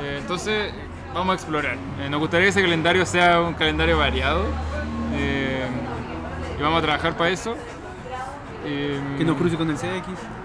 Eh, 0.00 0.18
entonces, 0.20 0.72
vamos 1.12 1.32
a 1.32 1.34
explorar. 1.34 1.76
Eh, 2.00 2.09
nos 2.09 2.20
gustaría 2.20 2.46
que 2.46 2.50
ese 2.50 2.62
calendario 2.62 3.05
sea 3.05 3.40
un 3.40 3.55
calendario 3.55 3.98
variado. 3.98 4.44
y 6.59 6.62
vamos 6.62 6.78
a 6.78 6.82
trabajar 6.82 7.16
para 7.16 7.30
eso. 7.30 7.57
Que 8.62 9.24
no 9.24 9.36
cruce 9.36 9.57
con 9.57 9.68
el 9.68 9.76
CX. 9.76 10.41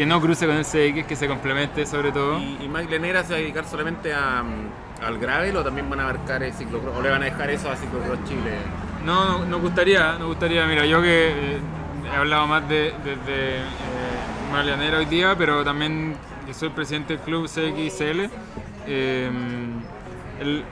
Que 0.00 0.06
no 0.06 0.18
cruce 0.18 0.46
con 0.46 0.56
el 0.56 0.64
CX, 0.64 1.04
que 1.06 1.14
se 1.14 1.28
complemente 1.28 1.84
sobre 1.84 2.10
todo. 2.10 2.38
¿Y, 2.38 2.56
y 2.64 2.68
Mike 2.72 2.88
Lenera 2.90 3.22
se 3.22 3.34
va 3.34 3.36
a 3.36 3.40
dedicar 3.40 3.66
solamente 3.66 4.14
a, 4.14 4.42
mm, 4.42 5.04
al 5.04 5.18
gravel 5.18 5.54
o 5.58 5.62
también 5.62 5.90
van 5.90 6.00
a 6.00 6.04
abarcar 6.04 6.42
el 6.42 6.54
ciclocross? 6.54 6.96
¿O 6.96 7.02
le 7.02 7.10
van 7.10 7.20
a 7.20 7.26
dejar 7.26 7.50
eso 7.50 7.70
a 7.70 7.76
Ciclocross 7.76 8.18
Chile? 8.26 8.52
No, 9.04 9.40
no, 9.40 9.44
nos 9.44 9.60
gustaría, 9.60 10.12
nos 10.14 10.28
gustaría, 10.28 10.64
mira, 10.66 10.86
yo 10.86 11.02
que 11.02 11.28
eh, 11.28 11.58
he 12.14 12.16
hablado 12.16 12.46
más 12.46 12.66
de, 12.66 12.76
de, 13.04 13.16
de, 13.26 13.56
eh, 13.58 13.62
Malianera 14.50 14.96
hoy 15.00 15.04
día, 15.04 15.34
pero 15.36 15.62
también 15.64 16.16
que 16.46 16.54
soy 16.54 16.70
presidente 16.70 17.16
del 17.18 17.22
club 17.22 17.46
CXL. 17.46 18.30
eh, 18.86 19.30
el- 20.40 20.64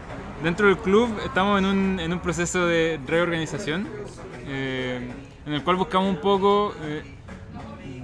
dentro 0.43 0.68
del 0.68 0.79
club 0.79 1.14
estamos 1.26 1.59
en 1.59 1.66
un, 1.66 2.01
en 2.01 2.12
un 2.14 2.20
proceso 2.20 2.64
de 2.66 2.99
reorganización 3.07 3.87
eh, 4.47 5.07
en 5.45 5.53
el 5.53 5.62
cual 5.64 5.76
buscamos 5.76 6.09
un 6.09 6.16
poco 6.22 6.74
eh, 6.83 7.03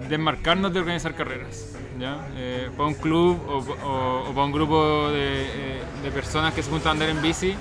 desmarcarnos 0.08 0.72
de 0.72 0.80
organizar 0.80 1.14
carreras. 1.14 1.70
¿ya? 1.98 2.26
Eh, 2.36 2.70
para 2.76 2.88
un 2.88 2.94
club 2.94 3.40
o, 3.48 3.58
o- 3.86 4.30
o 4.30 4.32
para 4.32 4.44
un 4.46 4.52
grupo 4.52 5.08
de, 5.10 5.42
eh, 5.44 5.82
de 6.02 6.10
personas 6.10 6.52
que 6.52 6.62
se 6.62 6.70
juntan 6.70 6.88
a 6.88 6.92
andar 6.92 7.08
en 7.08 7.22
bici, 7.22 7.54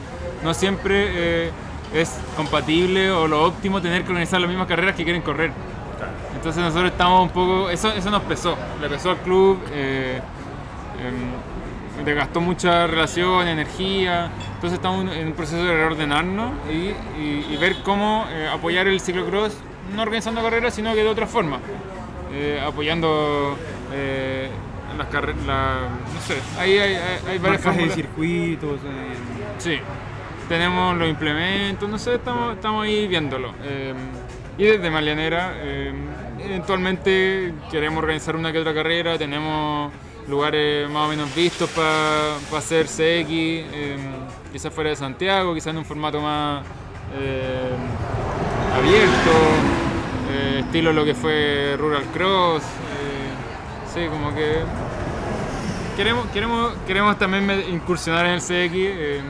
no 0.43 0.53
siempre 0.53 1.45
eh, 1.47 1.51
es 1.93 2.19
compatible 2.35 3.11
o 3.11 3.27
lo 3.27 3.43
óptimo 3.43 3.81
tener 3.81 4.01
que 4.03 4.09
organizar 4.09 4.41
las 4.41 4.49
mismas 4.49 4.67
carreras 4.67 4.95
que 4.95 5.03
quieren 5.03 5.21
correr. 5.21 5.51
Entonces 6.35 6.61
nosotros 6.63 6.91
estamos 6.91 7.21
un 7.21 7.29
poco, 7.29 7.69
eso, 7.69 7.91
eso 7.93 8.09
nos 8.09 8.23
pesó, 8.23 8.57
le 8.81 8.89
pesó 8.89 9.11
al 9.11 9.17
club, 9.17 9.59
eh, 9.71 10.19
em, 10.99 12.03
le 12.05 12.13
gastó 12.15 12.41
mucha 12.41 12.87
relación, 12.87 13.47
energía, 13.47 14.29
entonces 14.55 14.73
estamos 14.73 15.15
en 15.15 15.27
un 15.27 15.33
proceso 15.33 15.63
de 15.63 15.71
reordenarnos 15.73 16.51
y, 16.69 16.87
y- 17.21 17.47
y 17.51 17.57
ver 17.57 17.77
cómo 17.83 18.25
eh, 18.29 18.49
apoyar 18.51 18.87
el 18.87 18.99
ciclocross, 18.99 19.53
no 19.95 20.01
organizando 20.01 20.41
carreras, 20.41 20.73
sino 20.73 20.93
que 20.95 21.03
de 21.03 21.09
otra 21.09 21.27
forma, 21.27 21.59
eh, 22.33 22.61
apoyando 22.65 23.57
eh, 23.93 24.49
las 24.97 25.07
carreras, 25.07 25.37
no 25.45 26.21
sé, 26.21 26.35
ahí 26.59 26.77
hay, 26.77 26.95
hay- 26.95 27.19
hay 27.29 27.37
varias 27.39 27.61
de 27.63 27.89
circuitos. 27.95 28.79
eh, 28.83 29.13
Sí, 29.59 29.79
tenemos 30.49 30.97
los 30.97 31.07
implementos, 31.09 31.87
no 31.89 31.97
sé, 31.97 32.15
estamos, 32.15 32.55
estamos 32.55 32.83
ahí 32.85 33.07
viéndolo. 33.07 33.53
Y 34.57 34.63
desde 34.65 34.89
Malianera, 34.91 35.53
eventualmente 36.43 37.53
queremos 37.71 38.03
organizar 38.03 38.35
una 38.35 38.51
que 38.51 38.59
otra 38.59 38.73
carrera, 38.73 39.17
tenemos 39.17 39.91
lugares 40.27 40.87
más 40.89 41.07
o 41.07 41.09
menos 41.09 41.33
vistos 41.35 41.69
para 41.71 42.35
hacer 42.57 42.85
CX, 42.87 43.29
eh, 43.29 43.97
quizás 44.51 44.71
fuera 44.73 44.89
de 44.91 44.95
Santiago, 44.95 45.53
quizás 45.53 45.67
en 45.67 45.77
un 45.79 45.85
formato 45.85 46.21
más 46.21 46.63
eh, 47.17 47.69
abierto. 48.77 49.82
Eh, 50.33 50.59
estilo 50.59 50.91
lo 50.93 51.05
que 51.05 51.13
fue 51.15 51.75
Rural 51.77 52.03
Cross. 52.13 52.63
eh, 52.63 53.93
sí, 53.93 54.07
como 54.09 54.33
que 54.35 54.57
queremos, 55.95 56.25
queremos, 56.27 56.73
queremos 56.87 57.17
también 57.17 57.63
incursionar 57.71 58.25
en 58.25 58.33
el 58.33 58.41
CX. 58.41 58.73
eh, 58.73 59.21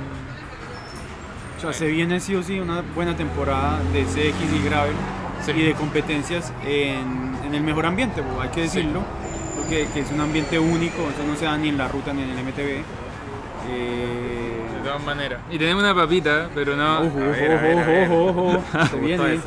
O 1.58 1.62
sea, 1.62 1.74
se 1.74 1.88
viene 1.88 2.20
sí 2.20 2.36
o 2.36 2.44
sí 2.44 2.60
una 2.60 2.82
buena 2.96 3.16
temporada 3.16 3.80
de 3.94 4.04
CX 4.04 4.54
y 4.54 4.64
Gravel 4.66 4.96
Sí. 5.46 5.52
y 5.56 5.62
de 5.64 5.74
competencias 5.74 6.54
en, 6.66 7.36
en 7.46 7.54
el 7.54 7.62
mejor 7.64 7.86
ambiente, 7.86 8.22
pues, 8.22 8.40
hay 8.42 8.50
que 8.50 8.62
decirlo, 8.62 9.02
porque 9.58 9.88
que 9.94 10.00
es 10.00 10.10
un 10.12 10.22
ambiente 10.22 10.58
único, 10.58 10.98
eso 11.10 11.24
no 11.28 11.36
se 11.36 11.44
da 11.46 11.58
ni 11.58 11.68
en 11.70 11.78
la 11.78 11.88
ruta 11.90 12.14
ni 12.14 12.24
en 12.24 12.30
el 12.30 12.38
MTB. 12.46 12.82
Eh, 13.70 14.62
de 14.78 14.80
todas 14.90 15.04
maneras. 15.04 15.40
Y 15.52 15.58
tenemos 15.58 15.84
una 15.84 15.94
papita, 15.96 16.50
pero 16.54 16.76
no. 16.76 17.00
ojo, 17.00 17.20
ojo, 17.20 17.46
ojo, 17.74 18.26
ojo, 18.30 18.44
ojo, 18.74 18.86
se 18.90 18.98
viene. 18.98 19.40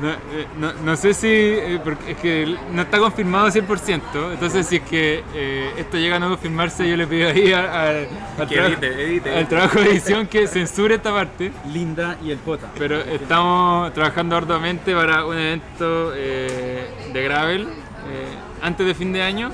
No, 0.00 0.08
eh, 0.10 0.46
no- 0.58 0.72
no 0.72 0.96
sé 0.96 1.12
si, 1.12 1.26
eh, 1.28 1.78
porque 1.84 2.12
es 2.12 2.16
que 2.18 2.56
no 2.72 2.80
está 2.82 2.98
confirmado 2.98 3.50
100%, 3.50 4.32
entonces 4.32 4.66
si 4.66 4.76
es 4.76 4.82
que 4.82 5.22
eh, 5.34 5.70
esto 5.76 5.98
llega 5.98 6.16
a 6.16 6.18
no 6.18 6.28
confirmarse, 6.30 6.88
yo 6.88 6.96
le 6.96 7.06
pido 7.06 7.28
ahí 7.28 7.52
a- 7.52 7.64
a- 7.70 7.88
al, 7.90 8.08
edite, 8.50 8.86
edite. 9.04 9.34
al 9.36 9.46
trabajo 9.48 9.78
de 9.80 9.90
edición 9.90 10.26
que 10.26 10.46
censure 10.46 10.94
esta 10.94 11.12
parte, 11.12 11.52
Linda 11.72 12.16
y 12.24 12.30
el 12.30 12.38
Cota. 12.38 12.68
pero 12.78 12.98
estamos 13.00 13.92
trabajando 13.92 14.36
arduamente 14.36 14.94
para 14.94 15.26
un 15.26 15.36
evento 15.36 16.12
eh, 16.16 16.88
de 17.12 17.22
gravel 17.22 17.62
eh, 17.62 17.66
antes 18.62 18.86
de 18.86 18.94
fin 18.94 19.12
de 19.12 19.20
año 19.22 19.50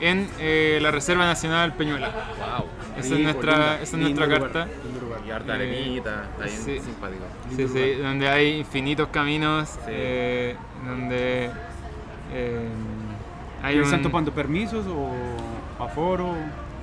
en 0.00 0.28
eh, 0.38 0.78
la 0.82 0.90
Reserva 0.90 1.24
Nacional 1.24 1.72
Peñuela. 1.74 2.08
Wow. 2.38 2.66
Esa 2.98 3.14
es 3.14 3.20
nuestra, 3.20 3.74
esa 3.80 3.96
es 3.96 4.02
nuestra 4.02 4.28
carta. 4.28 4.66
lugar. 4.66 4.68
Harta 5.36 5.52
Eh, 5.52 5.56
arenita, 5.56 6.24
está 6.32 6.44
bien 6.44 6.62
sí. 6.62 6.80
simpático. 6.84 7.24
Sí, 7.56 7.68
sí, 7.68 7.92
donde 8.02 8.28
hay 8.28 8.58
infinitos 8.58 9.08
caminos, 9.08 9.68
Sí. 9.68 9.78
eh, 9.88 10.56
donde 10.86 11.50
eh, 12.32 12.68
hay 13.62 13.76
¿Y 13.76 13.78
un... 13.78 13.84
¿Están 13.84 14.02
topando 14.02 14.32
permisos 14.32 14.84
o 14.86 15.12
aforo? 15.82 16.34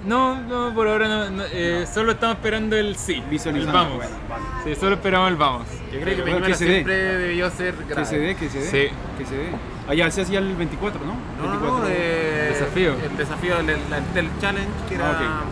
No, 0.05 0.35
no, 0.41 0.73
por 0.73 0.87
ahora 0.89 1.07
no, 1.07 1.29
no, 1.29 1.43
eh, 1.49 1.85
solo 1.91 2.11
estamos 2.11 2.35
esperando 2.35 2.75
el 2.75 2.97
sí, 2.97 3.23
el 3.31 3.65
vamos. 3.67 3.95
Bueno, 3.95 4.11
vale. 4.29 4.43
Sí, 4.65 4.75
solo 4.75 4.95
esperamos 4.95 5.29
el 5.29 5.37
vamos. 5.37 5.65
Yo 5.93 6.01
creo 6.01 6.15
que 6.17 6.21
Bueno, 6.23 6.25
Peñuela 6.25 6.47
que 6.47 6.51
dé. 6.65 6.73
siempre 6.73 6.95
debió 7.17 7.49
ser 7.49 7.73
Que 7.75 7.85
grave. 7.85 8.05
se 8.05 8.19
dé, 8.19 8.35
que 8.35 8.49
se 8.49 8.59
dé. 8.59 8.65
Sí. 8.89 8.95
Que 9.17 9.25
se 9.25 9.37
dé. 9.37 9.45
Allá 9.87 10.11
se 10.11 10.21
hacía 10.23 10.39
el 10.39 10.53
24, 10.55 10.99
¿no? 11.05 11.13
No, 11.13 11.43
no, 11.45 11.51
24. 11.51 11.79
no, 11.79 11.89
eh, 11.89 12.49
Desafío. 12.53 12.95
El 13.01 13.17
desafío 13.17 13.55
del, 13.63 14.29
challenge, 14.41 14.69
que 14.89 14.95
era 14.95 15.09
Ah, 15.09 15.43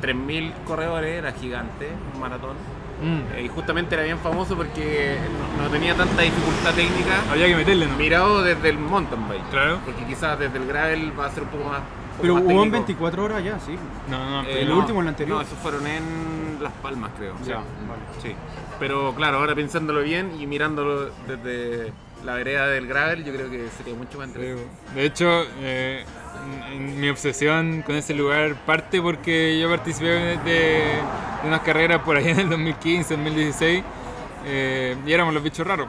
3.000 0.00 0.52
corredores, 0.64 1.18
era 1.18 1.32
gigante, 1.32 1.88
un 2.14 2.20
maratón. 2.20 2.56
Mm, 3.00 3.36
Eh, 3.36 3.42
y 3.44 3.48
justamente 3.48 3.94
era 3.94 4.02
bien 4.04 4.18
famoso 4.18 4.56
porque 4.56 5.16
no, 5.56 5.62
no 5.64 5.70
tenía 5.70 5.94
tanta 5.94 6.20
dificultad 6.22 6.74
técnica 6.74 7.22
Había 7.30 7.46
que 7.46 7.54
meterle, 7.54 7.86
¿no? 7.86 7.96
mirado 7.96 8.42
desde 8.42 8.68
el 8.70 8.78
mountain 8.78 9.28
bike. 9.28 9.48
Claro. 9.50 9.78
Porque 9.84 10.02
quizás 10.04 10.36
desde 10.38 10.58
el 10.58 10.66
gravel 10.66 11.12
va 11.18 11.26
a 11.26 11.30
ser 11.30 11.44
un 11.44 11.48
poco 11.50 11.64
más. 11.68 11.78
un 11.78 11.84
poco 11.84 12.22
Pero 12.22 12.34
más 12.34 12.42
hubo 12.42 12.50
en 12.50 12.56
técnico. 12.72 12.72
24 12.72 13.24
horas 13.24 13.44
ya, 13.44 13.58
sí. 13.60 13.76
No, 14.10 14.28
no, 14.30 14.40
Eh, 14.42 14.46
pero 14.48 14.60
¿El 14.62 14.68
no, 14.70 14.78
último 14.78 14.98
o 14.98 15.02
el 15.02 15.08
anterior? 15.08 15.36
No, 15.36 15.42
esos 15.42 15.58
fueron 15.60 15.86
en 15.86 16.58
Las 16.60 16.72
Palmas, 16.74 17.12
creo. 17.16 17.34
Ya, 17.44 17.44
Sí. 17.44 17.52
vale. 17.52 18.02
Sí. 18.20 18.34
Pero 18.80 19.14
claro, 19.14 19.38
ahora 19.38 19.54
pensándolo 19.54 20.02
bien 20.02 20.32
y 20.40 20.46
mirándolo 20.48 21.10
desde 21.28 21.92
la 22.24 22.34
vereda 22.34 22.66
del 22.66 22.88
gravel, 22.88 23.24
yo 23.24 23.32
creo 23.32 23.48
que 23.48 23.68
sería 23.76 23.94
mucho 23.94 24.18
más 24.18 24.26
entretenido. 24.26 24.58
De 24.96 25.04
hecho, 25.04 25.44
eh, 25.60 26.04
mi 26.78 27.08
obsesión 27.08 27.82
con 27.82 27.94
ese 27.96 28.14
lugar 28.14 28.54
parte 28.66 29.00
porque 29.00 29.58
yo 29.60 29.68
participé 29.68 30.06
de, 30.06 30.36
de 30.38 30.82
unas 31.44 31.60
carreras 31.60 32.02
por 32.02 32.16
ahí 32.16 32.28
en 32.28 32.40
el 32.40 32.48
2015, 32.50 33.14
2016 33.16 33.84
eh, 34.46 34.96
y 35.06 35.12
éramos 35.12 35.34
los 35.34 35.42
bichos 35.42 35.66
raros. 35.66 35.88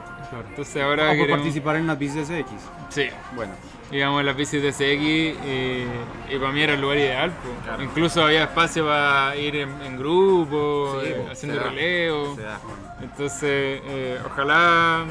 Entonces 0.50 0.82
ahora 0.82 1.04
O 1.04 1.08
por 1.08 1.16
queremos... 1.16 1.38
participar 1.40 1.76
en 1.76 1.86
las 1.86 1.98
bicis 1.98 2.28
de 2.28 2.42
CX. 2.42 2.50
Sí, 2.88 3.08
Bueno. 3.34 3.52
íbamos 3.90 4.20
en 4.20 4.26
las 4.26 4.36
bicis 4.36 4.62
de 4.62 4.72
CX 4.72 5.44
y, 5.46 6.34
y 6.34 6.38
para 6.38 6.52
mí 6.52 6.62
era 6.62 6.74
el 6.74 6.80
lugar 6.80 6.98
ideal. 6.98 7.32
Claro. 7.64 7.82
Incluso 7.82 8.22
había 8.22 8.44
espacio 8.44 8.86
para 8.86 9.34
ir 9.36 9.56
en, 9.56 9.68
en 9.82 9.98
grupo, 9.98 10.98
Sí, 11.02 11.08
eh, 11.08 11.26
haciendo 11.30 11.58
da. 11.60 12.60
Entonces, 13.02 13.80
eh, 13.84 14.18
ojalá, 14.24 15.04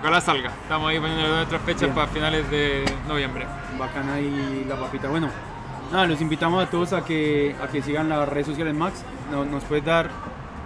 ojalá 0.00 0.20
salga. 0.20 0.50
Estamos 0.62 0.90
ahí 0.90 0.98
poniendo 0.98 1.28
nuestras 1.28 1.62
fechas 1.62 1.82
Bien. 1.82 1.94
para 1.94 2.06
finales 2.08 2.50
de 2.50 2.84
noviembre. 3.08 3.46
Bacana 3.78 4.14
ahí 4.14 4.64
la 4.68 4.76
papita. 4.76 5.08
Bueno, 5.08 5.28
nada, 5.92 6.06
los 6.06 6.20
invitamos 6.20 6.62
a 6.62 6.68
todos 6.70 6.92
a 6.92 7.04
que, 7.04 7.54
a 7.62 7.66
que 7.68 7.82
sigan 7.82 8.08
las 8.08 8.28
redes 8.28 8.46
sociales 8.46 8.74
Max. 8.74 9.02
No- 9.30 9.44
nos 9.44 9.64
puedes 9.64 9.84
dar, 9.84 10.10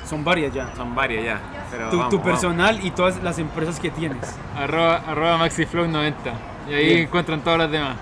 son 0.08 0.24
varias 0.24 0.52
ya. 0.52 0.74
Son 0.76 0.94
varias 0.94 1.24
ya. 1.24 1.40
Pero 1.70 1.90
Tu, 1.90 1.96
vamos, 1.96 2.10
tu 2.10 2.18
vamos. 2.18 2.30
personal 2.32 2.84
y 2.84 2.90
todas 2.90 3.22
las 3.22 3.38
empresas 3.38 3.78
que 3.80 3.90
tienes. 3.90 4.36
Arroba, 4.56 4.96
arroba 5.06 5.38
MaxiFlow90. 5.38 6.12
Y 6.70 6.72
ahí 6.74 6.86
Bien. 6.86 6.98
encuentran 7.02 7.40
todas 7.42 7.58
las 7.58 7.70
demás. 7.70 7.96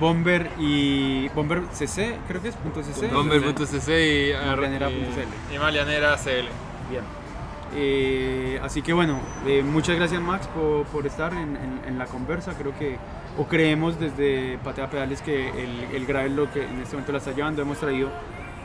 Bomber 0.00 0.50
y 0.58 1.28
Bomber 1.28 1.62
CC, 1.72 2.16
creo 2.26 2.42
que 2.42 2.48
es 2.48 2.56
punto 2.56 2.82
.cc. 2.82 3.08
Bomber.cc 3.12 3.88
y, 4.30 4.32
Malianera.cl. 4.46 5.52
y, 5.52 5.54
y 5.54 5.58
Malianera 5.58 6.16
CL. 6.16 6.48
Bien. 6.90 7.04
Eh, 7.74 8.60
así 8.62 8.82
que 8.82 8.92
bueno, 8.92 9.18
eh, 9.46 9.62
muchas 9.62 9.96
gracias 9.96 10.20
Max 10.20 10.46
por, 10.48 10.84
por 10.86 11.06
estar 11.06 11.32
en, 11.32 11.56
en- 11.56 11.80
en 11.86 11.98
la 11.98 12.06
conversa. 12.06 12.52
Creo 12.58 12.76
que, 12.78 12.98
o 13.38 13.46
creemos 13.46 13.98
desde 13.98 14.58
Patea 14.62 14.90
Pedales 14.90 15.22
que 15.22 15.48
el, 15.48 15.94
el 15.94 16.06
gravel 16.06 16.36
lo 16.36 16.52
que 16.52 16.64
en 16.64 16.80
este 16.80 16.96
momento 16.96 17.12
la 17.12 17.18
está 17.18 17.32
llevando. 17.32 17.62
Hemos 17.62 17.78
traído 17.78 18.10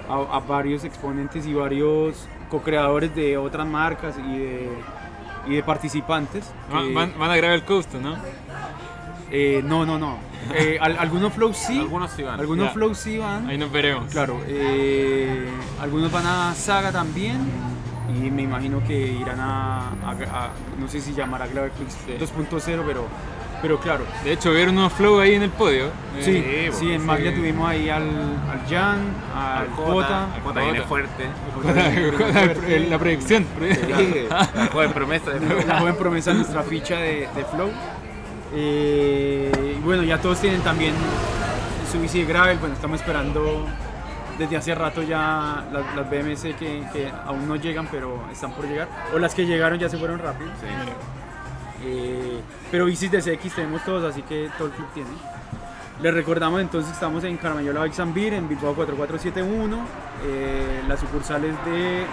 a, 0.10 0.36
a 0.36 0.40
varios 0.40 0.84
exponentes 0.84 1.46
y 1.46 1.54
varios 1.54 2.28
co-creadores 2.50 3.14
de 3.16 3.38
otras 3.38 3.66
marcas 3.68 4.16
y 4.18 4.38
de, 4.38 4.70
y 5.48 5.56
de 5.56 5.64
participantes. 5.64 6.52
Que- 6.70 6.94
Van, 6.94 7.14
van 7.18 7.32
a 7.32 7.36
grabar 7.38 7.56
el 7.56 7.64
costo, 7.64 8.00
¿no? 8.02 8.16
eh, 9.32 9.62
no, 9.64 9.86
no, 9.86 9.98
no. 9.98 10.18
Eh, 10.56 10.78
al- 10.80 10.98
algunos 10.98 11.34
flows 11.34 11.58
sí, 11.58 11.78
Algunos 11.78 12.10
sí 12.12 12.24
van. 12.24 12.40
algunos 12.40 12.72
flows 12.72 12.98
sí 12.98 13.18
van. 13.18 13.50
Ahí 13.50 13.58
nos 13.58 13.70
veremos. 13.70 14.10
Claro, 14.14 14.40
eh, 14.48 15.46
algunos 15.82 16.10
van 16.10 16.26
a 16.26 16.54
Saga 16.56 16.90
también 16.94 17.36
y 18.10 18.32
me 18.32 18.44
imagino 18.44 18.82
que 18.86 18.94
irán 18.96 19.40
a, 19.40 19.90
a- 19.90 20.12
a- 20.12 20.50
no 20.80 20.88
sé 20.88 21.02
si 21.02 21.14
llamar 21.14 21.42
a 21.42 21.48
Gravel 21.48 21.72
Clips 21.72 21.94
Sí. 22.06 22.14
2.0, 22.20 22.84
pero, 22.88 23.06
pero 23.62 23.80
claro. 23.80 24.06
De 24.24 24.32
hecho, 24.34 24.52
vieron 24.54 24.78
unos 24.78 24.94
flow 24.94 25.20
ahí 25.20 25.34
en 25.36 25.44
el 25.44 25.50
podio. 25.50 25.88
Sí, 26.22 26.42
Eh, 26.46 26.70
sí, 26.74 26.92
en 26.94 27.06
Maglia 27.06 27.32
sí. 27.32 27.38
tuvimos 27.38 27.70
ahí 27.70 27.90
al, 27.90 28.04
al 28.04 28.70
Jan, 28.70 29.00
al 29.36 29.58
Al 29.64 29.68
Jota. 29.72 29.92
Jota. 29.92 30.34
Al 30.36 30.42
Jota 30.42 30.60
viene 30.62 30.80
Jota. 30.88 30.90
fuerte. 30.90 32.90
la 32.90 33.00
proyección. 33.00 33.46
La 34.30 34.68
joven 34.72 34.94
promesa 34.94 35.32
de 35.32 35.66
la 35.66 35.80
joven 35.80 35.96
promesa 35.96 36.32
de 36.32 36.38
nuestra 36.38 36.64
ficha 36.64 36.96
de, 36.98 37.28
de 37.36 37.46
Flow. 37.52 37.70
Eh, 38.56 39.76
y 39.78 39.82
bueno, 39.84 40.04
ya 40.04 40.20
todos 40.20 40.40
tienen 40.40 40.62
también 40.62 40.94
su 41.92 42.00
bici 42.00 42.20
de 42.20 42.26
gravel. 42.26 42.58
Bueno, 42.60 42.76
estamos 42.76 43.00
esperando 43.02 43.66
desde 44.38 44.58
hace 44.58 44.76
rato 44.76 45.02
ya 45.02 45.66
las, 45.72 45.96
las 45.96 46.10
BMC 46.10 46.58
que, 46.58 46.84
que 46.94 47.12
aún 47.26 47.48
no 47.48 47.56
llegan, 47.56 47.88
pero 47.92 48.24
están 48.32 48.52
por 48.52 48.66
llegar. 48.68 48.88
O 49.14 49.20
las 49.20 49.34
que 49.34 49.46
llegaron 49.46 49.80
ya 49.80 49.90
se 49.90 49.98
fueron 49.98 50.20
rápido. 50.20 50.52
Eh, 51.84 52.42
pero 52.72 52.86
bicis 52.86 53.12
de 53.12 53.22
CX 53.22 53.56
tenemos 53.56 53.84
todos, 53.84 54.04
así 54.04 54.22
que 54.24 54.50
todo 54.58 54.68
el 54.68 54.74
club 54.74 54.88
tiene. 54.94 55.10
Les 56.02 56.14
recordamos 56.14 56.62
entonces 56.62 56.90
que 56.90 56.94
estamos 56.94 57.24
en 57.24 57.38
Carmayola 57.38 57.80
Bike 57.80 57.98
en 58.34 58.48
Bilbao 58.48 58.76
4471, 58.76 59.78
eh, 60.26 60.82
las 60.88 61.00
sucursales 61.00 61.56
de 61.66 62.02
eh, 62.02 62.06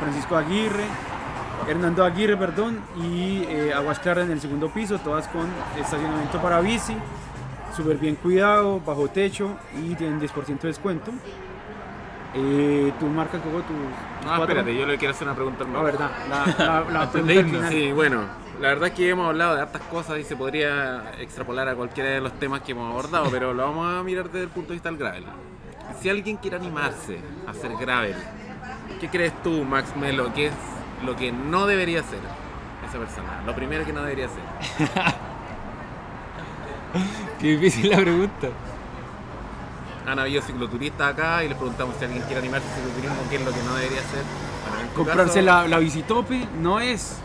Francisco 0.00 0.34
Aguirre, 0.34 0.84
Hernando 1.68 2.04
Aguirre, 2.04 2.38
perdón, 2.38 2.80
y 2.96 3.44
eh, 3.48 3.72
Aguas 3.74 3.98
Claras 3.98 4.24
en 4.24 4.32
el 4.32 4.40
segundo 4.40 4.70
piso, 4.70 4.98
todas 4.98 5.28
con 5.28 5.46
estacionamiento 5.78 6.40
para 6.40 6.60
bici, 6.60 6.96
súper 7.76 7.96
bien 7.98 8.16
cuidado, 8.16 8.80
bajo 8.80 9.08
techo 9.08 9.56
y 9.80 9.94
tienen 9.94 10.20
10% 10.20 10.60
de 10.60 10.68
descuento. 10.68 11.10
Eh, 12.34 12.92
¿Tú 12.98 13.06
marcas 13.06 13.42
Coco 13.42 13.58
tus 13.62 13.76
No, 13.76 14.36
cuatro? 14.36 14.44
espérate, 14.44 14.74
yo 14.74 14.86
le 14.86 14.96
quiero 14.96 15.12
hacer 15.12 15.26
una 15.26 15.34
pregunta 15.34 15.64
al 15.64 15.72
La 15.72 15.82
verdad, 15.82 16.10
la, 16.30 16.84
la, 16.90 17.10
pregunta 17.10 17.32
al 17.32 17.38
irnos, 17.38 17.52
final. 17.56 17.72
Sí, 17.72 17.92
bueno, 17.92 18.22
la 18.60 18.68
verdad 18.68 18.88
es 18.88 18.94
que 18.94 19.10
hemos 19.10 19.28
hablado 19.28 19.54
de 19.56 19.60
hartas 19.62 19.82
cosas 19.82 20.18
y 20.18 20.24
se 20.24 20.34
podría 20.36 21.12
extrapolar 21.20 21.68
a 21.68 21.74
cualquiera 21.74 22.08
de 22.10 22.20
los 22.22 22.32
temas 22.38 22.62
que 22.62 22.72
hemos 22.72 22.90
abordado, 22.90 23.28
pero 23.30 23.52
lo 23.52 23.64
vamos 23.64 24.00
a 24.00 24.02
mirar 24.02 24.26
desde 24.30 24.44
el 24.44 24.48
punto 24.48 24.68
de 24.68 24.74
vista 24.76 24.88
del 24.88 24.98
gravel. 24.98 25.24
Si 26.00 26.08
alguien 26.08 26.38
quiere 26.38 26.56
animarse 26.56 27.18
a 27.46 27.50
hacer 27.50 27.72
gravel, 27.76 28.16
¿qué 28.98 29.08
crees 29.10 29.34
tú, 29.42 29.62
Max 29.64 29.94
Melo, 29.96 30.32
que 30.32 30.46
es 30.46 30.54
lo 31.04 31.14
que 31.16 31.32
no 31.32 31.66
debería 31.66 32.00
hacer 32.00 32.20
esa 32.88 32.98
persona? 32.98 33.42
Lo 33.44 33.54
primero 33.54 33.84
que 33.84 33.92
no 33.92 34.00
debería 34.02 34.26
hacer. 34.26 34.42
Qué 37.42 37.48
difícil 37.58 37.90
la 37.90 37.96
pregunta. 37.98 38.48
Han 40.06 40.18
habido 40.18 40.42
cicloturistas 40.42 41.12
acá 41.12 41.44
y 41.44 41.48
les 41.48 41.56
preguntamos 41.58 41.94
si 41.98 42.04
alguien 42.04 42.22
quiere 42.22 42.38
animarse 42.40 42.66
al 42.68 42.74
cicloturismo, 42.76 43.16
qué 43.30 43.36
es 43.36 43.44
lo 43.44 43.50
que 43.52 43.62
no 43.62 43.74
debería 43.74 43.98
hacer. 44.00 44.22
Bueno, 44.70 44.88
Comprarse 44.96 45.34
caso, 45.34 45.46
la, 45.46 45.68
la 45.68 45.78
bicitope 45.78 46.46
no 46.60 46.80
es 46.80 47.18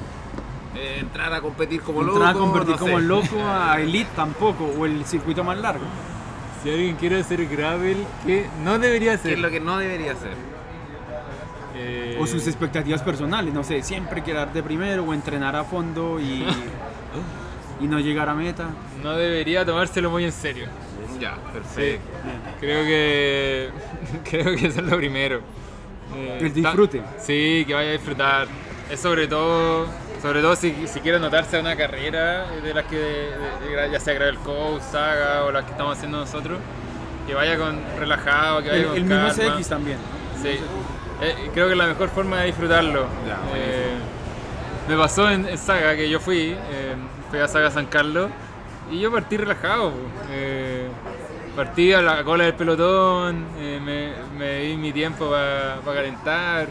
eh, 0.75 0.97
entrar 0.99 1.33
a 1.33 1.41
competir 1.41 1.81
como 1.81 2.01
loco. 2.01 2.17
entrar 2.17 2.35
a 2.35 2.39
convertir 2.39 2.71
no 2.75 2.79
como 2.79 2.97
sé. 2.99 3.03
loco 3.05 3.43
a 3.47 3.79
Elite 3.81 4.09
tampoco, 4.15 4.65
o 4.65 4.85
el 4.85 5.05
circuito 5.05 5.43
más 5.43 5.57
largo. 5.57 5.85
Si 6.63 6.69
alguien 6.69 6.95
quiere 6.97 7.19
hacer 7.21 7.45
gravel, 7.47 8.03
¿qué 8.25 8.47
no 8.63 8.77
debería 8.79 9.11
¿Qué 9.11 9.15
es 9.15 9.19
hacer? 9.21 9.39
lo 9.39 9.49
que 9.49 9.59
no 9.59 9.77
debería 9.77 10.11
hacer? 10.13 10.33
Eh, 11.75 12.17
O 12.19 12.25
sus 12.25 12.47
expectativas 12.47 13.03
personales, 13.03 13.53
no 13.53 13.63
sé, 13.63 13.83
siempre 13.83 14.23
quedar 14.23 14.51
de 14.51 14.63
primero 14.63 15.03
o 15.03 15.13
entrenar 15.13 15.55
a 15.55 15.63
fondo 15.63 16.19
y... 16.19 16.43
y 17.79 17.85
no 17.87 17.99
llegar 17.99 18.29
a 18.29 18.33
meta. 18.33 18.65
No 19.03 19.15
debería 19.15 19.65
tomárselo 19.65 20.09
muy 20.09 20.23
en 20.25 20.31
serio. 20.31 20.65
Ya, 21.19 21.33
Sí, 21.35 21.39
perfecto. 21.53 22.09
creo 22.59 22.85
que 22.85 23.69
creo 24.29 24.55
que 24.55 24.67
eso 24.67 24.79
es 24.81 24.85
lo 24.87 24.97
primero. 24.97 25.41
Eh, 26.15 26.37
El 26.41 26.49
ta- 26.49 26.55
disfrute. 26.55 27.01
Sí, 27.19 27.63
que 27.67 27.73
vaya 27.73 27.89
a 27.89 27.93
disfrutar. 27.93 28.47
Es 28.91 28.99
sobre 28.99 29.27
todo, 29.27 29.87
sobre 30.21 30.41
todo 30.41 30.55
si, 30.55 30.73
si 30.87 30.99
quiere 31.01 31.17
anotarse 31.17 31.57
a 31.57 31.59
una 31.59 31.75
carrera 31.75 32.45
de 32.63 32.73
las 32.73 32.85
que, 32.85 32.95
de- 32.97 33.75
de- 33.75 33.91
ya 33.91 33.99
sea 33.99 34.13
Gravel 34.13 34.37
Coast, 34.39 34.91
Saga 34.91 35.43
o 35.45 35.51
las 35.51 35.65
que 35.65 35.71
estamos 35.71 35.97
haciendo 35.97 36.19
nosotros, 36.19 36.59
que 37.25 37.33
vaya 37.33 37.57
con 37.57 37.79
relajado, 37.99 38.61
que 38.63 38.69
vaya 38.69 38.81
El, 38.81 38.87
con 38.87 38.95
el 38.97 39.03
mismo. 39.03 39.55
CX 39.57 39.67
también. 39.69 39.97
¿no? 39.97 40.41
Sí, 40.43 40.59
Eh, 41.21 41.49
creo 41.51 41.65
que 41.65 41.71
es 41.73 41.77
la 41.77 41.87
mejor 41.87 42.09
forma 42.09 42.41
de 42.41 42.45
disfrutarlo. 42.47 43.07
Ya, 43.27 43.39
Eh, 43.55 43.95
me 44.87 44.95
pasó 44.95 45.29
en, 45.29 45.47
en 45.47 45.57
Saga 45.57 45.95
que 45.95 46.07
yo 46.09 46.19
fui, 46.19 46.51
eh, 46.51 46.95
fui 47.29 47.39
a 47.39 47.47
Saga 47.47 47.71
San 47.71 47.85
Carlos 47.85 48.29
y 48.91 48.99
yo 48.99 49.11
partí 49.11 49.37
relajado. 49.37 49.91
Eh, 50.31 50.87
partí 51.55 51.93
a 51.93 52.01
la 52.01 52.23
cola 52.23 52.45
del 52.45 52.53
pelotón, 52.53 53.45
eh, 53.57 54.13
me, 54.37 54.59
di 54.59 54.77
mi 54.77 54.91
tiempo 54.91 55.29
para 55.29 55.81
calentar. 55.83 56.69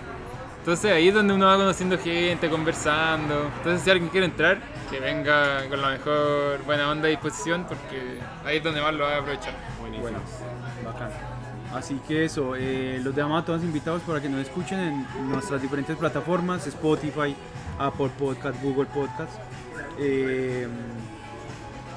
Entonces 0.58 0.90
ahí 0.90 1.08
es 1.08 1.14
donde 1.14 1.34
uno 1.34 1.46
va 1.46 1.56
conociendo 1.56 1.98
gente, 1.98 2.48
conversando. 2.48 3.50
Entonces 3.58 3.82
si 3.82 3.90
alguien 3.90 4.08
quiere 4.10 4.26
entrar, 4.26 4.58
que 4.90 5.00
venga 5.00 5.68
con 5.68 5.80
la 5.80 5.90
mejor 5.90 6.62
buena 6.64 6.90
onda 6.90 7.08
y 7.08 7.12
disposición 7.12 7.64
porque 7.68 8.18
ahí 8.44 8.58
es 8.58 8.64
donde 8.64 8.80
más 8.80 8.94
lo 8.94 9.04
va 9.04 9.14
a 9.14 9.18
aprovechar. 9.18 9.54
Buenísimo. 9.80 10.10
Bueno. 10.10 10.18
Así 11.74 12.00
que 12.08 12.24
eso, 12.24 12.54
eh, 12.56 12.98
los 13.02 13.14
dejamos 13.14 13.42
a 13.42 13.44
todos 13.44 13.62
invitados 13.62 14.02
para 14.02 14.20
que 14.20 14.28
nos 14.28 14.40
escuchen 14.40 14.78
en 14.78 15.30
nuestras 15.30 15.60
diferentes 15.60 15.96
plataformas, 15.96 16.66
Spotify, 16.66 17.36
Apple 17.78 18.10
Podcast, 18.18 18.62
Google 18.62 18.86
Podcast. 18.86 19.32
Eh, 19.98 20.68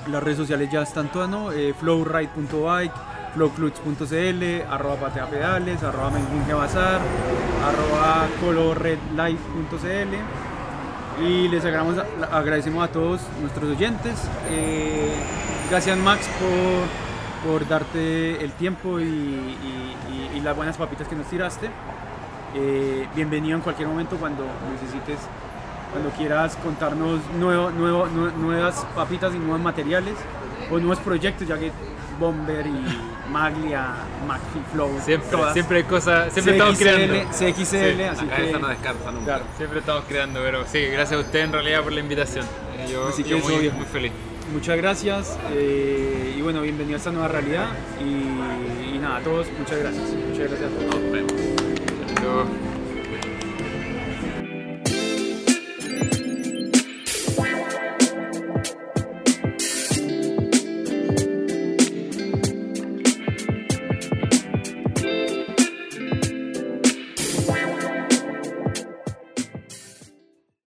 las 0.07 0.23
redes 0.23 0.37
sociales 0.37 0.69
ya 0.71 0.81
están 0.81 1.11
todas, 1.11 1.29
¿no? 1.29 1.51
Eh, 1.51 1.73
flowride.bike, 1.79 2.93
flowclutz.cl, 3.33 4.43
arroba 4.69 4.95
pateapedales, 4.95 5.83
arroba 5.83 6.11
bazar, 6.55 7.01
arroba 7.63 8.27
colorredlife.cl 8.41 10.15
y 11.21 11.49
les 11.49 11.65
agradecemos, 11.65 12.83
a 12.83 12.91
todos 12.91 13.21
nuestros 13.41 13.75
oyentes. 13.75 14.15
Eh, 14.49 15.13
gracias 15.69 15.97
Max 15.97 16.27
por, 16.39 17.51
por 17.51 17.67
darte 17.67 18.43
el 18.43 18.53
tiempo 18.53 18.99
y 18.99 20.39
las 20.43 20.55
buenas 20.55 20.77
papitas 20.77 21.07
que 21.07 21.15
nos 21.15 21.27
tiraste. 21.27 21.69
Eh, 22.55 23.07
bienvenido 23.13 23.55
en 23.57 23.61
cualquier 23.61 23.87
momento 23.87 24.17
cuando 24.17 24.43
necesites, 24.73 25.19
cuando 25.91 26.09
quieras 26.11 26.55
contarnos 26.63 27.19
nuevo, 27.39 27.71
nuevo- 27.71 28.07
nue- 28.07 28.33
nuevas 28.33 28.85
papitas 28.95 29.33
y 29.33 29.39
nuevos 29.39 29.59
materiales 29.59 30.13
o 30.69 30.77
nuevos 30.77 30.99
proyectos, 30.99 31.47
ya 31.47 31.57
que 31.57 31.71
Bomber 32.19 32.67
y 32.67 33.31
Maglia, 33.31 33.93
McFi 34.27 34.59
Flow, 34.73 34.91
Siempre, 35.05 35.29
todas. 35.31 35.53
siempre 35.53 35.77
hay 35.77 35.83
cosas, 35.83 36.33
siempre 36.33 36.53
estamos 36.53 36.77
creando. 36.77 37.13
CXL, 37.31 37.95
Sí, 37.95 38.03
así 38.03 38.25
La 38.25 38.35
que 38.35 38.57
no 38.59 38.67
descansa 38.67 39.11
nunca. 39.11 39.25
claro. 39.25 39.43
Siempre 39.57 39.79
estamos 39.79 40.03
creando, 40.07 40.39
pero 40.43 40.65
sí, 40.67 40.79
gracias 40.87 41.17
a 41.19 41.23
usted 41.23 41.39
en 41.45 41.53
realidad 41.53 41.81
por 41.83 41.93
la 41.93 41.99
invitación. 42.01 42.45
Yo, 42.91 43.07
Así 43.07 43.23
que 43.23 43.29
yo 43.29 43.37
eso, 43.37 43.47
muy, 43.49 43.85
feliz. 43.85 44.11
Muchas 44.53 44.77
gracias 44.77 45.37
eh, 45.51 46.35
y 46.37 46.41
bueno, 46.41 46.61
bienvenido 46.61 46.95
a 46.95 46.97
esta 46.97 47.11
nueva 47.11 47.27
realidad 47.27 47.67
y, 48.01 48.95
y 48.95 48.99
nada, 48.99 49.17
a 49.17 49.21
todos, 49.21 49.47
muchas 49.59 49.77
gracias. 49.77 50.03
Muchas 50.09 50.49
gracias 50.49 50.71
a 50.71 50.75
todos. 50.89 51.01
Nos 51.03 51.11
vemos. 51.11 51.33
Yo- 52.21 52.68